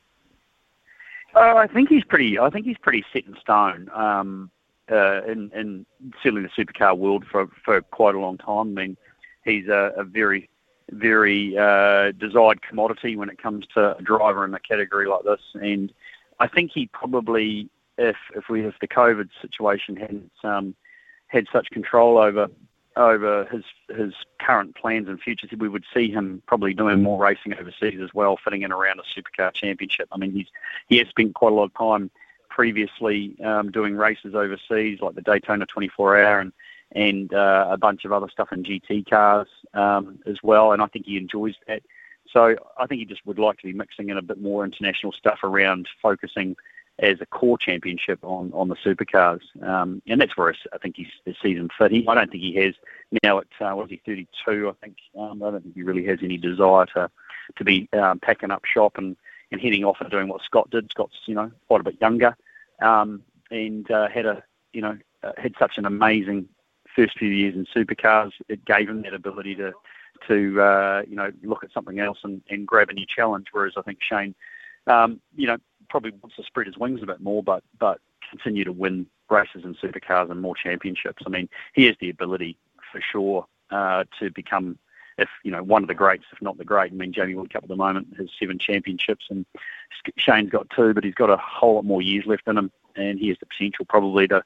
[1.35, 2.39] Uh, I think he's pretty.
[2.39, 3.91] I think he's pretty set in stone.
[3.95, 4.51] Um,
[4.91, 5.87] uh, in, in
[6.23, 8.79] certainly the supercar world for for quite a long time.
[8.79, 8.97] I mean,
[9.45, 10.49] he's a, a very
[10.91, 15.41] very uh, desired commodity when it comes to a driver in a category like this.
[15.55, 15.93] And
[16.41, 20.75] I think he probably, if if we if the COVID situation hadn't um,
[21.27, 22.49] had such control over
[22.97, 23.65] over his
[23.97, 28.13] his current plans and future, we would see him probably doing more racing overseas as
[28.15, 30.09] well, fitting in around a supercar championship.
[30.13, 30.49] I mean, he's
[30.89, 32.11] he has spent quite a lot of time
[32.49, 36.53] previously um, doing races overseas, like the Daytona 24 Hour and
[36.93, 40.73] and uh, a bunch of other stuff in GT cars um, as well.
[40.73, 41.83] And I think he enjoys that.
[42.33, 45.13] So I think he just would like to be mixing in a bit more international
[45.13, 46.57] stuff around focusing
[47.01, 49.41] as a core championship on, on the supercars.
[49.63, 51.93] Um, and that's where I think he's his season fit.
[51.93, 52.75] He, I don't think he has
[53.23, 54.97] now at, uh, what is he, 32, I think.
[55.19, 57.11] Um, I don't think he really has any desire to,
[57.57, 59.17] to be um, packing up shop and,
[59.53, 60.91] and heading off and doing what Scott did.
[60.91, 62.37] Scott's, you know, quite a bit younger
[62.83, 64.43] um, and uh, had a,
[64.73, 66.49] you know, uh, had such an amazing
[66.95, 68.33] first few years in supercars.
[68.49, 69.73] It gave him that ability to,
[70.29, 73.47] to uh, you know, look at something else and, and grab a new challenge.
[73.53, 74.35] Whereas I think Shane,
[74.87, 75.59] um, you know,
[75.89, 79.65] probably wants to spread his wings a bit more, but but continue to win races
[79.65, 81.23] in supercars and more championships.
[81.27, 82.59] I mean, he has the ability
[82.91, 84.79] for sure uh, to become,
[85.19, 86.93] if you know, one of the greats, if not the great.
[86.93, 89.45] I mean, Jamie Whincup at the moment has seven championships, and
[90.17, 93.19] Shane's got two, but he's got a whole lot more years left in him, and
[93.19, 94.43] he has the potential probably to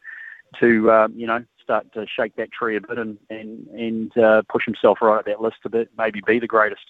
[0.61, 4.43] to um, you know start to shake that tree a bit and and and uh,
[4.49, 6.85] push himself right up that list a bit, maybe be the greatest.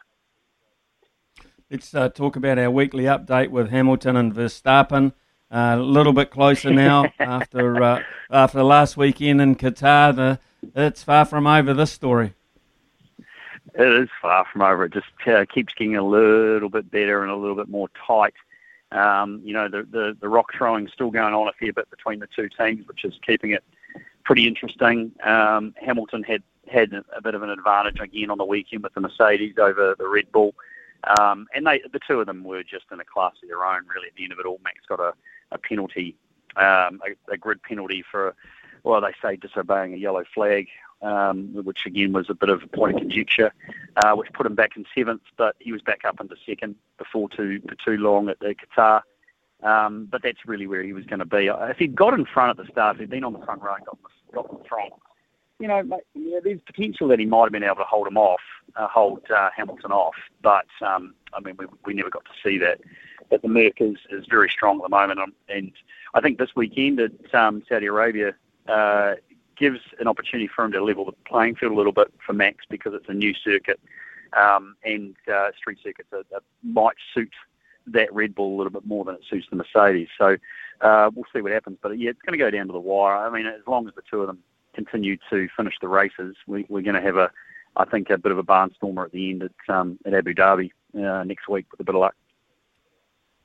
[1.70, 5.12] Let's uh, talk about our weekly update with Hamilton and Verstappen.
[5.51, 10.15] Uh, a little bit closer now after uh, after the last weekend in Qatar.
[10.15, 10.39] The,
[10.74, 11.74] it's far from over.
[11.74, 12.35] This story.
[13.74, 14.85] It is far from over.
[14.85, 18.35] It just uh, keeps getting a little bit better and a little bit more tight.
[18.90, 22.19] Um, you know, the, the the rock throwing still going on a fair bit between
[22.19, 23.65] the two teams, which is keeping it
[24.24, 25.12] pretty interesting.
[25.24, 29.01] Um, Hamilton had had a bit of an advantage again on the weekend with the
[29.01, 30.55] Mercedes over the Red Bull.
[31.19, 33.82] Um, and they, the two of them were just in a class of their own,
[33.93, 34.09] really.
[34.09, 35.12] At the end of it all, Max got a,
[35.51, 36.16] a penalty,
[36.57, 38.35] um, a, a grid penalty for,
[38.85, 40.69] well, they say disobeying a yellow flag,
[41.03, 43.53] um, which again was a bit of a point of conjecture,
[43.97, 47.28] uh, which put him back in seventh, but he was back up into second before
[47.28, 49.03] too for too long at the Qatar.
[49.62, 51.47] Um, but that's really where he was going to be.
[51.47, 53.74] If he'd got in front at the start, if he'd been on the front row
[53.74, 53.98] and got,
[54.34, 54.93] got in front,
[55.60, 58.40] you know, yeah, there's potential that he might have been able to hold him off,
[58.74, 60.16] uh, hold uh, Hamilton off.
[60.43, 62.80] But um, I mean, we, we never got to see that.
[63.30, 65.70] But the Merc is, is very strong at the moment, um, and
[66.14, 68.34] I think this weekend at um, Saudi Arabia
[68.68, 69.14] uh,
[69.56, 72.64] gives an opportunity for him to level the playing field a little bit for Max
[72.68, 73.80] because it's a new circuit,
[74.36, 77.32] um, and uh, street circuits are, are, might suit
[77.88, 80.09] that Red Bull a little bit more than it suits the Mercedes.
[80.18, 80.36] So
[80.80, 81.78] uh, we'll see what happens.
[81.80, 83.16] But yeah, it's going to go down to the wire.
[83.16, 84.38] I mean, as long as the two of them
[84.74, 87.30] continue to finish the races, we, are going to have a,
[87.76, 90.70] I think, a bit of a barnstormer at the end at, um, at Abu Dhabi
[90.96, 92.14] uh, next week with a bit of luck.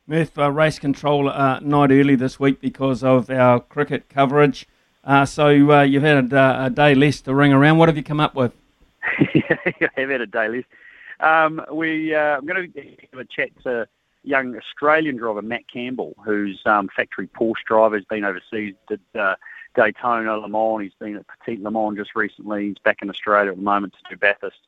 [0.10, 4.66] Murph, uh, race control uh, night early this week because of our cricket coverage.
[5.04, 7.78] Uh, so uh, you've had a, a, day less to ring around.
[7.78, 8.54] What have you come up with?
[9.04, 10.64] I have had a day less.
[11.20, 12.82] Um, we, uh, I'm going to
[13.12, 13.88] have a chat to
[14.28, 17.98] young Australian driver Matt Campbell, who's um, factory Porsche driver.
[17.98, 19.36] He's been overseas, did uh,
[19.76, 20.82] Daytona, Le Mans.
[20.82, 22.68] He's been at Petit Le Mans just recently.
[22.68, 24.60] He's back in Australia at the moment to do Bathurst.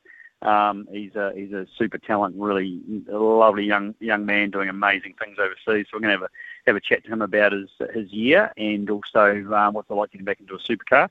[0.41, 2.79] Um, he's a he's a super talent, really
[3.09, 5.87] lovely young young man doing amazing things overseas.
[5.91, 6.29] So we're going to have a
[6.65, 10.11] have a chat to him about his his year and also um, what's it like
[10.11, 11.09] getting back into a supercar.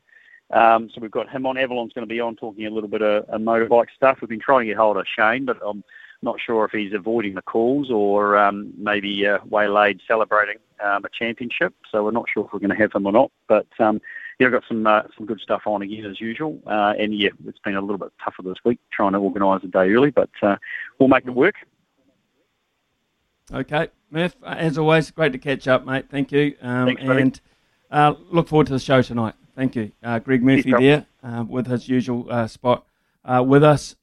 [0.50, 1.58] Um, so we've got him on.
[1.58, 4.18] Avalon's going to be on talking a little bit of, of motorbike stuff.
[4.22, 5.84] We've been trying to get hold of Shane, but I'm
[6.22, 11.08] not sure if he's avoiding the calls or um, maybe uh, waylaid celebrating um, a
[11.16, 11.74] championship.
[11.90, 13.30] So we're not sure if we're going to have him or not.
[13.46, 14.00] But um,
[14.38, 16.60] yeah, I've got some uh, some good stuff on again as usual.
[16.66, 19.68] Uh, and yeah, it's been a little bit tougher this week trying to organise a
[19.68, 20.56] day early, but uh,
[20.98, 21.54] we'll make it work.
[23.52, 26.10] Okay, Murph, as always, great to catch up, mate.
[26.10, 26.54] Thank you.
[26.60, 27.40] Um, Thanks, and
[27.90, 29.34] uh, look forward to the show tonight.
[29.56, 29.92] Thank you.
[30.02, 32.84] Uh, Greg Murphy there uh, with his usual spot
[33.24, 33.96] with us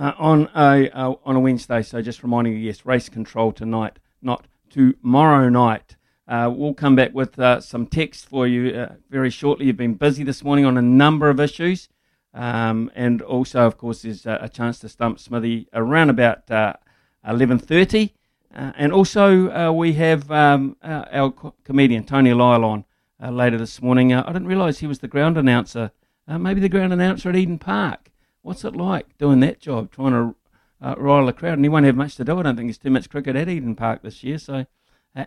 [0.00, 1.82] on a on a Wednesday.
[1.82, 5.96] So just reminding you, yes, race control tonight, not tomorrow night.
[6.30, 9.66] Uh, we'll come back with uh, some text for you uh, very shortly.
[9.66, 11.88] You've been busy this morning on a number of issues.
[12.32, 18.12] Um, and also, of course, there's a chance to stump Smithy around about 11.30.
[18.54, 22.84] Uh, and also, uh, we have um, our co- comedian, Tony Lyall, on
[23.34, 24.14] later this morning.
[24.14, 25.90] I didn't realise he was the ground announcer,
[26.28, 28.12] maybe the ground announcer at Eden Park.
[28.42, 30.34] What's it like doing that job, trying to
[30.80, 31.54] rile the crowd?
[31.54, 32.38] And he won't have much to do.
[32.38, 34.64] I don't think there's too much cricket at Eden Park this year, so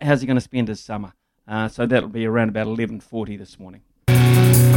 [0.01, 1.13] how's he going to spend his summer?
[1.47, 3.81] Uh, so that'll be around about 11.40 this morning.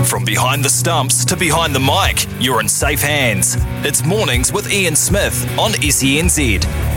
[0.06, 3.56] From behind the stumps to behind the mic, you're in safe hands.
[3.84, 6.95] It's Mornings with Ian Smith on SENZ.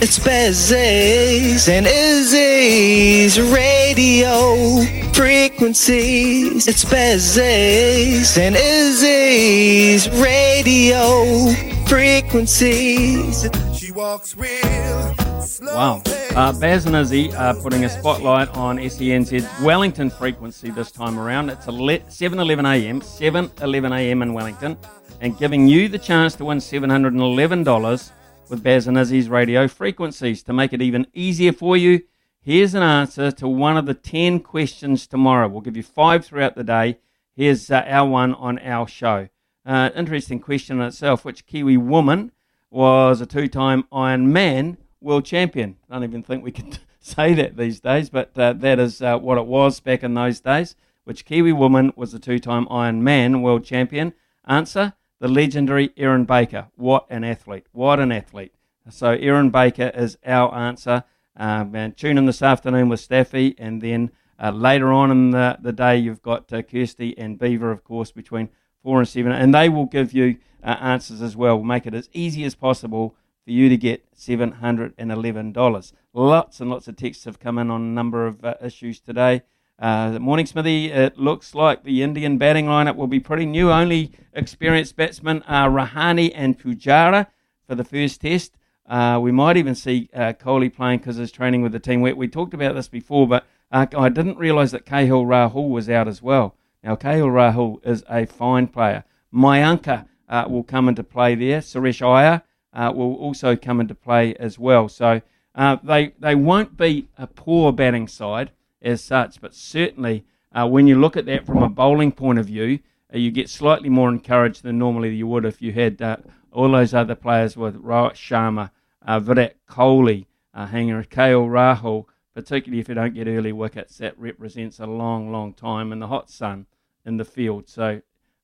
[0.00, 6.68] It's Bez's and Izzy's radio frequencies.
[6.68, 11.52] It's Bez's and Izzy's radio
[11.88, 13.48] frequencies.
[13.74, 15.14] She walks real
[15.62, 16.02] Wow.
[16.36, 21.50] Uh, Baz and Izzy are putting a spotlight on SENZ's Wellington frequency this time around.
[21.50, 24.22] It's 7.11 a.m., 7.11 a.m.
[24.22, 24.78] in Wellington,
[25.20, 28.12] and giving you the chance to win $711
[28.48, 30.42] with Baz and Izzy's radio frequencies.
[30.44, 32.02] To make it even easier for you,
[32.40, 35.48] here's an answer to one of the 10 questions tomorrow.
[35.48, 36.98] We'll give you five throughout the day.
[37.34, 39.28] Here's uh, our one on our show.
[39.64, 41.24] Uh, interesting question in itself.
[41.24, 42.32] Which Kiwi woman
[42.70, 44.78] was a two time Iron Man?
[45.00, 45.76] world champion.
[45.88, 49.18] I don't even think we can say that these days, but uh, that is uh,
[49.18, 50.76] what it was back in those days.
[51.04, 54.12] Which Kiwi woman was a two time Iron Man world champion?
[54.46, 56.68] Answer the legendary Erin Baker.
[56.76, 57.66] What an athlete!
[57.72, 58.52] What an athlete!
[58.90, 61.04] So, Erin Baker is our answer.
[61.36, 64.10] Um, and tune in this afternoon with Staffy, and then
[64.42, 68.10] uh, later on in the, the day, you've got uh, Kirsty and Beaver, of course,
[68.10, 68.48] between
[68.82, 71.56] four and seven, and they will give you uh, answers as well.
[71.56, 73.14] We'll make it as easy as possible
[73.44, 75.92] for you to get $711.
[76.12, 79.42] Lots and lots of texts have come in on a number of uh, issues today.
[79.78, 80.86] Uh, morning, Smithy.
[80.86, 83.70] It looks like the Indian batting lineup will be pretty new.
[83.70, 87.28] Only experienced batsmen are Rahane and Pujara
[87.64, 88.56] for the first test.
[88.86, 92.00] Uh, we might even see uh, Kohli playing because he's training with the team.
[92.00, 95.88] We, we talked about this before, but uh, I didn't realise that KL Rahul was
[95.88, 96.56] out as well.
[96.82, 99.04] Now, KL Rahul is a fine player.
[99.32, 101.60] Mayanka uh, will come into play there.
[101.60, 102.42] Shreyas Iyer
[102.72, 104.88] uh, will also come into play as well.
[104.88, 105.22] So
[105.54, 108.50] uh, they they won't be a poor batting side
[108.82, 112.46] as such, but certainly uh, when you look at that from a bowling point of
[112.46, 112.78] view,
[113.12, 116.16] uh, you get slightly more encouraged than normally you would if you had uh,
[116.52, 118.70] all those other players with Rohit Sharma,
[119.02, 122.06] uh, Virat Kohli, uh, hanging KL Rahul.
[122.34, 126.06] Particularly if you don't get early wickets, that represents a long, long time in the
[126.06, 126.66] hot sun
[127.04, 127.68] in the field.
[127.68, 128.00] So,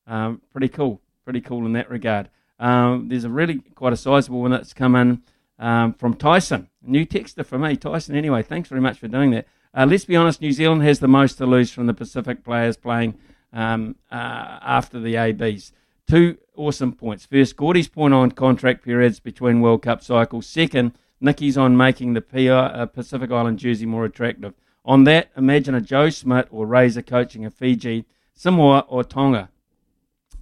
[0.08, 2.28] um, pretty cool, pretty cool in that regard.
[2.58, 5.22] Um, there's a really quite a sizable one that's come in
[5.60, 6.70] um, from Tyson.
[6.82, 8.16] New texter for me, Tyson.
[8.16, 9.46] Anyway, thanks very much for doing that.
[9.76, 12.76] Uh, let's be honest, New Zealand has the most to lose from the Pacific players
[12.76, 13.18] playing
[13.52, 15.72] um, uh, after the ABs.
[16.06, 17.26] Two awesome points.
[17.26, 20.46] First, Gourdie's point on contract periods between World Cup cycles.
[20.46, 24.54] Second, Nicky's on making the PI, uh, Pacific Island jersey more attractive.
[24.84, 29.48] On that, imagine a Joe Schmidt or Razor coaching a Fiji, Samoa, or Tonga.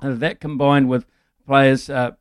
[0.00, 1.06] Uh, that combined with
[1.46, 2.12] players uh,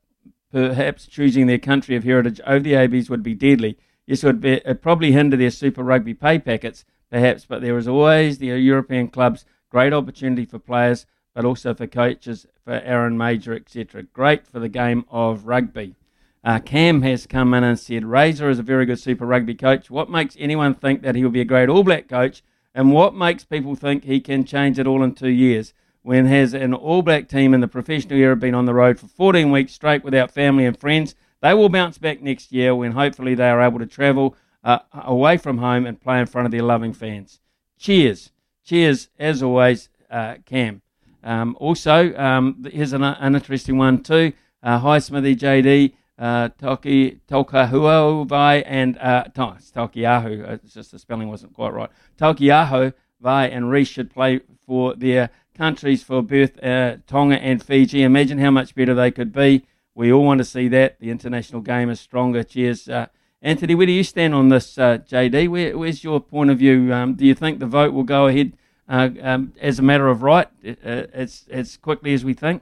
[0.51, 3.77] perhaps choosing their country of heritage over the ABs would be deadly.
[4.05, 7.88] Yes, it would be, probably hinder their Super Rugby pay packets, perhaps, but there is
[7.88, 13.53] always the European clubs great opportunity for players, but also for coaches, for Aaron Mauger,
[13.53, 14.03] etc.
[14.03, 15.95] Great for the game of rugby.
[16.43, 19.91] Uh, Cam has come in and said Razor is a very good Super Rugby coach.
[19.91, 22.41] What makes anyone think that he will be a great All Black coach?
[22.73, 25.73] And what makes people think he can change it all in two years?
[26.01, 29.07] When has an All Black team in the professional era been on the road for
[29.07, 31.13] 14 weeks straight without family and friends?
[31.41, 35.38] They will bounce back next year when hopefully they are able to travel uh, away
[35.38, 37.39] from home and play in front of their loving fans.
[37.77, 38.31] Cheers.
[38.63, 40.81] Cheers, as always, uh, Cam.
[41.23, 44.33] Um, also, um, here's an, an, interesting one too.
[44.63, 50.49] Uh, hi, Smithy JD, uh, Toki, Tokahuavai, and uh, Tokiahu.
[50.49, 51.89] Uh, it's just the spelling wasn't quite right.
[52.17, 58.03] Tokiahu, Vai, and Reese should play for their countries for both uh, Tonga and Fiji.
[58.03, 59.65] Imagine how much better they could be.
[59.93, 60.99] We all want to see that.
[60.99, 62.43] The international game is stronger.
[62.43, 62.88] Cheers.
[62.88, 63.07] Uh,
[63.41, 65.49] Anthony, where do you stand on this, uh, JD?
[65.49, 66.93] Where, where's your point of view?
[66.93, 68.53] Um, do you think the vote will go ahead
[68.88, 72.61] uh, um, as a matter of right uh, as, as quickly as we think?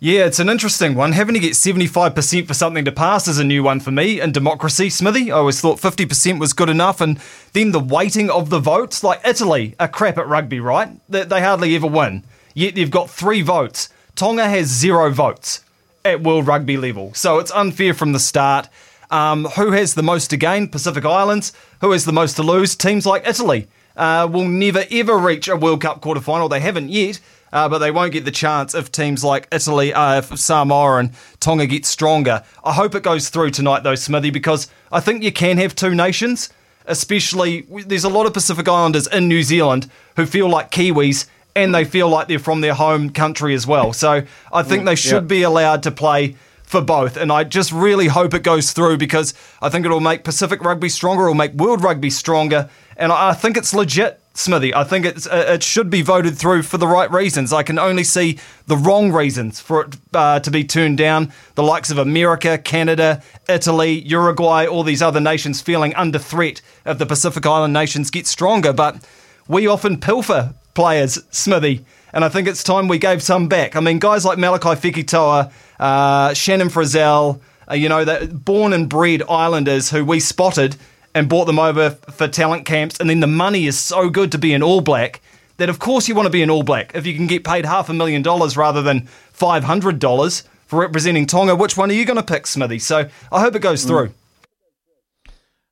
[0.00, 1.12] Yeah, it's an interesting one.
[1.12, 4.30] Having to get 75% for something to pass is a new one for me in
[4.30, 5.32] democracy, Smithy.
[5.32, 7.00] I always thought 50% was good enough.
[7.00, 7.18] And
[7.52, 10.90] then the weighting of the votes, like Italy are crap at rugby, right?
[11.08, 12.22] They, they hardly ever win.
[12.54, 13.88] Yet they've got three votes.
[14.14, 15.64] Tonga has zero votes
[16.04, 17.12] at World Rugby level.
[17.14, 18.68] So it's unfair from the start.
[19.10, 20.68] Um, who has the most to gain?
[20.68, 21.52] Pacific Islands.
[21.80, 22.76] Who has the most to lose?
[22.76, 26.48] Teams like Italy uh, will never ever reach a World Cup quarter final.
[26.48, 27.20] They haven't yet.
[27.50, 31.66] Uh, but they won't get the chance if teams like Italy, uh, Samoa, and Tonga
[31.66, 32.44] get stronger.
[32.62, 35.94] I hope it goes through tonight, though, Smithy, because I think you can have two
[35.94, 36.50] nations.
[36.84, 41.74] Especially, there's a lot of Pacific Islanders in New Zealand who feel like Kiwis and
[41.74, 43.92] they feel like they're from their home country as well.
[43.92, 44.22] So
[44.52, 46.36] I think they should be allowed to play
[46.68, 47.16] for both.
[47.16, 49.32] And I just really hope it goes through because
[49.62, 52.68] I think it'll make Pacific rugby stronger, it'll make world rugby stronger.
[52.96, 54.74] And I think it's legit, Smithy.
[54.74, 57.52] I think it's, uh, it should be voted through for the right reasons.
[57.52, 61.32] I can only see the wrong reasons for it uh, to be turned down.
[61.54, 66.98] The likes of America, Canada, Italy, Uruguay, all these other nations feeling under threat if
[66.98, 68.72] the Pacific Island nations get stronger.
[68.72, 69.02] But
[69.46, 71.84] we often pilfer players, Smithy.
[72.12, 73.76] And I think it's time we gave some back.
[73.76, 77.40] I mean, guys like Malakai Fekitoa, uh, Shannon Frizzell,
[77.70, 80.76] uh, you know, that born and bred Islanders who we spotted
[81.14, 82.98] and brought them over for talent camps.
[83.00, 85.20] And then the money is so good to be an All Black
[85.56, 86.92] that, of course, you want to be an All Black.
[86.94, 91.56] If you can get paid half a million dollars rather than $500 for representing Tonga,
[91.56, 92.78] which one are you going to pick, Smithy?
[92.78, 93.88] So I hope it goes Mm.
[93.88, 94.14] through.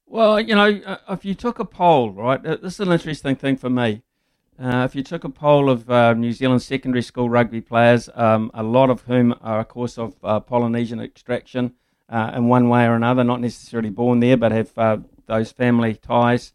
[0.06, 3.36] Well, you know, uh, if you took a poll, right, uh, this is an interesting
[3.36, 4.02] thing for me.
[4.58, 8.50] Uh, if you took a poll of uh, New Zealand secondary school rugby players, um,
[8.54, 11.74] a lot of whom are, of course, of uh, Polynesian extraction
[12.08, 14.96] uh, in one way or another, not necessarily born there, but have uh,
[15.26, 16.54] those family ties,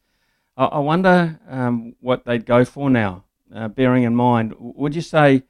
[0.58, 5.02] I, I wonder um, what they'd go for now, uh, bearing in mind, would you
[5.02, 5.44] say,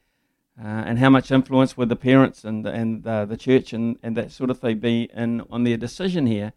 [0.64, 4.52] and how much influence would the parents and, and the church and, and that sort
[4.52, 6.53] of thing be in on their decision here?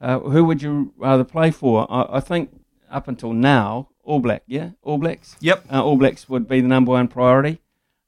[0.00, 1.90] Who would you rather play for?
[1.90, 2.50] I, I think
[2.88, 5.36] up until now, All Black, yeah, All Blacks.
[5.40, 7.60] Yep, uh, All Blacks would be the number one priority.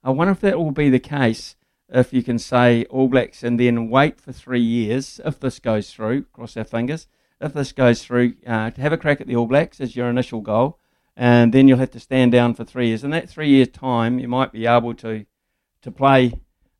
[0.02, 1.56] I wonder if that will be the case
[1.90, 5.92] if you can say All Blacks and then wait for three years if this goes
[5.92, 6.22] through.
[6.32, 7.06] Cross our fingers.
[7.38, 10.08] If this goes through, uh, to have a crack at the All Blacks as your
[10.08, 10.78] initial goal,
[11.18, 13.04] and then you'll have to stand down for three years.
[13.04, 15.26] In that three years time, you might be able to
[15.82, 16.32] to play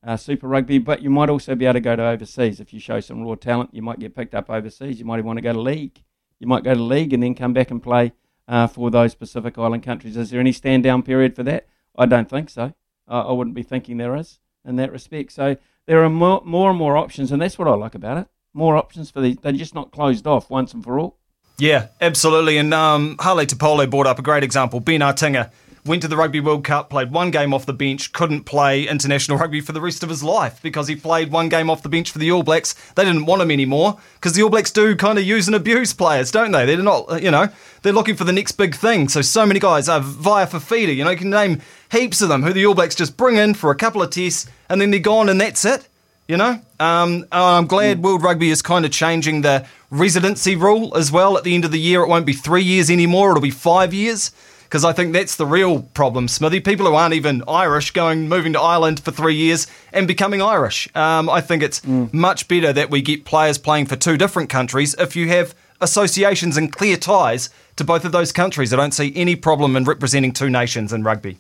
[0.03, 2.81] uh, Super Rugby, but you might also be able to go to overseas if you
[2.81, 3.75] show some raw talent.
[3.75, 4.99] You might get picked up overseas.
[4.99, 6.03] You might even want to go to league.
[6.39, 8.13] You might go to league and then come back and play
[8.51, 10.17] uh, for those Pacific Island countries.
[10.17, 11.69] Is there any stand down period for that?
[11.97, 12.75] I don't think so.
[13.09, 15.33] Uh, I wouldn't be thinking there is in that respect.
[15.33, 15.57] So
[15.87, 18.27] there are more, more and more options, and that's what I like about it.
[18.53, 19.37] More options for these.
[19.37, 21.17] They're just not closed off once and for all.
[21.59, 22.59] Yeah, absolutely.
[22.59, 24.81] And um, Hale T-Pole brought up a great example.
[24.81, 25.53] Ben Atiga
[25.85, 29.39] went to the Rugby World Cup, played one game off the bench, couldn't play international
[29.39, 32.11] rugby for the rest of his life because he played one game off the bench
[32.11, 32.75] for the All Blacks.
[32.95, 35.93] They didn't want him anymore because the All Blacks do kind of use and abuse
[35.93, 36.67] players, don't they?
[36.67, 37.49] They're not, you know,
[37.83, 39.09] they're looking for the next big thing.
[39.09, 42.43] So, so many guys, uh, Vaea Fifita, you know, you can name heaps of them
[42.43, 45.01] who the All Blacks just bring in for a couple of tests and then they're
[45.01, 45.87] gone and that's it.
[46.29, 51.11] You know, um, I'm glad World Rugby is kind of changing the residency rule as
[51.11, 51.37] well.
[51.37, 53.93] At the end of the year, it won't be three years anymore; it'll be five
[53.93, 54.31] years.
[54.71, 56.61] Because I think that's the real problem, Smithy.
[56.61, 60.89] People who aren't even Irish going moving to Ireland for three years and becoming Irish.
[60.95, 64.95] Um, I think it's much better that we get players playing for two different countries
[64.97, 68.73] if you have associations and clear ties to both of those countries.
[68.73, 71.39] I don't see any problem in representing two nations in rugby.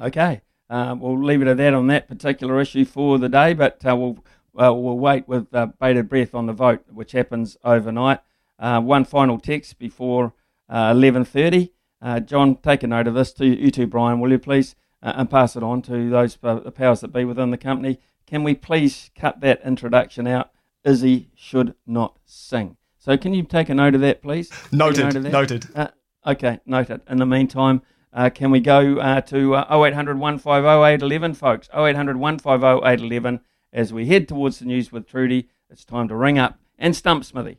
[0.00, 3.84] Okay, uh, we'll leave it at that on that particular issue for the day, but
[3.84, 4.24] uh, we'll
[4.56, 8.20] uh, we'll wait with uh, bated breath on the vote, which happens overnight.
[8.60, 10.34] Uh, one final text before
[10.68, 11.72] uh, eleven thirty.
[12.00, 13.32] Uh, John, take a note of this.
[13.34, 16.72] To you too, Brian, will you please, uh, and pass it on to those the
[16.72, 18.00] powers that be within the company.
[18.26, 20.50] Can we please cut that introduction out?
[20.84, 22.76] Izzy should not sing.
[22.98, 24.50] So can you take a note of that, please?
[24.72, 25.32] Noted, note that?
[25.32, 25.66] noted.
[25.74, 25.88] Uh,
[26.26, 27.02] okay, noted.
[27.08, 27.82] In the meantime,
[28.12, 31.68] uh, can we go uh, to uh, 0800 150 811, folks?
[31.72, 33.40] 0800 150 811
[33.72, 35.48] as we head towards the news with Trudy.
[35.70, 37.58] It's time to ring up and stump Smithy.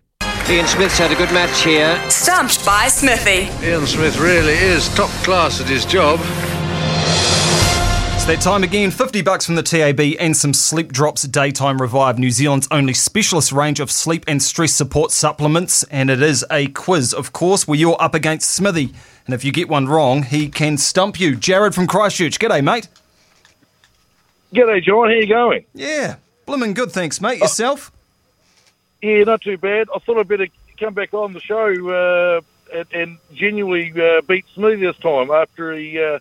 [0.50, 2.02] Ian Smith's had a good match here.
[2.10, 3.50] Stumped by Smithy.
[3.68, 6.22] Ian Smith really is top class at his job.
[8.16, 8.90] It's that time again.
[8.90, 13.52] 50 bucks from the TAB and some Sleep Drops Daytime Revive, New Zealand's only specialist
[13.52, 15.84] range of sleep and stress support supplements.
[15.84, 18.94] And it is a quiz, of course, where you're up against Smithy.
[19.26, 21.36] And if you get one wrong, he can stump you.
[21.36, 22.40] Jared from Christchurch.
[22.40, 22.88] G'day, mate.
[24.54, 25.10] G'day, John.
[25.10, 25.66] How you going?
[25.74, 26.16] Yeah,
[26.48, 27.40] blimmin' good, thanks, mate.
[27.40, 27.92] Yourself?
[29.02, 29.88] Yeah, not too bad.
[29.94, 30.48] I thought I'd better
[30.80, 32.42] come back on the show uh,
[32.74, 36.20] and, and genuinely uh, beat Smithy this time after he uh,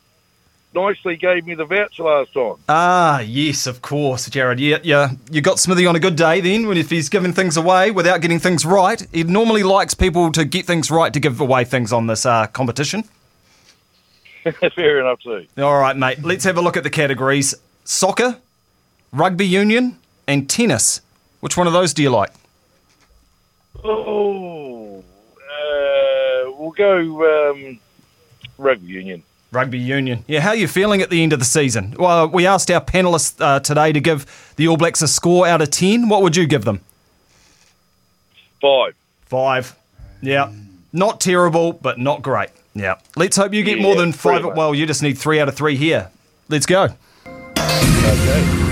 [0.74, 2.57] nicely gave me the voucher last time.
[2.69, 4.61] Ah, yes, of course, Jared.
[4.61, 5.12] Yeah, yeah.
[5.31, 8.20] You got Smithy on a good day then, when if he's giving things away without
[8.20, 9.05] getting things right.
[9.12, 12.47] He normally likes people to get things right to give away things on this uh,
[12.48, 13.05] competition.
[14.74, 15.47] Fair enough, too.
[15.59, 16.23] All right, mate.
[16.23, 17.55] Let's have a look at the categories:
[17.85, 18.36] soccer,
[19.12, 19.98] rugby union,
[20.28, 21.01] and tennis.
[21.40, 22.31] Which one of those do you like?
[23.88, 25.04] Oh,
[25.36, 27.78] uh, we'll go um,
[28.58, 29.22] rugby union.
[29.52, 30.24] Rugby union.
[30.26, 31.94] Yeah, how are you feeling at the end of the season?
[31.96, 34.26] Well, we asked our panelists uh, today to give
[34.56, 36.08] the All Blacks a score out of 10.
[36.08, 36.80] What would you give them?
[38.60, 38.94] Five.
[39.26, 39.76] Five.
[40.20, 40.52] Yeah.
[40.92, 42.50] Not terrible, but not great.
[42.74, 42.96] Yeah.
[43.14, 44.42] Let's hope you get more than five.
[44.42, 44.56] much.
[44.56, 46.10] Well, you just need three out of three here.
[46.48, 46.88] Let's go.
[47.26, 48.62] Okay.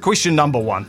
[0.00, 0.86] Question number one.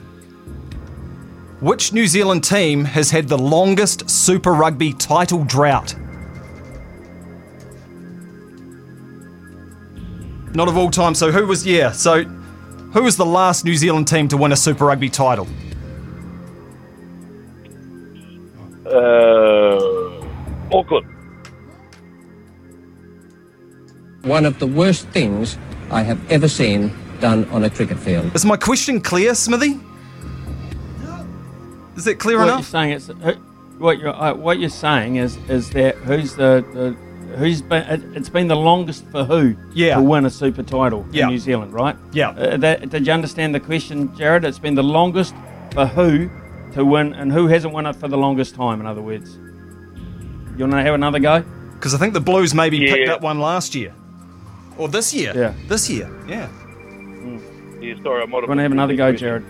[1.62, 5.94] Which New Zealand team has had the longest Super Rugby title drought?
[10.56, 11.14] Not of all time.
[11.14, 11.92] So who was yeah?
[11.92, 15.48] So who was the last New Zealand team to win a Super Rugby title?
[18.88, 20.26] Uh,
[20.76, 21.06] Auckland.
[24.24, 25.60] One of the worst things
[25.92, 28.36] I have ever seen done on a cricket field.
[28.36, 29.80] Is my question clear, Smithy?
[31.96, 32.60] Is it clear what enough?
[32.60, 33.08] You're saying it's,
[33.78, 38.02] what you're uh, what you're saying is is that who's the, the who's been it,
[38.16, 39.96] it's been the longest for who Yeah.
[39.96, 41.24] to win a super title Yeah.
[41.26, 41.96] in New Zealand, right?
[42.14, 42.30] Yeah.
[42.30, 44.44] Uh, that, did you understand the question, Jared?
[44.46, 45.34] It's been the longest
[45.74, 46.30] for who
[46.74, 48.80] to win, and who hasn't won it for the longest time.
[48.80, 51.44] In other words, you want to have another go?
[51.74, 52.94] Because I think the Blues maybe Yeah.
[52.96, 53.94] picked up one last year.
[54.78, 55.34] Or this year.
[55.36, 55.54] Yeah.
[55.68, 56.10] This year.
[56.28, 56.48] Yeah.
[57.82, 58.48] Yeah, sorry, I might have.
[58.50, 59.44] Want to have another go, Jared?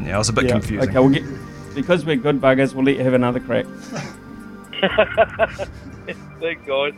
[0.00, 0.88] Yeah, I was a bit Yeah, confusing.
[0.88, 1.24] Okay, we'll get
[1.74, 2.74] because we're good buggers.
[2.74, 3.66] We'll let you have another crack.
[6.40, 6.92] Thanks, guys.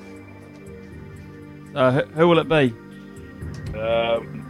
[1.73, 2.74] So who, who will it be?
[3.78, 4.43] Um,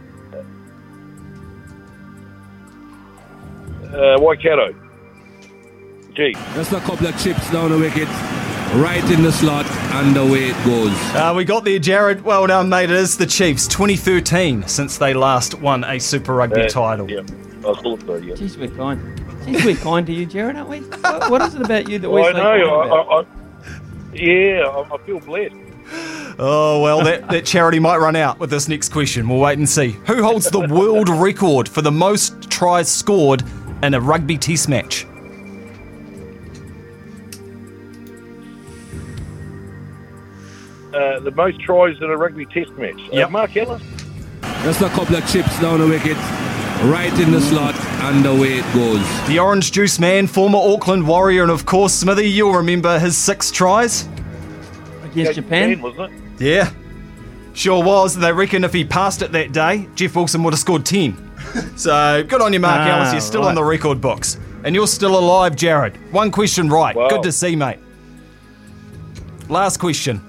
[3.93, 4.73] uh, Waikato.
[6.13, 6.33] Gee.
[6.55, 8.07] Just a couple of chips down the wicket,
[8.81, 10.91] right in the slot, and away it goes.
[11.13, 12.23] Uh, we got there, Jared.
[12.23, 12.89] Well done, mate.
[12.89, 13.67] It is the Chiefs.
[13.67, 17.09] 2013 since they last won a Super Rugby Uh, title.
[17.09, 17.21] Yeah,
[17.67, 18.33] I thought so, yeah.
[18.35, 19.19] Jeez, we're kind.
[19.45, 20.79] Jeez, we're kind to you, Jared, aren't we?
[20.79, 22.81] What, what is it about you that Well, we're I so know.
[22.81, 23.09] kind I, about?
[23.11, 25.55] I, I, yeah, I, I feel blessed.
[26.39, 29.27] Oh, well, that, that charity might run out with this next question.
[29.27, 29.91] We'll wait and see.
[30.07, 33.43] Who holds the world record for the most tries scored
[33.83, 35.05] in a rugby test match?
[40.93, 42.99] Uh, the most tries in a rugby test match.
[43.13, 43.81] Uh, Mark Ellis.
[44.63, 46.17] Just a couple of chips down the wicket,
[46.83, 49.01] right in the slot, and away it goes.
[49.27, 53.51] The Orange Juice Man, former Auckland Warrior, and of course, Smithy, you'll remember his six
[53.51, 54.07] tries.
[55.03, 55.81] Against Japan?
[55.81, 56.41] wasn't it?
[56.41, 56.71] Yeah.
[57.53, 58.15] Sure was.
[58.15, 61.17] They reckon if he passed it that day, Jeff Wilson would have scored 10.
[61.75, 63.13] so good on you, Mark Ah, Ellis.
[63.13, 63.49] You're still right.
[63.49, 64.37] on the record books.
[64.63, 65.97] And you're still alive, Jared.
[66.13, 66.95] One question right.
[66.95, 67.07] Wow.
[67.09, 67.79] Good to see, mate.
[69.49, 70.21] Last question.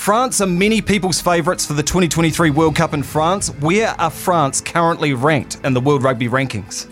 [0.00, 3.48] France are many people's favourites for the 2023 World Cup in France.
[3.60, 6.88] Where are France currently ranked in the World Rugby rankings?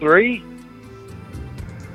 [0.00, 0.40] Three.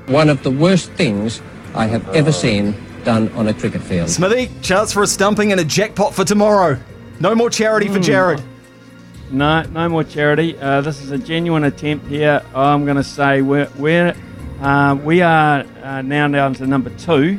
[0.06, 1.42] One of the worst things
[1.74, 2.74] I have ever seen
[3.04, 4.08] done on a cricket field.
[4.08, 6.80] Smithy, chance for a stumping and a jackpot for tomorrow.
[7.20, 8.02] No more charity for Mm.
[8.02, 8.42] Jared.
[9.30, 10.58] No, no more charity.
[10.58, 12.42] Uh, this is a genuine attempt here.
[12.54, 14.14] I'm going to say we're, we're
[14.64, 17.38] uh, we are uh, now down to number two.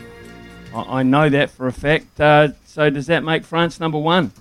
[0.74, 2.20] I, I know that for a fact.
[2.20, 4.32] Uh, so does that make France number one?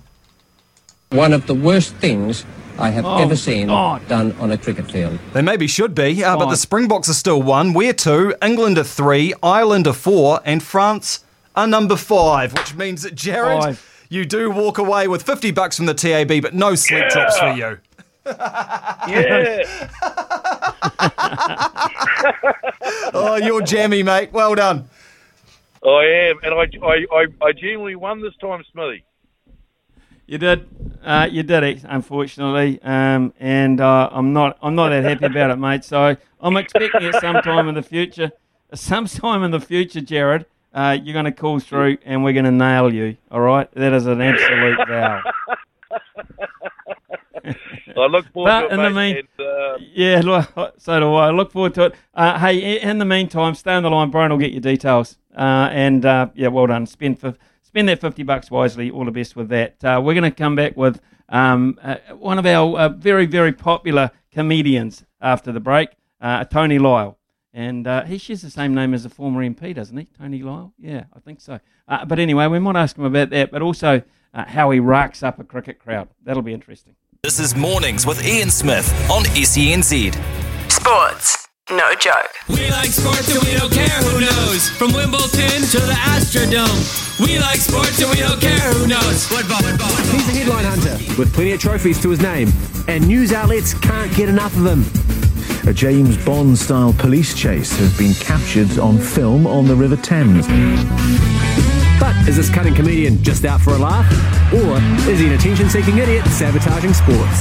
[1.09, 2.45] One of the worst things
[2.77, 4.05] I have Oh, ever seen God.
[4.07, 5.17] done on a cricket field.
[5.33, 7.73] They maybe should be, uh, but the Springboks are still one.
[7.73, 8.35] We're two.
[8.41, 9.33] England are three.
[9.41, 10.41] Ireland are four.
[10.43, 11.23] And France
[11.55, 14.05] are number five, which means that Jared, Five.
[14.09, 17.51] you do walk away with 50 bucks from the TAB, but no sleep drops for
[17.53, 17.77] you.
[19.07, 19.63] Yeah.
[23.13, 24.31] oh, you're jammy, mate.
[24.31, 24.89] Well done.
[25.85, 29.03] I am, and I, I, I, I genuinely won this time, Smithy.
[30.25, 30.67] You did,
[31.03, 35.51] uh, you did it, unfortunately, um, and uh, I'm not, I'm not that happy about
[35.51, 35.83] it, mate.
[35.83, 38.31] So I'm expecting it sometime in the future,
[38.73, 40.47] sometime in the future, Jared.
[40.73, 43.15] Uh, you're going to call through, and we're going to nail you.
[43.29, 45.21] All right, that is an absolute vow.
[47.97, 50.99] I look forward But to it, in the mate, mean- and, uh, Yeah, look, so
[50.99, 51.29] do I.
[51.31, 51.95] Look forward to it.
[52.13, 54.09] Uh, hey, in the meantime, stay on the line.
[54.11, 55.17] Brian will get your details.
[55.35, 56.85] Uh, and uh, yeah, well done.
[56.85, 58.89] Spend for, spend that fifty bucks wisely.
[58.89, 59.83] All the best with that.
[59.83, 63.51] Uh, we're going to come back with um, uh, one of our uh, very very
[63.51, 65.89] popular comedians after the break,
[66.21, 67.15] uh, Tony Lyall.
[67.53, 70.05] And uh, he shares the same name as a former MP, doesn't he?
[70.17, 70.73] Tony Lyall?
[70.77, 71.59] Yeah, I think so.
[71.87, 74.01] Uh, but anyway, we might ask him about that, but also
[74.33, 76.09] uh, how he racks up a cricket crowd.
[76.23, 76.95] That'll be interesting.
[77.25, 80.13] This is Mornings with Ian Smith on SENZ.
[80.71, 82.29] Sports, no joke.
[82.47, 84.69] We like sports and we don't care who knows.
[84.69, 87.19] From Wimbledon to the Astrodome.
[87.19, 89.25] We like sports and we don't care who knows.
[89.25, 89.89] Football, football.
[90.13, 92.49] He's a headline hunter with plenty of trophies to his name,
[92.87, 95.67] and news outlets can't get enough of him.
[95.67, 100.45] A James Bond style police chase has been captured on film on the River Thames.
[101.99, 104.05] But is this cunning comedian just out for a laugh?
[104.53, 104.77] Or
[105.09, 107.39] is he an attention seeking idiot sabotaging sports?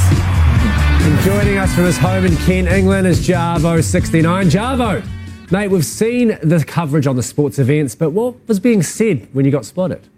[1.04, 4.50] And joining us from his home in Kent, England is Jarvo69.
[4.50, 5.04] Jarvo,
[5.50, 9.44] mate, we've seen the coverage on the sports events, but what was being said when
[9.44, 10.08] you got spotted?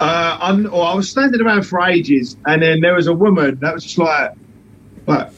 [0.00, 3.58] Uh, I'm, well, I was standing around for ages, and then there was a woman
[3.60, 4.32] that was just like,
[5.06, 5.30] like,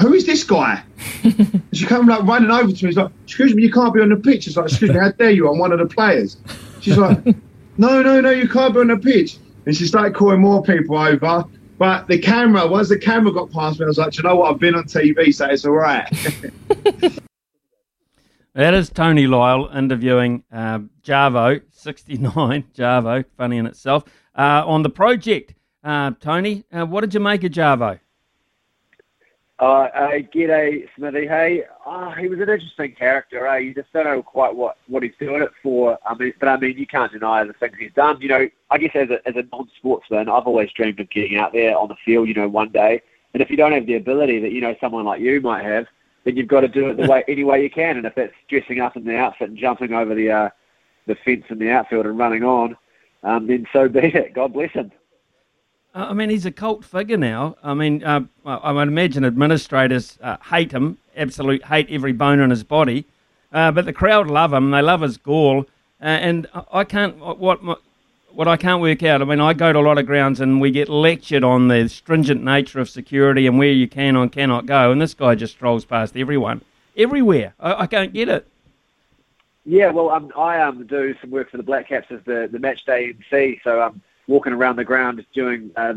[0.00, 0.82] who is this guy?
[1.72, 2.90] she came like running over to me.
[2.90, 4.46] She's like, excuse me, you can't be on the pitch.
[4.46, 5.48] It's like, excuse me, how dare you?
[5.48, 6.36] I'm one of the players.
[6.84, 7.24] She's like,
[7.78, 9.38] no, no, no, you can't be on the pitch.
[9.64, 11.44] And she started calling more people over.
[11.78, 14.52] But the camera, once the camera got past me, I was like, you know what?
[14.52, 16.06] I've been on TV, so it's all right.
[18.56, 24.04] That is Tony Lyall interviewing uh, Jarvo, 69, Jarvo, funny in itself,
[24.36, 25.54] uh, on the project.
[25.82, 27.98] Uh, Tony, uh, what did you make of Jarvo?
[29.60, 31.28] Uh, uh, g'day, Smithy.
[31.28, 33.46] Hey, uh, he was an interesting character.
[33.46, 33.58] Eh?
[33.58, 35.96] You just don't know quite what, what he's doing it for.
[36.04, 38.20] I mean, but I mean, you can't deny the things he's done.
[38.20, 41.52] You know, I guess as a, as a non-sportsman, I've always dreamed of getting out
[41.52, 42.26] there on the field.
[42.26, 43.00] You know, one day.
[43.32, 45.86] And if you don't have the ability that you know someone like you might have,
[46.24, 47.96] then you've got to do it the way any way you can.
[47.96, 50.48] And if that's dressing up in the outfit and jumping over the uh,
[51.06, 52.76] the fence in the outfield and running on,
[53.22, 54.34] um, then so be it.
[54.34, 54.90] God bless him.
[55.94, 57.56] Uh, I mean, he's a cult figure now.
[57.62, 62.50] I mean, uh, I would imagine administrators uh, hate him, absolute hate every bone in
[62.50, 63.04] his body.
[63.52, 64.72] Uh, but the crowd love him.
[64.72, 65.66] They love his gall.
[66.02, 67.60] Uh, and I- can't what
[68.32, 69.22] what I can't work out.
[69.22, 71.88] I mean, I go to a lot of grounds and we get lectured on the
[71.88, 74.90] stringent nature of security and where you can and cannot go.
[74.90, 76.62] And this guy just strolls past everyone,
[76.96, 77.54] everywhere.
[77.60, 78.48] I, I can't get it.
[79.64, 82.58] Yeah, well, um, I um, do some work for the Black Caps as the, the
[82.58, 85.94] match day MC, so I'm walking around the ground just doing uh,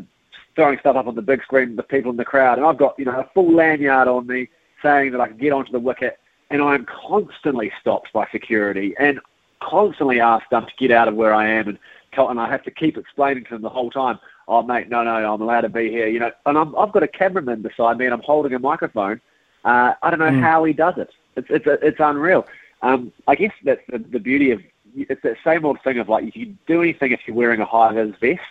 [0.55, 2.97] throwing stuff up on the big screen with people in the crowd, and I've got
[2.97, 4.49] you know a full lanyard on me
[4.81, 8.95] saying that I can get onto the wicket, and I am constantly stopped by security
[8.99, 9.19] and
[9.61, 11.79] constantly asked um, to get out of where I am, and
[12.13, 14.19] tell, and I have to keep explaining to them the whole time.
[14.47, 16.31] Oh, mate, no, no, I'm allowed to be here, you know.
[16.45, 19.19] And I'm, I've got a cameraman beside me, and I'm holding a microphone.
[19.65, 20.29] Uh, I don't know.
[20.29, 20.41] Mm.
[20.41, 21.09] how he does it.
[21.35, 22.47] It's it's it's unreal.
[22.81, 24.61] Um, I guess that's the, the beauty of
[25.09, 27.65] it's that same old thing of like you can do anything if you're wearing a
[27.65, 28.41] high vis vest.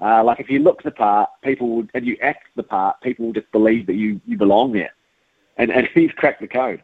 [0.00, 3.26] Uh, like if you look the part, people would, and you act the part, people
[3.26, 4.92] will just believe that you, you belong there.
[5.56, 6.82] And and he's cracked the code.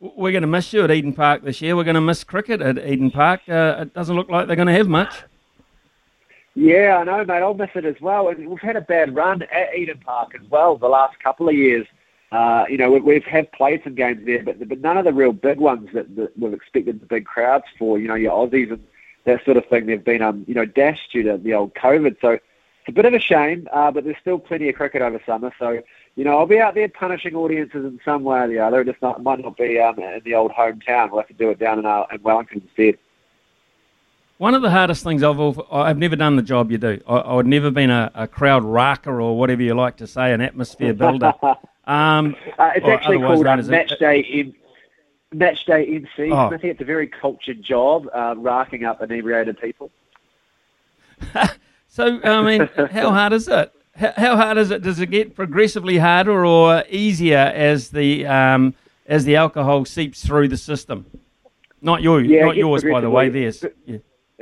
[0.00, 1.76] We're going to miss you at Eden Park this year.
[1.76, 3.42] We're going to miss cricket at Eden Park.
[3.48, 5.22] Uh, it doesn't look like they're going to have much.
[6.54, 7.40] Yeah, I know, mate.
[7.40, 8.28] I'll miss it as well.
[8.28, 11.54] And we've had a bad run at Eden Park as well the last couple of
[11.54, 11.86] years.
[12.32, 15.12] Uh, you know, we, we've have played some games there, but but none of the
[15.12, 17.98] real big ones that, that we've expected the big crowds for.
[17.98, 18.82] You know, your Aussies and
[19.24, 19.84] that sort of thing.
[19.84, 22.16] They've been um you know dashed due to the old COVID.
[22.22, 25.20] So it's a bit of a shame, uh, but there's still plenty of cricket over
[25.26, 25.52] summer.
[25.58, 25.82] So
[26.16, 28.80] you know, I'll be out there punishing audiences in some way or the other.
[28.80, 31.10] It just not, might not be um, in the old hometown.
[31.10, 32.98] We'll have to do it down in, our, in Wellington instead.
[34.38, 37.00] One of the hardest things I've al- I've never done the job you do.
[37.06, 40.40] I, I've never been a, a crowd racker or whatever you like to say, an
[40.40, 41.32] atmosphere builder.
[41.86, 44.54] Um, Uh, it's actually called Match Day in
[45.32, 46.30] Match Day MC.
[46.30, 46.46] Oh.
[46.46, 49.90] I think it's a very cultured job, uh, racking up inebriated people.
[51.94, 53.70] So, I mean, how hard is it?
[53.94, 54.80] How, how hard is it?
[54.80, 58.72] Does it get progressively harder or easier as the um,
[59.06, 61.04] as the alcohol seeps through the system?
[61.82, 63.28] Not you, Yeah, not yours, by the way.
[63.28, 63.62] Theirs.
[63.84, 63.98] Yeah.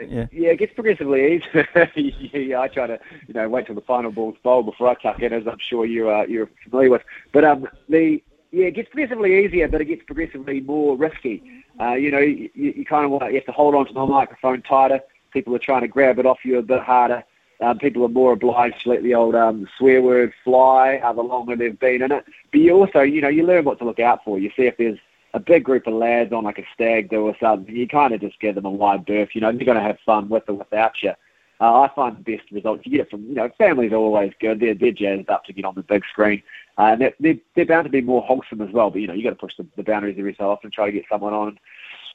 [0.08, 0.26] Yeah.
[0.32, 1.68] Yeah, it gets progressively easier.
[2.32, 5.20] yeah, I try to, you know, wait till the final ball's bowled before I tuck
[5.20, 7.02] in, as I'm sure you are you're familiar with.
[7.32, 8.22] But um, the
[8.52, 11.42] yeah, it gets progressively easier, but it gets progressively more risky.
[11.80, 14.06] Uh, you know, you, you kind of want you have to hold on to the
[14.06, 15.00] microphone tighter.
[15.32, 17.22] People are trying to grab it off you a bit harder.
[17.60, 21.22] Um, people are more obliged to let the old um, swear word fly uh, the
[21.22, 22.24] longer they've been in it.
[22.50, 24.38] But you also, you know, you learn what to look out for.
[24.38, 24.98] You see if there's
[25.32, 28.20] a big group of lads on like a stag do or something, you kind of
[28.20, 29.30] just give them a wide berth.
[29.34, 31.12] You know, they're going to have fun with or without you.
[31.60, 34.60] Uh, I find the best results you get from, you know, families are always good.
[34.60, 36.42] They're, they're jazzed up to get on the big screen.
[36.78, 38.90] Uh, and they're, they're, they're bound to be more wholesome as well.
[38.90, 40.92] But, you know, you got to push the, the boundaries every so often, try to
[40.92, 41.58] get someone on and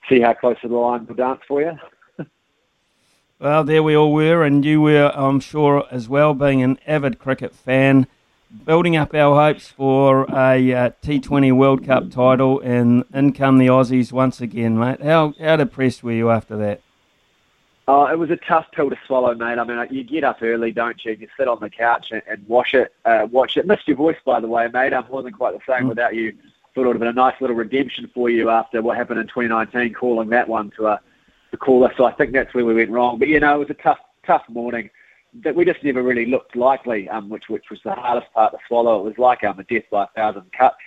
[0.09, 1.77] see how close to the line will dance for you.
[3.37, 7.19] Well, there we all were, and you were, I'm sure, as well, being an avid
[7.19, 8.07] cricket fan,
[8.65, 13.67] building up our hopes for a uh, T20 World Cup title, and in come the
[13.67, 15.01] Aussies once again, mate.
[15.01, 16.81] How how depressed were you after that?
[17.87, 19.59] Oh, it was a tough pill to swallow, mate.
[19.59, 21.11] I mean, you get up early, don't you?
[21.11, 23.67] You sit on the couch and, and wash it, uh, watch it.
[23.67, 24.93] Missed your voice, by the way, mate.
[24.93, 26.33] I wasn't quite the same without you.
[26.73, 29.27] Thought it would have been a nice little redemption for you after what happened in
[29.27, 31.01] 2019, calling that one to a
[31.51, 31.93] to call us.
[31.95, 33.19] So I think that's where we went wrong.
[33.19, 34.89] But you know, it was a tough, tough morning.
[35.43, 38.59] That we just never really looked likely, um, which which was the hardest part to
[38.67, 38.99] swallow.
[39.01, 40.77] It was like um, a death by a thousand cuts.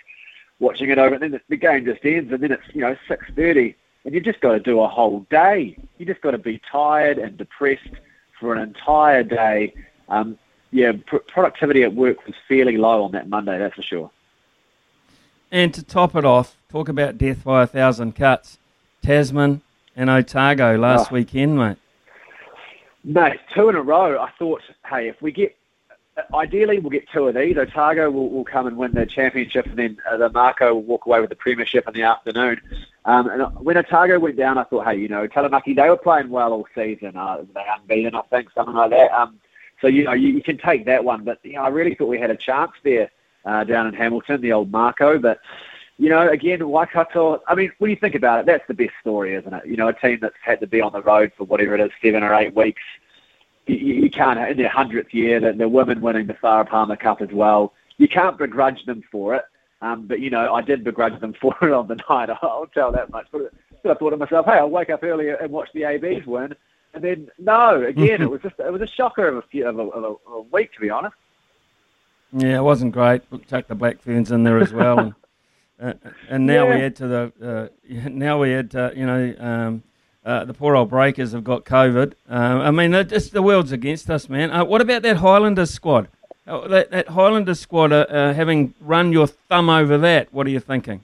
[0.59, 2.95] Watching it over, and then the, the game just ends, and then it's you know
[3.07, 5.77] 6:30, and you've just got to do a whole day.
[5.97, 7.87] You just got to be tired and depressed
[8.39, 9.73] for an entire day.
[10.09, 10.37] Um,
[10.71, 14.11] yeah, pr- productivity at work was fairly low on that Monday, that's for sure.
[15.51, 18.57] And to top it off, talk about death by a thousand cuts.
[19.01, 19.61] Tasman
[19.95, 21.15] and Otago last Oh.
[21.15, 21.77] weekend, mate.
[23.03, 24.19] Mate, two in a row.
[24.19, 25.55] I thought, hey, if we get,
[26.33, 27.57] ideally we'll get two of these.
[27.57, 31.05] Otago will, will come and win the championship, and then uh, the Mako will walk
[31.05, 32.59] away with the premiership in the afternoon.
[33.05, 36.29] Um, and when Otago went down, I thought, hey, you know, Taranaki, they were playing
[36.29, 37.15] well all season.
[37.15, 39.11] Uh, they unbeaten, I think, something like that.
[39.11, 39.39] Um,
[39.81, 41.23] so you know, you, you can take that one.
[41.23, 43.09] But you know, I really thought we had a chance there
[43.45, 45.19] uh, down in Hamilton, the old Mako.
[45.19, 45.39] But
[45.99, 47.41] you know, again, Waikato.
[47.45, 49.65] I mean, when you think about it, that's the best story, isn't it?
[49.67, 51.91] You know, a team that's had to be on the road for whatever it is,
[52.01, 52.81] seven or eight weeks.
[53.67, 57.21] You, you can't in their hundredth year, the, the women winning the Farah Palmer Cup
[57.21, 57.73] as well.
[57.97, 59.43] You can't begrudge them for it.
[59.81, 62.29] Um, but you know, I did begrudge them for it on the night.
[62.41, 63.27] I'll tell that much.
[63.31, 63.51] But,
[63.85, 66.53] I thought to myself, hey, I'll wake up early and watch the ABs win.
[66.93, 69.77] And then no, again, it was just it was a shocker of a few of
[69.77, 71.15] a, of a, of a week, to be honest.
[72.31, 73.21] Yeah, it wasn't great.
[73.47, 75.13] Chuck the Black Ferns in there as well,
[75.81, 75.93] uh,
[76.29, 79.83] and now we add to the uh, now we add to, you know um,
[80.25, 82.13] uh, the poor old Breakers have got COVID.
[82.29, 84.51] Uh, I mean, just the world's against us, man.
[84.51, 86.07] Uh, what about that Highlanders squad?
[86.45, 90.49] Uh, that, that Highlanders squad, uh, uh, having run your thumb over that, what are
[90.49, 91.01] you thinking?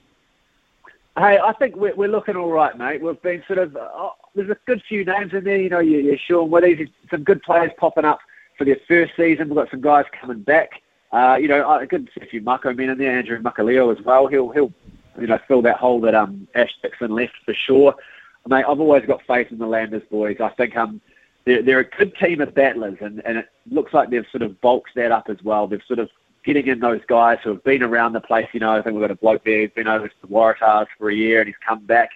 [1.16, 3.00] Hey, I think we're, we're looking all right, mate.
[3.00, 5.56] We've been sort of uh, there's a good few names in there.
[5.56, 8.18] You know, you, you're Sean Withy, some good players popping up
[8.58, 9.48] for their first season.
[9.48, 10.82] We've got some guys coming back.
[11.12, 13.16] Uh, you know, I could see a few Mako men in there.
[13.16, 14.26] Andrew Makalio as well.
[14.26, 14.72] He'll he'll
[15.18, 17.94] you know fill that hole that um Ash Dixon left for sure.
[18.48, 20.36] Mate, I've always got faith in the Landers boys.
[20.40, 21.00] I think um
[21.44, 24.60] they're, they're a good team of battlers, and, and it looks like they've sort of
[24.60, 25.66] bulked that up as well.
[25.66, 26.10] They've sort of
[26.44, 28.46] getting in those guys who have been around the place.
[28.52, 30.86] You know, I think we've got a bloke there who's been over to the Waratahs
[30.98, 32.10] for a year and he's come back.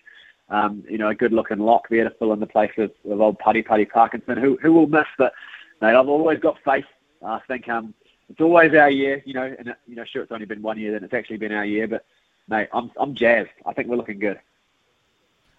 [0.49, 3.39] Um, you know, a good-looking lock there to fill in the place of, of old
[3.39, 5.07] Pari Pari Parkinson, who who will miss.
[5.17, 5.33] But
[5.81, 6.85] mate, I've always got faith.
[7.25, 7.95] I think um,
[8.31, 9.23] it's always our year.
[9.27, 11.53] You know, and you know, sure, it's only been one year, then it's actually been
[11.53, 11.87] our year.
[11.89, 12.05] But
[12.49, 13.51] mate, I'm I'm jazzed.
[13.67, 14.39] I think we're looking good.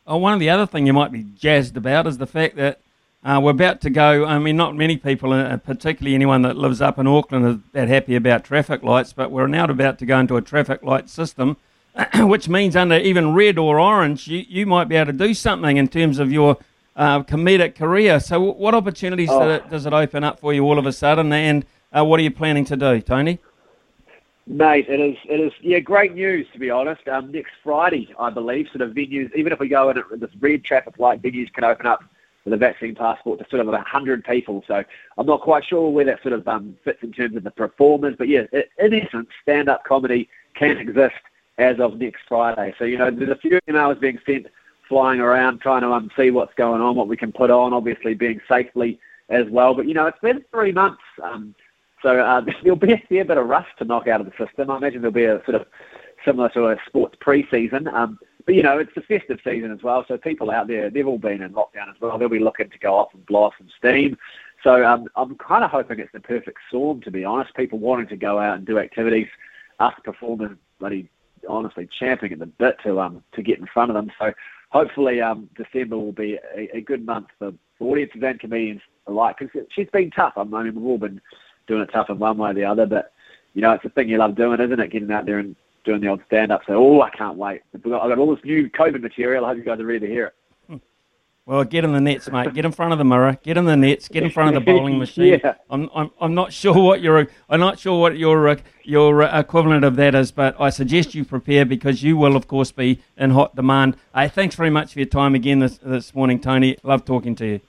[0.08, 2.80] Oh, one of the other thing you might be jazzed about is the fact that
[3.24, 4.26] uh, we're about to go.
[4.26, 7.88] I mean, not many people, uh, particularly anyone that lives up in Auckland, are that
[7.88, 9.14] happy about traffic lights.
[9.14, 11.58] But we're now about to go into a traffic light system,
[12.16, 15.78] which means under even red or orange, you, you might be able to do something
[15.78, 16.58] in terms of your
[16.96, 18.20] uh, comedic career.
[18.20, 19.40] So, what opportunities Oh.
[19.40, 21.32] does, it, does it open up for you all of a sudden?
[21.32, 21.64] And
[21.98, 23.40] uh, what are you planning to do, Tony?
[24.48, 27.08] Mate, it is, it is, yeah, great news to be honest.
[27.08, 30.32] Um, next Friday, I believe, sort of venues, even if we go in at this
[30.40, 32.04] red traffic light, venues can open up
[32.44, 34.64] with a vaccine passport to sort of 100 people.
[34.68, 34.84] So
[35.18, 38.16] I'm not quite sure where that sort of um, fits in terms of the performers,
[38.18, 38.42] but yeah,
[38.80, 41.16] in essence, stand-up comedy can exist
[41.58, 42.74] as of next Friday.
[42.80, 44.48] So, you know, there's a few emails being sent
[44.90, 48.16] flying around trying to um, see what's going on, what we can put on, obviously
[48.16, 49.00] being safely
[49.30, 49.76] as well.
[49.76, 51.02] But, you know, it's been three months.
[51.24, 51.56] Um,
[52.02, 54.70] so uh, there'll be a fair bit of rust to knock out of the system.
[54.70, 55.68] I imagine there'll be a sort of
[56.26, 57.88] similar to a sports pre-season.
[57.88, 61.08] Um, but, you know, it's the festive season as well, so people out there, they've
[61.08, 62.18] all been in lockdown as well.
[62.18, 64.18] They'll be looking to go off and blow off some steam.
[64.64, 67.56] So um, I'm kind of hoping it's the perfect storm, to be honest.
[67.56, 69.28] People wanting to go out and do activities,
[69.80, 71.10] us performers bloody
[71.50, 74.12] honestly champing at the bit to um to get in front of them.
[74.20, 74.32] So
[74.70, 79.38] hopefully um December will be a, a good month for, for audiences and comedians alike
[79.40, 80.34] because she's been tough.
[80.38, 81.22] I mean, we've all been
[81.68, 83.14] doing it tough in one way or the other, but
[83.54, 84.92] you know it's a thing you love doing, isn't it?
[84.92, 86.62] Getting out there and doing the old stand up.
[86.68, 87.62] So oh, I can't wait.
[87.74, 89.46] I've got, I've got all this new COVID material.
[89.46, 90.36] I hope you guys are ready to hear it.
[91.48, 92.54] Well, get in the nets, mate.
[92.54, 93.38] Get in front of the mirror.
[93.42, 94.08] Get in the nets.
[94.08, 95.40] Get in front of the bowling machine.
[95.44, 95.56] Yeah.
[95.72, 99.40] I'm, I'm, I'm not sure what your I'm not sure what your uh, your uh,
[99.40, 103.02] equivalent of that is, but I suggest you prepare because you will, of course, be
[103.18, 103.98] in hot demand.
[104.14, 106.78] Hey, thanks very much for your time again this this morning, Tony.
[106.84, 107.62] Love talking to you.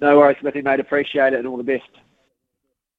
[0.00, 0.80] No worries, Smithy, mate.
[0.80, 1.88] Appreciate it and all the best.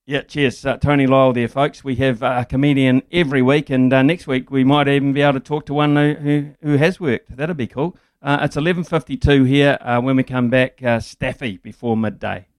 [0.07, 1.33] Yeah, cheers, uh, Tony Lyall.
[1.33, 1.83] There, folks.
[1.83, 5.23] We have uh, a comedian every week, and uh, next week we might even be
[5.23, 7.35] able to talk to one who who, has worked.
[7.35, 7.97] That'd be cool.
[8.21, 9.79] Uh, it's 11.52 here.
[9.81, 12.45] Uh, when we come back, uh, Staffy before midday.